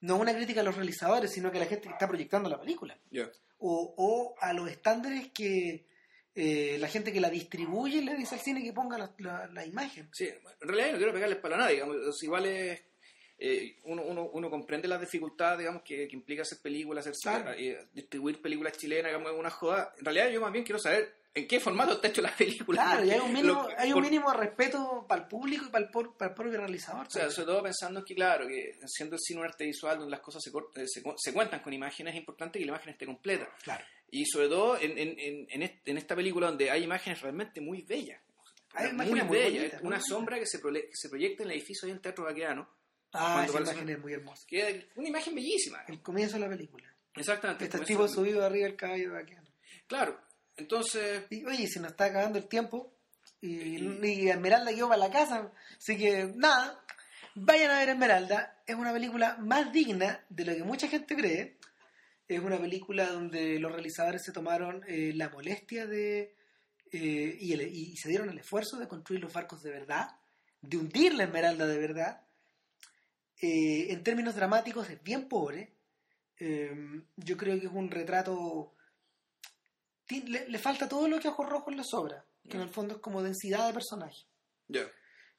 no 0.02 0.18
una 0.18 0.34
crítica 0.34 0.62
a 0.62 0.64
los 0.64 0.76
realizadores, 0.76 1.32
sino 1.32 1.52
que 1.52 1.58
a 1.58 1.62
la 1.62 1.66
gente 1.68 1.88
que 1.88 1.94
está 1.94 2.08
proyectando 2.08 2.50
la 2.50 2.60
película 2.60 2.98
Ya. 3.12 3.30
o, 3.58 3.94
o 3.98 4.36
a 4.40 4.54
los 4.54 4.70
estándares 4.70 5.32
que 5.34 5.88
eh, 6.36 6.78
la 6.80 6.88
gente 6.90 7.14
que 7.14 7.22
la 7.22 7.30
distribuye 7.30 8.02
le 8.02 8.16
dice 8.16 8.36
al 8.36 8.42
cine 8.42 8.62
que 8.64 8.74
ponga 8.74 8.98
la, 8.98 9.14
la- 9.20 9.48
la 9.48 9.66
imagen. 9.66 10.10
Sí, 10.14 10.28
en 10.28 10.68
realidad 10.68 10.92
no 10.92 10.98
quiero 10.98 11.14
pegarles 11.14 11.38
para 11.40 11.56
nada, 11.58 11.70
digamos, 11.70 12.22
igual 12.24 12.46
es, 12.46 12.82
eh, 13.38 13.78
uno, 13.86 14.04
uno, 14.04 14.30
uno 14.34 14.50
comprende 14.50 14.88
las 14.90 15.00
dificultades, 15.00 15.60
digamos, 15.60 15.82
que, 15.84 16.08
que 16.10 16.16
implica 16.16 16.42
hacer 16.42 16.58
películas, 16.62 17.08
hacer 17.08 17.22
Claro. 17.22 17.54
eh, 17.58 17.88
distribuir 17.94 18.42
películas 18.42 18.78
chilenas, 18.78 19.12
digamos, 19.12 19.32
es 19.32 19.40
una 19.40 19.50
joda. 19.50 19.94
En 19.98 20.04
realidad 20.06 20.30
yo 20.30 20.42
más 20.42 20.52
bien 20.52 20.66
quiero 20.66 20.80
saber 20.80 21.16
en 21.36 21.48
qué 21.48 21.60
formato 21.60 21.94
está 21.94 22.08
hecho 22.08 22.22
la 22.22 22.34
película. 22.36 22.82
Claro, 22.82 23.06
y 23.06 23.12
hay 23.12 23.20
un 23.20 23.34
mínimo, 23.34 23.64
Lo- 23.64 23.70
hay 23.78 23.90
un 23.90 23.94
por- 23.96 24.04
mínimo 24.04 24.34
respeto 24.34 25.06
para 25.08 25.24
el 25.24 25.28
público 25.28 25.66
y 25.68 25.70
para 25.70 25.86
el, 25.86 25.92
por- 25.92 26.16
para 26.18 26.30
el 26.32 26.36
propio 26.36 26.58
realizador. 26.58 27.06
O 27.06 27.10
sea, 27.10 27.30
sobre 27.30 27.48
todo 27.48 27.62
pensando 27.64 28.04
que, 28.06 28.16
claro, 28.16 28.48
que 28.48 28.80
siendo 28.88 29.16
el 29.16 29.20
cine 29.22 29.42
un 29.42 29.46
arte 29.46 29.66
visual 29.66 29.98
donde 30.00 30.12
las 30.12 30.22
cosas 30.22 30.42
se, 30.42 30.50
eh, 30.50 30.88
se, 30.88 31.04
se 31.18 31.34
cuentan 31.34 31.60
con 31.62 31.74
imágenes, 31.74 32.14
es 32.14 32.20
importante 32.20 32.58
que 32.58 32.66
la 32.66 32.72
imagen 32.72 32.90
esté 32.90 33.06
completa. 33.06 33.48
claro. 33.64 33.84
Y 34.12 34.26
sobre 34.28 34.48
todo 34.48 34.78
en, 34.80 34.98
en, 34.98 35.20
en, 35.20 35.48
en 35.50 35.62
est- 35.64 35.86
en 35.88 35.98
esta 35.98 36.16
película 36.16 36.48
donde 36.48 36.72
hay 36.72 36.84
imágenes 36.84 37.22
realmente 37.22 37.60
muy 37.60 37.82
bellas. 37.82 38.22
Hay 38.74 38.86
muy 38.94 38.94
imágenes 39.08 39.26
muy 39.26 39.38
bellas. 39.38 39.58
bonitas, 39.60 39.82
una 39.82 40.00
sombra 40.00 40.40
que 40.40 40.46
se, 40.46 40.62
que 40.62 40.90
se 40.94 41.10
proyecta 41.10 41.44
en 41.44 41.50
el 41.50 41.58
edificio 41.58 41.86
ahí 41.86 41.92
en 41.92 41.98
el 41.98 42.02
Teatro 42.02 42.24
Baqueano. 42.24 42.70
Ah, 43.14 43.44
esa 43.48 43.60
imagen 43.60 43.90
es 43.90 44.00
muy 44.00 44.14
hermosa. 44.14 44.44
Que 44.48 44.88
una 44.96 45.08
imagen 45.10 45.36
bellísima. 45.36 45.84
El 45.88 46.02
comienzo 46.02 46.36
de 46.36 46.42
la 46.42 46.50
película. 46.50 46.86
Exactamente. 47.16 47.66
Este 47.66 47.80
tipo 47.80 48.08
subido 48.08 48.46
arriba 48.46 48.68
del 48.68 48.76
caballo 48.76 49.14
de. 49.14 49.26
Claro. 49.88 50.20
Entonces, 50.58 51.24
Y 51.30 51.46
oye, 51.46 51.68
se 51.68 51.80
nos 51.80 51.92
está 51.92 52.06
acabando 52.06 52.38
el 52.40 52.48
tiempo 52.48 52.94
y, 53.42 53.78
Y- 53.78 54.00
y 54.24 54.30
Esmeralda 54.30 54.74
quedó 54.74 54.88
para 54.88 55.00
la 55.00 55.12
casa. 55.12 55.52
Así 55.78 55.98
que 55.98 56.32
nada, 56.36 56.82
vayan 57.36 57.72
a 57.72 57.80
ver 57.80 57.90
Esmeralda. 57.90 58.62
Es 58.66 58.76
una 58.76 58.94
película 58.94 59.38
más 59.40 59.72
digna 59.72 60.24
de 60.30 60.46
lo 60.46 60.56
que 60.56 60.64
mucha 60.64 60.88
gente 60.88 61.16
cree. 61.16 61.58
Es 62.28 62.40
una 62.40 62.58
película 62.58 63.08
donde 63.08 63.60
los 63.60 63.72
realizadores 63.72 64.24
se 64.24 64.32
tomaron 64.32 64.84
eh, 64.88 65.12
la 65.16 65.30
molestia 65.30 65.86
de 65.86 66.34
eh, 66.92 67.38
y, 67.40 67.54
el- 67.54 67.68
y 67.68 67.98
se 67.98 68.10
dieron 68.10 68.30
el 68.30 68.40
esfuerzo 68.40 68.78
de 68.78 68.88
construir 68.88 69.22
los 69.22 69.34
barcos 69.34 69.62
de 69.62 69.70
verdad, 69.72 70.08
de 70.62 70.78
hundir 70.78 71.14
la 71.14 71.26
Esmeralda 71.26 71.68
de 71.68 71.78
verdad. 71.78 72.22
Eh, 73.42 73.92
en 73.92 74.02
términos 74.04 74.36
dramáticos 74.36 74.90
es 74.90 75.04
bien 75.04 75.28
pobre. 75.28 75.74
Yo 77.18 77.38
creo 77.38 77.60
que 77.60 77.66
es 77.68 77.72
un 77.72 77.90
retrato 77.92 78.75
le, 80.10 80.48
le 80.50 80.58
falta 80.60 80.88
todo 80.88 81.08
lo 81.08 81.20
que 81.20 81.28
Ojos 81.28 81.50
Rojos 81.50 81.76
le 81.76 81.84
sobra, 81.84 82.26
que 82.48 82.58
en 82.58 82.64
el 82.64 82.70
fondo 82.70 82.96
es 82.96 83.02
como 83.02 83.24
densidad 83.24 83.68
de 83.68 83.74
personaje. 83.74 84.26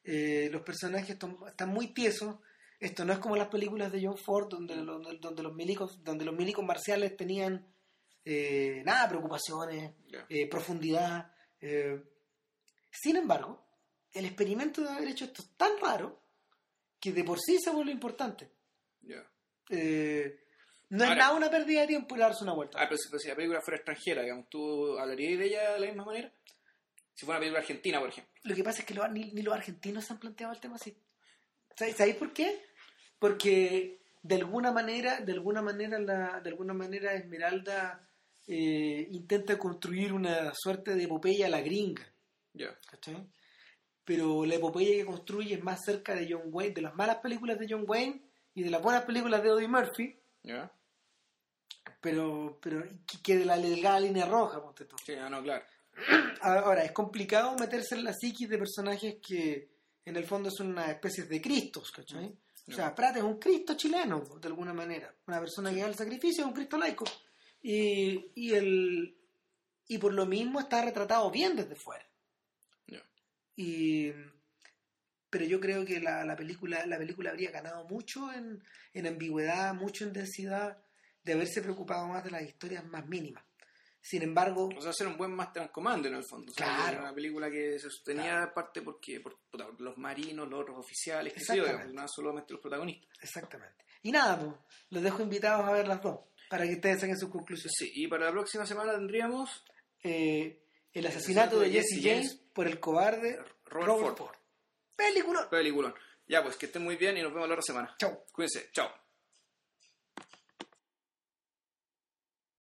Eh, 0.05 0.49
los 0.53 0.63
personajes 0.63 1.11
están, 1.11 1.69
muy 1.69 1.89
tiesos. 1.95 2.37
Esto 2.79 3.05
no 3.05 3.13
es 3.13 3.19
como 3.19 3.37
las 3.37 3.49
películas 3.49 3.91
de 3.91 4.05
John 4.05 4.19
Ford, 4.19 4.49
donde, 4.49 4.77
lo- 4.77 4.99
donde, 5.01 5.43
los, 5.43 5.55
milicos, 5.55 6.03
donde 6.05 6.25
los 6.25 6.35
milicos 6.37 6.65
marciales 6.65 7.17
tenían 7.17 7.67
eh, 8.25 8.83
nada, 8.85 9.09
preocupaciones, 9.09 9.93
eh, 10.29 10.49
profundidad. 10.49 11.33
Sin 12.91 13.17
embargo, 13.17 13.65
el 14.13 14.25
experimento 14.27 14.83
de 14.83 14.89
haber 14.91 15.09
hecho 15.09 15.25
esto 15.27 15.43
es 15.43 15.51
tan 15.57 15.79
raro 15.81 16.21
que 17.01 17.13
de 17.13 17.25
por 17.25 17.39
sí 17.41 17.59
se 17.59 17.71
vuelve 17.71 17.93
importante. 17.93 18.51
Eh, 19.71 20.46
no 20.91 21.05
es 21.05 21.11
nada 21.17 21.33
una 21.35 21.51
pérdida 21.51 21.81
de 21.83 21.87
tiempo 21.89 22.15
ir 22.17 22.23
a 22.23 22.27
darse 22.27 22.45
una 22.45 22.55
vuelta. 22.55 22.79
Ah, 22.81 22.87
pero 22.89 22.97
si, 22.99 23.09
pero 23.09 23.19
si 23.21 23.29
la 23.29 23.35
película 23.37 23.61
fuera 23.61 23.77
extranjera, 23.77 24.23
digamos, 24.23 24.49
¿tú 24.49 24.99
hablarías 24.99 25.39
de 25.39 25.47
ella 25.47 25.73
de 25.75 25.81
la 25.81 25.87
misma 25.87 26.05
manera? 26.05 26.33
Si 27.15 27.25
fuera 27.25 27.39
una 27.39 27.41
película 27.41 27.61
argentina, 27.61 27.99
por 28.01 28.09
ejemplo. 28.11 28.33
Lo 28.45 28.55
que 28.55 28.63
pasa 28.65 28.81
es 28.81 28.87
que 28.87 28.95
lo- 28.95 29.09
ni, 29.09 29.33
ni 29.33 29.43
los 29.43 29.55
argentinos 29.55 30.05
se 30.05 30.13
han 30.13 30.21
planteado 30.21 30.53
el 30.53 30.61
tema 30.61 30.77
así. 30.77 30.97
¿Sabéis 31.77 32.17
por 32.17 32.33
qué? 32.33 32.61
Porque 33.19 34.01
de 34.23 34.35
alguna 34.37 34.73
manera, 34.73 35.21
de 35.21 35.33
alguna 35.33 35.63
manera, 35.63 35.99
la, 35.99 36.41
de 36.41 36.51
alguna 36.51 36.75
manera 36.75 37.15
Esmeralda 37.15 38.09
eh, 38.47 39.09
intenta 39.11 39.59
construir 39.59 40.13
una 40.13 40.53
suerte 40.55 40.95
de 40.95 41.05
epopeya 41.05 41.47
a 41.47 41.51
la 41.51 41.61
gringa. 41.61 42.07
Ya. 42.53 42.77
¿cachai? 42.91 43.27
Pero 44.05 44.45
la 44.47 44.55
epopeya 44.55 44.97
que 44.99 45.05
construye 45.07 45.55
es 45.55 45.63
más 45.63 45.83
cerca 45.85 46.15
de 46.15 46.29
John 46.31 46.43
Wayne, 46.47 46.75
de 46.75 46.83
las 46.83 46.95
malas 46.95 47.17
películas 47.17 47.59
de 47.59 47.67
John 47.69 47.85
Wayne 47.87 48.23
y 48.55 48.63
de 48.63 48.71
las 48.71 48.81
buenas 48.83 49.05
películas 49.05 49.43
de 49.43 49.49
Eddie 49.51 49.69
Murphy, 49.69 50.17
Pero, 52.01 52.59
pero 52.61 52.85
que, 53.23 53.45
la 53.45 53.59
delgada 53.59 54.01
línea 54.01 54.27
roja, 54.27 54.63
ponte 54.63 54.85
tú. 54.85 54.97
Sí, 55.05 55.15
ah, 55.15 55.29
no, 55.29 55.43
claro. 55.43 55.65
Ahora, 56.43 56.85
es 56.85 56.93
complicado 56.93 57.57
meterse 57.59 57.95
en 57.95 58.05
la 58.05 58.13
psiquis 58.13 58.49
de 58.49 58.59
personajes 58.59 59.17
que 59.27 59.71
en 60.05 60.17
el 60.17 60.25
fondo 60.25 60.51
son 60.51 60.69
una 60.69 60.91
especie 60.91 61.25
de 61.25 61.41
cristos, 61.41 61.91
¿cachai? 61.91 62.37
O 62.69 62.73
sea, 62.73 62.95
Prat 62.95 63.17
es 63.17 63.23
un 63.23 63.39
cristo 63.39 63.77
chileno, 63.77 64.25
de 64.41 64.49
alguna 64.49 64.73
manera. 64.73 65.15
Una 65.27 65.39
persona 65.39 65.73
que 65.73 65.81
da 65.81 65.87
el 65.87 65.95
sacrificio 65.95 66.43
es 66.43 66.49
un 66.49 66.55
cristo 66.55 66.77
laico. 66.77 67.05
Y, 67.63 68.33
y, 68.35 68.55
el, 68.55 69.17
y 69.87 69.99
por 69.99 70.13
lo 70.13 70.27
mismo 70.27 70.59
está 70.61 70.85
retratado 70.85 71.31
bien 71.31 71.55
desde 71.55 71.77
fuera. 71.77 72.05
Y, 73.59 74.13
pero 75.31 75.45
yo 75.45 75.61
creo 75.61 75.85
que 75.85 76.01
la, 76.01 76.25
la 76.25 76.37
película 76.37 76.87
la 76.87 76.99
película 76.99 77.31
habría 77.31 77.51
ganado 77.51 77.85
mucho 77.89 78.33
en, 78.33 78.63
en 78.95 79.07
ambigüedad, 79.07 79.75
mucho 79.75 80.05
en 80.05 80.13
densidad, 80.13 80.79
de 81.25 81.33
haberse 81.33 81.61
preocupado 81.63 82.07
más 82.07 82.23
de 82.25 82.31
las 82.31 82.43
historias 82.43 82.85
más 82.85 83.07
mínimas. 83.07 83.45
Sin 84.01 84.23
embargo, 84.23 84.69
O 84.77 84.81
sea, 84.81 84.91
hacer 84.91 85.09
un 85.09 85.17
buen 85.17 85.33
Master 85.33 85.63
and 85.63 85.73
Commander 85.73 86.13
en 86.13 86.19
el 86.19 86.25
fondo. 86.25 86.53
O 86.53 86.55
sea, 86.55 86.67
Claro. 86.67 86.93
era 86.93 87.01
una 87.03 87.13
película 87.15 87.51
que 87.51 87.73
se 87.81 87.91
sostenía 87.91 88.23
Claro. 88.37 88.55
parte 88.55 88.81
porque 88.83 89.19
por, 89.21 89.37
por 89.51 89.81
los 89.81 89.99
marinos, 89.99 90.49
los 90.49 90.61
otros 90.61 90.79
oficiales, 90.79 91.33
que 91.33 91.53
digamos, 91.55 91.93
no 91.93 92.07
solamente 92.07 92.53
los 92.53 92.63
protagonistas. 92.63 93.11
Exactamente. 93.21 93.85
Y 94.03 94.13
nada, 94.13 94.39
pues, 94.39 94.53
los 94.91 95.03
dejo 95.03 95.23
invitados 95.23 95.67
a 95.67 95.73
ver 95.73 95.89
las 95.89 96.01
dos, 96.01 96.21
para 96.49 96.65
que 96.65 96.75
ustedes 96.75 97.01
saquen 97.01 97.19
sus 97.19 97.31
conclusiones. 97.31 97.73
Sí, 97.77 97.91
y 97.97 98.07
para 98.07 98.27
la 98.27 98.31
próxima 98.31 98.65
semana 98.65 98.93
tendríamos 98.93 99.65
Eh, 100.05 100.63
el 100.93 101.05
asesinato 101.07 101.59
de 101.59 101.71
Jesse 101.71 102.01
James 102.01 102.41
por 102.55 102.69
el 102.69 102.79
cobarde 102.79 103.37
Robert, 103.65 103.89
Robert 103.89 104.17
Ford. 104.17 104.29
Ford. 104.29 104.37
Película. 104.97 105.49
Peliculón. 105.49 105.95
Ya, 106.27 106.43
pues 106.43 106.57
que 106.57 106.67
estén 106.67 106.83
muy 106.83 106.97
bien 106.97 107.17
y 107.17 107.23
nos 107.23 107.33
vemos 107.33 107.49
la 107.49 107.55
otra 107.55 107.63
semana. 107.63 107.95
Chau. 107.99 108.25
Cuídense. 108.33 108.71
Chao. 108.73 108.91